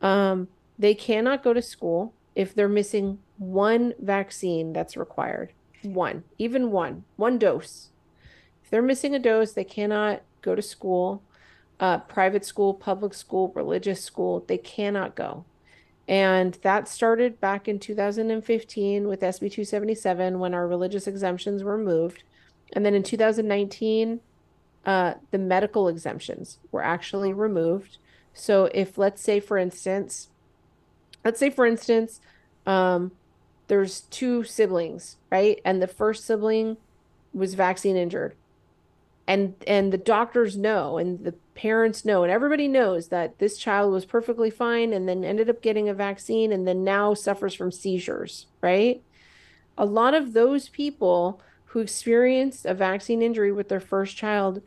Um, 0.01 0.47
they 0.77 0.93
cannot 0.93 1.43
go 1.43 1.53
to 1.53 1.61
school 1.61 2.13
if 2.35 2.53
they're 2.53 2.69
missing 2.69 3.19
one 3.37 3.93
vaccine 3.99 4.73
that's 4.73 4.95
required. 4.95 5.51
One 5.81 6.23
even 6.37 6.69
one 6.69 7.05
one 7.15 7.39
dose. 7.39 7.89
If 8.63 8.69
they're 8.69 8.83
missing 8.83 9.15
a 9.15 9.19
dose 9.19 9.53
they 9.53 9.63
cannot 9.63 10.21
go 10.43 10.53
to 10.53 10.61
school 10.61 11.23
uh, 11.79 11.97
private 11.97 12.45
school 12.45 12.75
public 12.75 13.15
school 13.15 13.51
religious 13.55 14.03
school 14.03 14.45
they 14.47 14.59
cannot 14.59 15.15
go 15.15 15.45
and 16.07 16.55
that 16.63 16.87
started 16.87 17.39
back 17.39 17.67
in 17.67 17.79
2015 17.79 19.07
with 19.07 19.21
SB 19.21 19.39
277 19.39 20.39
when 20.39 20.53
our 20.53 20.67
religious 20.67 21.07
exemptions 21.07 21.63
were 21.63 21.77
moved. 21.77 22.23
And 22.73 22.85
then 22.85 22.93
in 22.93 23.03
2019, 23.03 24.19
uh, 24.85 25.13
the 25.29 25.37
medical 25.37 25.87
exemptions 25.87 26.59
were 26.71 26.83
actually 26.83 27.33
removed. 27.33 27.97
So 28.33 28.65
if, 28.73 28.97
let's 28.97 29.21
say, 29.21 29.39
for 29.39 29.57
instance, 29.57 30.29
let's 31.23 31.39
say, 31.39 31.49
for 31.49 31.65
instance, 31.65 32.19
um, 32.65 33.11
there's 33.67 34.01
two 34.01 34.43
siblings, 34.43 35.17
right? 35.31 35.61
And 35.63 35.81
the 35.81 35.87
first 35.87 36.25
sibling 36.25 36.77
was 37.33 37.53
vaccine 37.53 37.95
injured 37.95 38.35
and 39.27 39.55
and 39.65 39.93
the 39.93 39.97
doctors 39.97 40.57
know 40.57 40.97
and 40.97 41.23
the 41.23 41.33
parents 41.55 42.05
know 42.05 42.23
and 42.23 42.31
everybody 42.31 42.67
knows 42.67 43.09
that 43.09 43.37
this 43.39 43.57
child 43.57 43.91
was 43.91 44.05
perfectly 44.05 44.49
fine 44.49 44.93
and 44.93 45.07
then 45.07 45.23
ended 45.23 45.49
up 45.49 45.61
getting 45.61 45.89
a 45.89 45.93
vaccine 45.93 46.51
and 46.51 46.67
then 46.67 46.83
now 46.83 47.13
suffers 47.13 47.53
from 47.53 47.71
seizures 47.71 48.47
right? 48.61 49.01
A 49.77 49.85
lot 49.85 50.13
of 50.13 50.33
those 50.33 50.69
people 50.69 51.41
who 51.65 51.79
experienced 51.79 52.65
a 52.65 52.73
vaccine 52.73 53.21
injury 53.21 53.51
with 53.51 53.69
their 53.69 53.79
first 53.79 54.15
child 54.15 54.61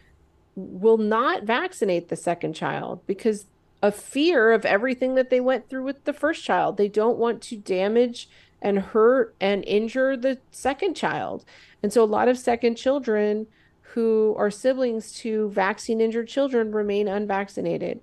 will 0.56 0.98
not 0.98 1.44
vaccinate 1.44 2.08
the 2.08 2.16
second 2.16 2.54
child 2.54 3.00
because 3.06 3.46
of 3.82 3.94
fear 3.94 4.52
of 4.52 4.64
everything 4.64 5.14
that 5.14 5.28
they 5.28 5.40
went 5.40 5.68
through 5.68 5.84
with 5.84 6.04
the 6.04 6.12
first 6.12 6.42
child. 6.42 6.76
They 6.76 6.88
don't 6.88 7.18
want 7.18 7.42
to 7.42 7.56
damage 7.56 8.28
and 8.62 8.78
hurt 8.78 9.34
and 9.40 9.62
injure 9.64 10.16
the 10.16 10.38
second 10.50 10.94
child. 10.94 11.44
And 11.82 11.92
so 11.92 12.02
a 12.02 12.06
lot 12.06 12.28
of 12.28 12.38
second 12.38 12.76
children 12.76 13.46
who 13.94 14.34
are 14.36 14.50
siblings 14.50 15.12
to 15.12 15.48
vaccine 15.50 16.00
injured 16.00 16.26
children 16.26 16.72
remain 16.72 17.06
unvaccinated. 17.06 18.00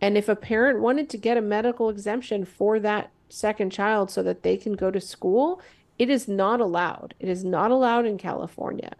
And 0.00 0.18
if 0.18 0.28
a 0.28 0.36
parent 0.36 0.80
wanted 0.80 1.08
to 1.10 1.16
get 1.16 1.38
a 1.38 1.42
medical 1.42 1.88
exemption 1.88 2.44
for 2.44 2.78
that 2.80 3.10
second 3.30 3.70
child 3.70 4.10
so 4.10 4.22
that 4.22 4.42
they 4.42 4.58
can 4.58 4.74
go 4.74 4.90
to 4.90 5.00
school, 5.00 5.62
it 5.98 6.10
is 6.10 6.28
not 6.28 6.60
allowed. 6.60 7.14
It 7.18 7.28
is 7.28 7.42
not 7.42 7.70
allowed 7.70 8.04
in 8.04 8.18
California. 8.18 8.92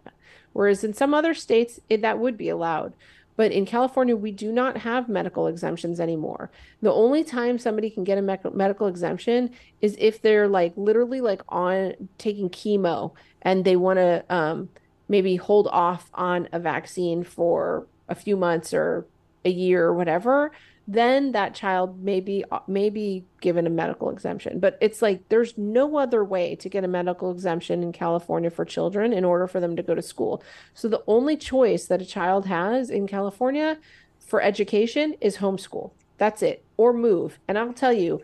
Whereas 0.53 0.83
in 0.83 0.95
some 0.95 1.13
other 1.13 1.35
states, 1.35 1.79
it, 1.89 2.01
that 2.01 2.17
would 2.17 2.37
be 2.37 2.49
allowed. 2.49 2.93
But 3.35 3.51
in 3.51 3.65
California, 3.67 4.15
we 4.15 4.31
do 4.31 4.51
not 4.51 4.77
have 4.77 5.07
medical 5.07 5.45
exemptions 5.45 5.99
anymore. 5.99 6.49
The 6.81 6.91
only 6.91 7.23
time 7.23 7.59
somebody 7.59 7.91
can 7.91 8.03
get 8.03 8.17
a 8.17 8.21
me- 8.21 8.37
medical 8.51 8.87
exemption 8.87 9.51
is 9.79 9.95
if 9.99 10.21
they're 10.21 10.47
like 10.47 10.73
literally 10.75 11.21
like 11.21 11.41
on 11.49 11.93
taking 12.17 12.49
chemo 12.49 13.13
and 13.43 13.63
they 13.63 13.75
want 13.75 13.97
to 13.97 14.25
um, 14.29 14.69
maybe 15.11 15.35
hold 15.35 15.67
off 15.67 16.09
on 16.13 16.47
a 16.51 16.59
vaccine 16.59 17.23
for 17.23 17.85
a 18.09 18.15
few 18.15 18.35
months 18.35 18.73
or 18.73 19.05
a 19.45 19.49
year 19.49 19.85
or 19.85 19.93
whatever 19.93 20.51
then 20.87 21.31
that 21.31 21.53
child 21.53 22.03
may 22.03 22.19
be 22.19 22.43
may 22.67 22.89
be 22.89 23.23
given 23.39 23.67
a 23.67 23.69
medical 23.69 24.09
exemption. 24.09 24.59
But 24.59 24.77
it's 24.81 25.01
like 25.01 25.27
there's 25.29 25.57
no 25.57 25.97
other 25.97 26.23
way 26.23 26.55
to 26.55 26.69
get 26.69 26.83
a 26.83 26.87
medical 26.87 27.31
exemption 27.31 27.83
in 27.83 27.91
California 27.91 28.49
for 28.49 28.65
children 28.65 29.13
in 29.13 29.23
order 29.23 29.47
for 29.47 29.59
them 29.59 29.75
to 29.75 29.83
go 29.83 29.95
to 29.95 30.01
school. 30.01 30.43
So 30.73 30.87
the 30.87 31.03
only 31.07 31.37
choice 31.37 31.85
that 31.85 32.01
a 32.01 32.05
child 32.05 32.47
has 32.47 32.89
in 32.89 33.07
California 33.07 33.77
for 34.19 34.41
education 34.41 35.15
is 35.21 35.37
homeschool. 35.37 35.91
That's 36.17 36.41
it. 36.41 36.63
Or 36.77 36.93
move. 36.93 37.39
And 37.47 37.57
I'll 37.57 37.73
tell 37.73 37.93
you 37.93 38.21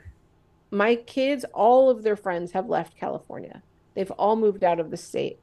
my 0.69 0.95
kids 0.95 1.45
all 1.53 1.89
of 1.89 2.03
their 2.03 2.17
friends 2.17 2.51
have 2.51 2.67
left 2.67 2.97
California. 2.97 3.61
They've 3.93 4.11
all 4.11 4.35
moved 4.35 4.63
out 4.63 4.79
of 4.79 4.91
the 4.91 4.97
state 4.97 5.39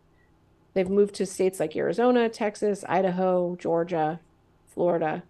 They've 0.75 0.89
moved 0.91 1.15
to 1.17 1.27
states 1.27 1.61
like 1.61 1.77
Arizona, 1.77 2.29
Texas, 2.29 2.85
Idaho, 2.89 3.57
Georgia, 3.57 4.21
Florida, 4.67 5.23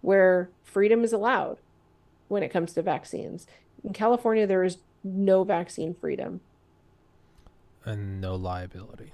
where 0.00 0.50
freedom 0.64 1.04
is 1.04 1.12
allowed 1.12 1.58
when 2.28 2.42
it 2.42 2.48
comes 2.50 2.72
to 2.72 2.82
vaccines. 2.82 3.46
In 3.84 3.92
California, 3.92 4.46
there 4.46 4.64
is 4.64 4.78
no 5.04 5.44
vaccine 5.44 5.94
freedom 5.94 6.40
and 7.84 8.20
no 8.20 8.34
liability. 8.34 9.12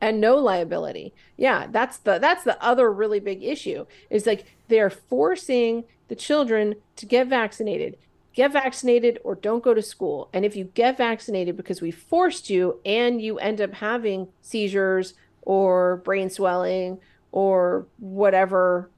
and 0.00 0.20
no 0.20 0.36
liability. 0.36 1.12
Yeah, 1.36 1.66
that's 1.70 1.98
the 1.98 2.18
that's 2.18 2.44
the 2.44 2.62
other 2.62 2.90
really 2.92 3.20
big 3.20 3.42
issue. 3.42 3.86
Is 4.10 4.26
like 4.26 4.46
they're 4.68 4.90
forcing 4.90 5.84
the 6.08 6.16
children 6.16 6.76
to 6.96 7.06
get 7.06 7.26
vaccinated. 7.26 7.98
Get 8.34 8.52
vaccinated 8.52 9.18
or 9.24 9.34
don't 9.34 9.64
go 9.64 9.74
to 9.74 9.82
school. 9.82 10.28
And 10.32 10.44
if 10.44 10.54
you 10.54 10.64
get 10.64 10.96
vaccinated 10.96 11.56
because 11.56 11.80
we 11.80 11.90
forced 11.90 12.50
you 12.50 12.80
and 12.84 13.20
you 13.20 13.38
end 13.38 13.60
up 13.60 13.74
having 13.74 14.28
seizures 14.42 15.14
or 15.42 15.96
brain 15.98 16.30
swelling 16.30 17.00
or 17.32 17.86
whatever 17.98 18.90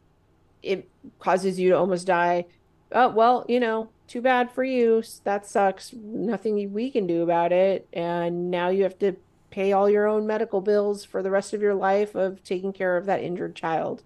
it 0.63 0.89
causes 1.19 1.59
you 1.59 1.71
to 1.71 1.79
almost 1.79 2.07
die, 2.07 2.45
oh 2.93 3.09
well, 3.09 3.47
you 3.49 3.61
know, 3.61 3.89
too 4.09 4.21
bad 4.21 4.51
for 4.51 4.65
you. 4.65 5.03
That 5.25 5.47
sucks. 5.47 5.93
Nothing 5.95 6.73
we 6.73 6.91
can 6.91 7.07
do 7.07 7.23
about 7.23 7.53
it. 7.53 7.89
And 7.93 8.51
now 8.51 8.69
you 8.69 8.83
have 8.83 8.99
to 8.99 9.17
pay 9.51 9.73
all 9.73 9.89
your 9.89 10.07
own 10.07 10.27
medical 10.27 10.61
bills 10.61 11.05
for 11.05 11.23
the 11.23 11.31
rest 11.31 11.53
of 11.53 11.63
your 11.63 11.75
life 11.75 12.15
of 12.15 12.43
taking 12.45 12.73
care 12.73 12.97
of 12.97 13.07
that 13.07 13.23
injured 13.23 13.55
child. 13.55 14.03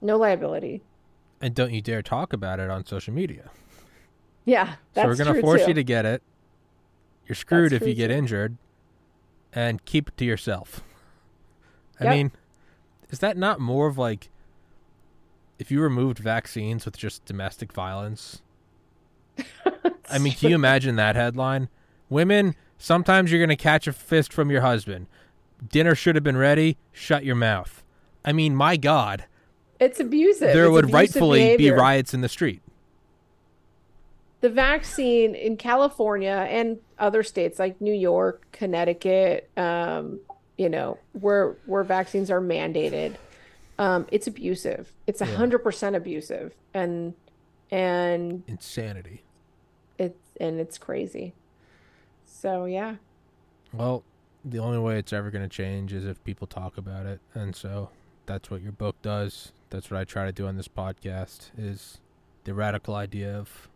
No 0.00 0.16
liability. 0.16 0.82
And 1.40 1.54
don't 1.54 1.72
you 1.72 1.80
dare 1.80 2.02
talk 2.02 2.32
about 2.32 2.60
it 2.60 2.70
on 2.70 2.86
social 2.86 3.12
media. 3.14 3.50
Yeah, 4.44 4.74
so 4.94 5.06
we're 5.06 5.16
going 5.16 5.34
to 5.34 5.40
force 5.40 5.62
too. 5.62 5.68
you 5.68 5.74
to 5.74 5.84
get 5.84 6.04
it. 6.04 6.22
You're 7.26 7.34
screwed 7.36 7.72
That's 7.72 7.82
if 7.82 7.88
you 7.88 7.94
get 7.94 8.08
too. 8.08 8.14
injured, 8.14 8.56
and 9.52 9.82
keep 9.86 10.08
it 10.08 10.16
to 10.18 10.24
yourself. 10.24 10.82
I 12.00 12.04
Yep. 12.04 12.12
mean, 12.12 12.32
is 13.10 13.20
that 13.20 13.36
not 13.38 13.60
more 13.60 13.86
of 13.86 13.96
like 13.96 14.28
if 15.58 15.70
you 15.70 15.80
removed 15.80 16.18
vaccines 16.18 16.84
with 16.84 16.96
just 16.98 17.24
domestic 17.24 17.72
violence? 17.72 18.42
I 20.10 20.18
mean, 20.18 20.34
can 20.34 20.50
you 20.50 20.54
imagine 20.56 20.96
that 20.96 21.16
headline? 21.16 21.68
Women, 22.10 22.54
sometimes 22.76 23.30
you're 23.30 23.40
going 23.40 23.48
to 23.48 23.56
catch 23.56 23.86
a 23.86 23.92
fist 23.92 24.32
from 24.32 24.50
your 24.50 24.60
husband. 24.60 25.06
Dinner 25.70 25.94
should 25.94 26.14
have 26.16 26.24
been 26.24 26.36
ready. 26.36 26.76
Shut 26.92 27.24
your 27.24 27.36
mouth. 27.36 27.82
I 28.24 28.32
mean, 28.32 28.54
my 28.54 28.76
God, 28.76 29.24
It's 29.80 30.00
abusive. 30.00 30.52
there 30.52 30.64
It's 30.66 30.72
would 30.72 30.84
abusive 30.84 30.94
rightfully 30.94 31.38
behavior. 31.40 31.74
be 31.74 31.80
riots 31.80 32.12
in 32.12 32.20
the 32.20 32.28
street. 32.28 32.60
The 34.44 34.50
vaccine 34.50 35.34
in 35.34 35.56
California 35.56 36.46
and 36.50 36.76
other 36.98 37.22
states 37.22 37.58
like 37.58 37.80
New 37.80 37.94
York, 37.94 38.46
Connecticut, 38.52 39.48
um, 39.56 40.20
you 40.58 40.68
know, 40.68 40.98
where 41.12 41.56
where 41.64 41.82
vaccines 41.82 42.30
are 42.30 42.42
mandated, 42.42 43.14
um, 43.78 44.06
it's 44.12 44.26
abusive. 44.26 44.92
It's 45.06 45.22
Yeah. 45.22 45.28
hundred 45.28 45.60
percent 45.60 45.96
abusive, 45.96 46.52
and 46.74 47.14
and 47.70 48.42
Insanity. 48.46 49.22
it's 49.96 50.18
and 50.38 50.60
it's 50.60 50.76
crazy. 50.76 51.32
So 52.26 52.66
yeah, 52.66 52.96
Well, 53.72 54.02
the 54.44 54.58
only 54.58 54.78
way 54.78 54.98
it's 54.98 55.14
ever 55.14 55.30
going 55.30 55.48
to 55.48 55.48
change 55.48 55.94
is 55.94 56.04
if 56.04 56.22
people 56.22 56.46
talk 56.46 56.76
about 56.76 57.06
it, 57.06 57.20
and 57.32 57.56
so 57.56 57.88
that's 58.26 58.50
what 58.50 58.60
your 58.60 58.72
book 58.72 58.96
does. 59.00 59.52
That's 59.70 59.90
what 59.90 59.98
I 59.98 60.04
try 60.04 60.26
to 60.26 60.32
do 60.32 60.46
on 60.46 60.58
this 60.58 60.68
podcast 60.68 61.50
is 61.56 61.96
the 62.44 62.52
radical 62.52 62.94
idea 62.94 63.34
of 63.34 63.70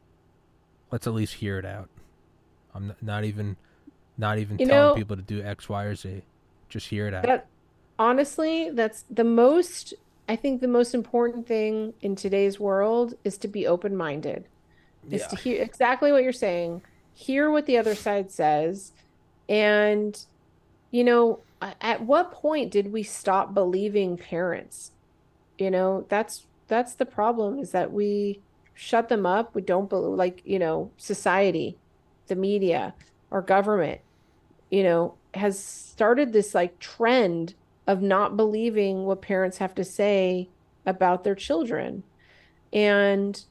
let's 0.90 1.06
at 1.06 1.14
least 1.14 1.34
hear 1.34 1.58
it 1.58 1.64
out. 1.64 1.88
I'm 2.74 2.94
not 3.00 3.24
even 3.24 3.56
not 4.16 4.38
even 4.38 4.58
You 4.58 4.66
telling 4.66 4.88
know- 4.90 4.94
people 4.94 5.16
to 5.16 5.22
do 5.22 5.42
X, 5.42 5.68
Y, 5.68 5.84
or 5.84 5.94
Z. 5.94 6.22
Just 6.68 6.88
hear 6.88 7.06
it 7.06 7.14
out. 7.14 7.22
that 7.24 7.46
honestly, 7.98 8.70
that's 8.70 9.04
the 9.10 9.24
most. 9.24 9.94
I 10.28 10.36
think 10.36 10.60
the 10.60 10.68
most 10.68 10.94
important 10.94 11.46
thing 11.46 11.94
in 12.02 12.14
today's 12.14 12.60
world 12.60 13.14
is 13.24 13.38
to 13.38 13.48
be 13.48 13.66
open 13.66 13.96
minded. 13.96 14.46
is 15.10 15.22
yeah. 15.22 15.26
to 15.28 15.36
hear 15.36 15.62
exactly 15.62 16.12
what 16.12 16.22
you're 16.22 16.32
saying, 16.32 16.82
hear 17.14 17.50
what 17.50 17.64
the 17.64 17.78
other 17.78 17.94
side 17.94 18.30
says, 18.30 18.92
and 19.48 20.22
you 20.90 21.02
know, 21.04 21.40
at 21.80 22.02
what 22.02 22.30
point 22.32 22.70
did 22.70 22.92
we 22.92 23.02
stop 23.02 23.54
believing 23.54 24.18
parents? 24.18 24.92
You 25.56 25.70
know, 25.70 26.04
that's 26.10 26.44
that's 26.66 26.94
the 26.94 27.06
problem 27.06 27.58
is 27.58 27.70
that 27.70 27.92
we 27.92 28.40
shut 28.78 29.08
them 29.08 29.26
up. 29.26 29.56
We 29.56 29.62
don't 29.62 29.88
believe 29.88 30.16
like, 30.16 30.40
you 30.44 30.60
know, 30.60 30.92
society, 30.96 31.76
the 32.28 32.36
media, 32.36 32.94
our 33.32 33.42
government, 33.42 34.00
you 34.70 34.84
know, 34.84 35.14
has 35.34 35.58
started 35.58 36.32
this 36.32 36.54
like 36.54 36.78
trend 36.78 37.54
of 37.88 38.02
not 38.02 38.36
believing 38.36 39.04
what 39.04 39.20
parents 39.20 39.58
have 39.58 39.74
to 39.74 39.84
say 39.84 40.48
about 40.86 41.24
their 41.24 41.34
children. 41.34 42.04
And 42.72 43.42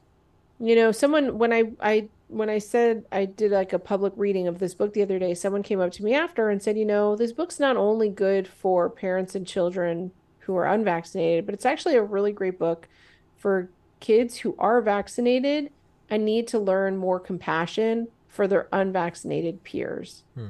you 0.58 0.74
know, 0.74 0.92
someone 0.92 1.36
when 1.36 1.52
I 1.52 1.72
I 1.78 2.08
when 2.28 2.48
I 2.48 2.56
said 2.56 3.04
I 3.12 3.26
did 3.26 3.52
like 3.52 3.74
a 3.74 3.78
public 3.78 4.14
reading 4.16 4.48
of 4.48 4.60
this 4.60 4.74
book 4.74 4.94
the 4.94 5.02
other 5.02 5.18
day, 5.18 5.34
someone 5.34 5.62
came 5.62 5.80
up 5.80 5.92
to 5.92 6.04
me 6.04 6.14
after 6.14 6.48
and 6.48 6.62
said, 6.62 6.78
you 6.78 6.86
know, 6.86 7.16
this 7.16 7.32
book's 7.32 7.60
not 7.60 7.76
only 7.76 8.08
good 8.08 8.48
for 8.48 8.88
parents 8.88 9.34
and 9.34 9.46
children 9.46 10.10
who 10.38 10.56
are 10.56 10.66
unvaccinated, 10.66 11.44
but 11.44 11.54
it's 11.54 11.66
actually 11.66 11.96
a 11.96 12.02
really 12.02 12.32
great 12.32 12.58
book 12.58 12.88
for 13.36 13.68
kids 14.00 14.38
who 14.38 14.54
are 14.58 14.80
vaccinated 14.80 15.70
and 16.10 16.24
need 16.24 16.48
to 16.48 16.58
learn 16.58 16.96
more 16.96 17.20
compassion 17.20 18.08
for 18.28 18.46
their 18.46 18.68
unvaccinated 18.72 19.64
peers. 19.64 20.22
Hmm. 20.34 20.46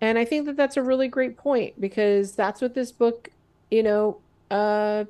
And 0.00 0.18
I 0.18 0.24
think 0.24 0.46
that 0.46 0.56
that's 0.56 0.76
a 0.76 0.82
really 0.82 1.08
great 1.08 1.36
point 1.36 1.78
because 1.80 2.32
that's 2.32 2.60
what 2.60 2.74
this 2.74 2.90
book, 2.90 3.30
you 3.70 3.82
know, 3.82 4.18
uh, 4.50 5.04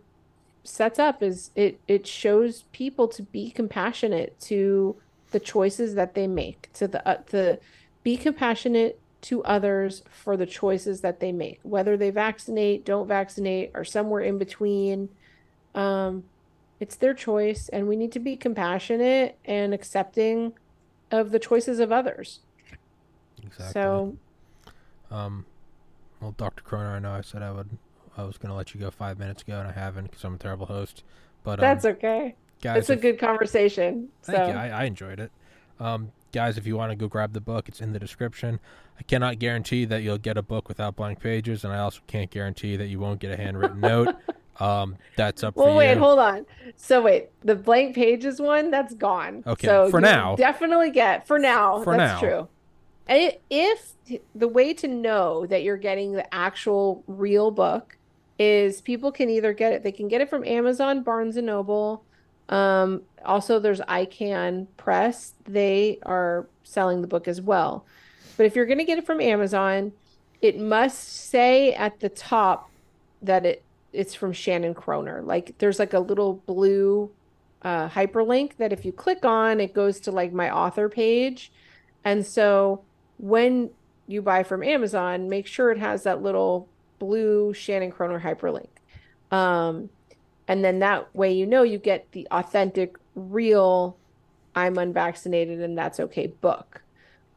sets 0.64 0.98
up 0.98 1.22
is 1.22 1.50
it 1.54 1.80
it 1.88 2.06
shows 2.06 2.64
people 2.72 3.08
to 3.08 3.22
be 3.22 3.50
compassionate 3.50 4.38
to 4.40 4.96
the 5.30 5.40
choices 5.40 5.94
that 5.94 6.14
they 6.14 6.26
make, 6.26 6.70
to 6.74 6.88
the 6.88 7.06
uh, 7.08 7.16
to 7.28 7.58
be 8.02 8.16
compassionate 8.16 8.98
to 9.22 9.44
others 9.44 10.02
for 10.10 10.36
the 10.36 10.46
choices 10.46 11.02
that 11.02 11.20
they 11.20 11.30
make, 11.32 11.60
whether 11.62 11.96
they 11.96 12.10
vaccinate, 12.10 12.84
don't 12.84 13.06
vaccinate, 13.06 13.70
or 13.74 13.84
somewhere 13.84 14.22
in 14.22 14.38
between. 14.38 15.08
Um, 15.74 16.24
it's 16.80 16.96
their 16.96 17.14
choice, 17.14 17.68
and 17.68 17.86
we 17.86 17.94
need 17.96 18.10
to 18.12 18.18
be 18.18 18.36
compassionate 18.36 19.38
and 19.44 19.72
accepting 19.74 20.54
of 21.10 21.30
the 21.30 21.38
choices 21.38 21.78
of 21.78 21.92
others. 21.92 22.40
Exactly. 23.42 23.72
So 23.72 24.16
Um, 25.10 25.46
well, 26.20 26.32
Dr. 26.36 26.62
Kroner, 26.62 26.94
I 26.96 26.98
know 26.98 27.12
I 27.12 27.20
said 27.20 27.42
I 27.42 27.50
would, 27.52 27.68
I 28.16 28.22
was 28.24 28.38
going 28.38 28.50
to 28.50 28.54
let 28.56 28.74
you 28.74 28.80
go 28.80 28.90
five 28.90 29.18
minutes 29.18 29.42
ago, 29.42 29.58
and 29.58 29.68
I 29.68 29.72
haven't 29.72 30.04
because 30.10 30.24
I'm 30.24 30.34
a 30.34 30.38
terrible 30.38 30.66
host. 30.66 31.02
But 31.42 31.58
um, 31.58 31.60
that's 31.60 31.84
okay. 31.84 32.34
guys, 32.62 32.78
It's 32.78 32.90
a 32.90 32.94
if- 32.94 33.00
good 33.02 33.18
conversation. 33.18 34.08
Thank 34.22 34.36
so 34.38 34.46
you. 34.48 34.52
I, 34.52 34.68
I 34.68 34.84
enjoyed 34.84 35.20
it. 35.20 35.30
Um, 35.78 36.12
guys, 36.32 36.58
if 36.58 36.66
you 36.66 36.76
want 36.76 36.92
to 36.92 36.96
go 36.96 37.08
grab 37.08 37.32
the 37.32 37.40
book, 37.40 37.68
it's 37.68 37.80
in 37.80 37.92
the 37.92 37.98
description. 37.98 38.60
I 38.98 39.02
cannot 39.02 39.38
guarantee 39.38 39.86
that 39.86 40.02
you'll 40.02 40.18
get 40.18 40.36
a 40.36 40.42
book 40.42 40.68
without 40.68 40.94
blank 40.94 41.20
pages, 41.20 41.64
and 41.64 41.72
I 41.72 41.78
also 41.78 42.00
can't 42.06 42.30
guarantee 42.30 42.76
that 42.76 42.86
you 42.88 43.00
won't 43.00 43.18
get 43.20 43.32
a 43.32 43.36
handwritten 43.36 43.80
note. 43.92 44.14
Um, 44.60 44.96
that's 45.16 45.42
up 45.42 45.56
well, 45.56 45.74
wait, 45.74 45.94
you. 45.94 45.98
hold 45.98 46.18
on. 46.18 46.46
So 46.76 47.02
wait, 47.02 47.30
the 47.42 47.54
blank 47.54 47.94
pages 47.94 48.40
one 48.40 48.70
that's 48.70 48.94
gone. 48.94 49.42
Okay, 49.46 49.66
so 49.66 49.90
for 49.90 50.00
now. 50.00 50.36
definitely 50.36 50.90
get 50.90 51.26
for 51.26 51.38
now. 51.38 51.82
For 51.82 51.96
that's 51.96 52.20
now. 52.22 52.28
true. 52.28 52.48
And 53.08 53.32
if 53.48 53.92
the 54.34 54.48
way 54.48 54.74
to 54.74 54.86
know 54.86 55.46
that 55.46 55.62
you're 55.62 55.76
getting 55.76 56.12
the 56.12 56.32
actual 56.34 57.02
real 57.06 57.50
book 57.50 57.96
is 58.38 58.80
people 58.80 59.10
can 59.10 59.28
either 59.28 59.52
get 59.52 59.72
it, 59.72 59.82
they 59.82 59.92
can 59.92 60.08
get 60.08 60.20
it 60.20 60.30
from 60.30 60.44
Amazon, 60.44 61.02
Barnes 61.02 61.36
and 61.36 61.46
Noble. 61.46 62.04
Um, 62.48 63.02
also, 63.24 63.58
there's 63.58 63.80
ICAN 63.80 64.66
Press. 64.76 65.34
They 65.44 65.98
are 66.04 66.46
selling 66.62 67.00
the 67.00 67.06
book 67.06 67.28
as 67.28 67.40
well. 67.40 67.84
But 68.36 68.46
if 68.46 68.56
you're 68.56 68.66
going 68.66 68.78
to 68.78 68.84
get 68.84 68.98
it 68.98 69.06
from 69.06 69.20
Amazon, 69.20 69.92
it 70.40 70.58
must 70.58 71.28
say 71.28 71.74
at 71.74 72.00
the 72.00 72.08
top 72.08 72.70
that 73.22 73.44
it 73.44 73.62
it's 73.92 74.14
from 74.14 74.32
Shannon 74.32 74.74
Kroner. 74.74 75.22
Like 75.22 75.56
there's 75.58 75.78
like 75.78 75.92
a 75.92 75.98
little 75.98 76.34
blue 76.34 77.10
uh, 77.62 77.88
hyperlink 77.88 78.56
that 78.58 78.72
if 78.72 78.84
you 78.84 78.92
click 78.92 79.24
on, 79.24 79.60
it 79.60 79.74
goes 79.74 80.00
to 80.00 80.10
like 80.10 80.32
my 80.32 80.50
author 80.50 80.88
page. 80.88 81.52
And 82.04 82.26
so 82.26 82.82
when 83.18 83.70
you 84.06 84.22
buy 84.22 84.42
from 84.42 84.62
Amazon, 84.62 85.28
make 85.28 85.46
sure 85.46 85.70
it 85.70 85.78
has 85.78 86.04
that 86.04 86.22
little 86.22 86.68
blue 86.98 87.52
Shannon 87.52 87.90
Kroner 87.90 88.20
hyperlink. 88.20 88.68
Um, 89.30 89.90
and 90.48 90.64
then 90.64 90.80
that 90.80 91.14
way 91.14 91.32
you 91.32 91.46
know 91.46 91.62
you 91.62 91.78
get 91.78 92.10
the 92.12 92.26
authentic, 92.30 92.96
real, 93.14 93.96
I'm 94.54 94.78
unvaccinated 94.78 95.60
and 95.60 95.76
that's 95.76 96.00
okay 96.00 96.26
book. 96.28 96.82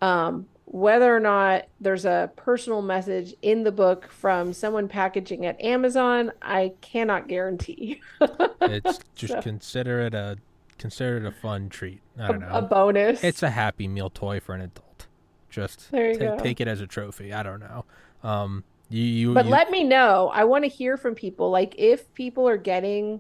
Um, 0.02 0.48
whether 0.66 1.16
or 1.16 1.20
not 1.20 1.66
there's 1.82 2.06
a 2.06 2.32
personal 2.36 2.82
message 2.82 3.34
in 3.42 3.64
the 3.64 3.72
book 3.72 4.10
from 4.10 4.54
someone 4.54 4.88
packaging 4.88 5.46
at 5.46 5.60
Amazon, 5.62 6.32
I 6.42 6.74
cannot 6.82 7.28
guarantee. 7.28 8.02
It's 8.62 9.00
just 9.14 9.34
So- 9.34 9.42
consider 9.42 10.00
it 10.02 10.14
a 10.16 10.38
consider 10.78 11.18
it 11.18 11.26
a 11.26 11.32
fun 11.32 11.70
treat. 11.70 12.02
I 12.18 12.28
don't 12.30 12.40
know. 12.40 12.50
a 12.52 12.62
bonus. 12.62 13.24
it's 13.24 13.44
a 13.44 13.50
happy 13.50 13.88
meal 13.88 14.10
toy 14.10 14.40
for 14.40 14.56
an 14.56 14.62
adult. 14.62 15.08
Just 15.50 15.92
go. 15.92 16.38
take 16.42 16.60
it 16.62 16.68
as 16.68 16.82
a 16.82 16.88
trophy. 16.88 17.32
I 17.34 17.44
don't 17.44 17.60
know. 17.60 17.86
Um, 18.24 18.64
you 18.90 19.04
you, 19.04 19.34
But 19.34 19.46
you 19.46 19.52
let 19.52 19.70
me 19.70 19.84
know. 19.84 20.32
I 20.34 20.46
want 20.46 20.64
to 20.64 20.70
hear 20.70 20.98
from 20.98 21.14
people. 21.14 21.52
Like 21.52 21.76
if 21.78 22.12
people 22.14 22.48
are 22.48 22.58
getting 22.58 23.20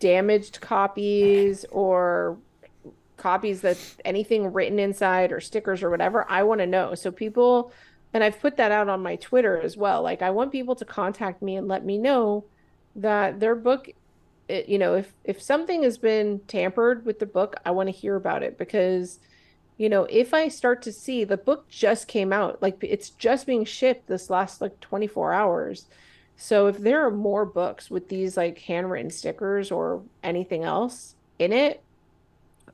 damaged 0.00 0.60
copies 0.60 1.64
or 1.70 2.38
copies 3.24 3.62
that 3.62 3.78
anything 4.04 4.52
written 4.52 4.78
inside 4.78 5.32
or 5.32 5.40
stickers 5.40 5.82
or 5.82 5.88
whatever, 5.88 6.26
I 6.28 6.42
want 6.42 6.60
to 6.60 6.66
know. 6.66 6.94
So 6.94 7.10
people 7.10 7.72
and 8.12 8.22
I've 8.22 8.38
put 8.38 8.58
that 8.58 8.70
out 8.70 8.90
on 8.90 9.02
my 9.02 9.16
Twitter 9.16 9.58
as 9.58 9.78
well. 9.78 10.02
Like 10.02 10.20
I 10.20 10.30
want 10.30 10.52
people 10.52 10.74
to 10.76 10.84
contact 10.84 11.40
me 11.40 11.56
and 11.56 11.66
let 11.66 11.86
me 11.86 11.96
know 11.96 12.44
that 12.96 13.40
their 13.40 13.54
book 13.54 13.88
it, 14.46 14.68
you 14.68 14.78
know, 14.78 14.92
if 14.92 15.14
if 15.24 15.40
something 15.40 15.84
has 15.84 15.96
been 15.96 16.40
tampered 16.46 17.06
with 17.06 17.18
the 17.18 17.24
book, 17.24 17.56
I 17.64 17.70
want 17.70 17.88
to 17.88 17.98
hear 18.02 18.14
about 18.14 18.42
it 18.42 18.58
because 18.58 19.20
you 19.78 19.88
know, 19.88 20.04
if 20.04 20.34
I 20.34 20.48
start 20.48 20.82
to 20.82 20.92
see 20.92 21.24
the 21.24 21.38
book 21.38 21.66
just 21.70 22.06
came 22.06 22.30
out, 22.30 22.60
like 22.60 22.76
it's 22.82 23.08
just 23.08 23.46
being 23.46 23.64
shipped 23.64 24.06
this 24.06 24.28
last 24.28 24.60
like 24.60 24.78
24 24.80 25.32
hours. 25.32 25.86
So 26.36 26.66
if 26.66 26.76
there 26.76 27.06
are 27.06 27.10
more 27.10 27.46
books 27.46 27.90
with 27.90 28.10
these 28.10 28.36
like 28.36 28.58
handwritten 28.58 29.10
stickers 29.10 29.72
or 29.72 30.02
anything 30.22 30.62
else 30.62 31.14
in 31.38 31.54
it, 31.54 31.83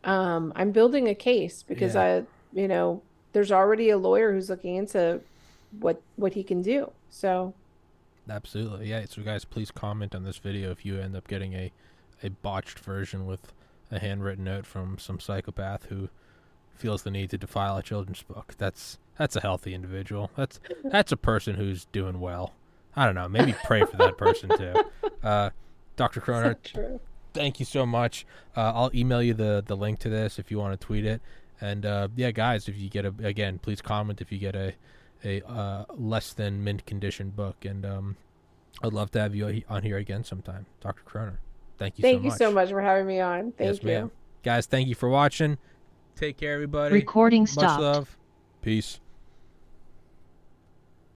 um, 0.05 0.53
I'm 0.57 0.73
building 0.73 1.09
a 1.09 1.15
case 1.15 1.63
because 1.63 1.95
Yeah. 1.95 2.03
I, 2.03 2.59
you 2.59 2.69
know, 2.69 3.03
there's 3.33 3.53
already 3.53 3.91
a 3.91 3.99
lawyer 3.99 4.33
who's 4.33 4.51
looking 4.51 4.77
into 4.77 5.21
what 5.79 6.01
what 6.17 6.33
he 6.35 6.43
can 6.43 6.63
do. 6.63 6.91
So 7.11 7.55
Absolutely. 8.29 8.89
Yeah. 8.89 9.05
So 9.09 9.23
guys, 9.23 9.45
please 9.45 9.71
comment 9.71 10.15
on 10.15 10.25
this 10.25 10.39
video 10.39 10.71
if 10.71 10.85
you 10.85 10.99
end 11.01 11.17
up 11.17 11.27
getting 11.29 11.55
a 11.55 11.73
a 12.23 12.29
botched 12.31 12.79
version 12.79 13.27
with 13.27 13.53
a 13.91 13.99
handwritten 13.99 14.45
note 14.45 14.67
from 14.67 14.99
some 14.99 15.19
psychopath 15.19 15.87
who 15.87 16.09
feels 16.75 17.03
the 17.03 17.11
need 17.11 17.31
to 17.31 17.39
defile 17.39 17.77
a 17.77 17.83
children's 17.83 18.23
book. 18.23 18.55
That's 18.59 18.99
that's 19.19 19.37
a 19.37 19.41
healthy 19.41 19.75
individual. 19.75 20.31
That's 20.37 20.61
that's 20.85 21.13
a 21.13 21.17
person 21.17 21.57
who's 21.57 21.87
doing 21.87 22.21
well. 22.21 22.55
I 22.97 23.07
don't 23.07 23.15
know. 23.15 23.29
Maybe 23.29 23.55
pray 23.65 23.85
for 23.85 23.97
that 23.99 24.17
person 24.17 24.51
too. 24.57 24.75
Uh, 25.23 25.51
Dr. 25.97 26.23
Kroner, 26.23 26.57
true. 26.65 26.99
Thank 27.33 27.61
you 27.61 27.67
so 27.67 27.87
much. 27.87 28.27
Uh, 28.57 28.73
I'll 28.75 28.91
email 28.95 29.23
you 29.23 29.35
the 29.35 29.63
the 29.67 29.77
link 29.77 29.99
to 30.01 30.09
this 30.09 30.39
if 30.39 30.51
you 30.51 30.59
want 30.59 30.79
to 30.79 30.87
tweet 30.87 31.05
it. 31.05 31.21
And 31.61 31.85
uh, 31.85 32.09
yeah, 32.17 32.31
guys, 32.31 32.69
if 32.69 32.77
you 32.79 32.89
get 32.89 33.05
a 33.05 33.15
again, 33.23 33.59
please 33.59 33.81
comment 33.83 34.21
if 34.21 34.33
you 34.33 34.39
get 34.39 34.57
a 34.57 34.75
a 35.25 35.43
uh, 35.47 35.85
less 35.91 36.33
than 36.33 36.65
mint 36.65 36.87
condition 36.87 37.31
book. 37.31 37.65
And 37.65 37.85
um, 37.85 38.17
I'd 38.83 38.93
love 38.93 39.11
to 39.13 39.21
have 39.21 39.35
you 39.35 39.63
on 39.69 39.83
here 39.83 39.99
again 39.99 40.25
sometime, 40.25 40.67
Dr. 40.81 41.03
Kroner. 41.05 41.39
Thank 41.79 41.99
you. 41.99 42.03
Thank 42.03 42.19
so 42.19 42.23
you 42.23 42.29
much. 42.29 42.39
so 42.39 42.53
much 42.53 42.69
for 42.71 42.81
having 42.81 43.07
me 43.07 43.21
on. 43.21 43.53
Thank 43.53 43.69
yes, 43.69 43.83
you. 43.83 43.89
ma'am. 43.89 44.11
Guys, 44.43 44.67
thank 44.67 44.89
you 44.89 44.95
for 44.95 45.09
watching. 45.09 45.59
Take 46.17 46.37
care, 46.37 46.55
everybody. 46.55 46.95
Recording 46.95 47.43
Much 47.43 47.51
stopped. 47.51 47.83
love. 47.83 48.19
Peace. 48.63 49.01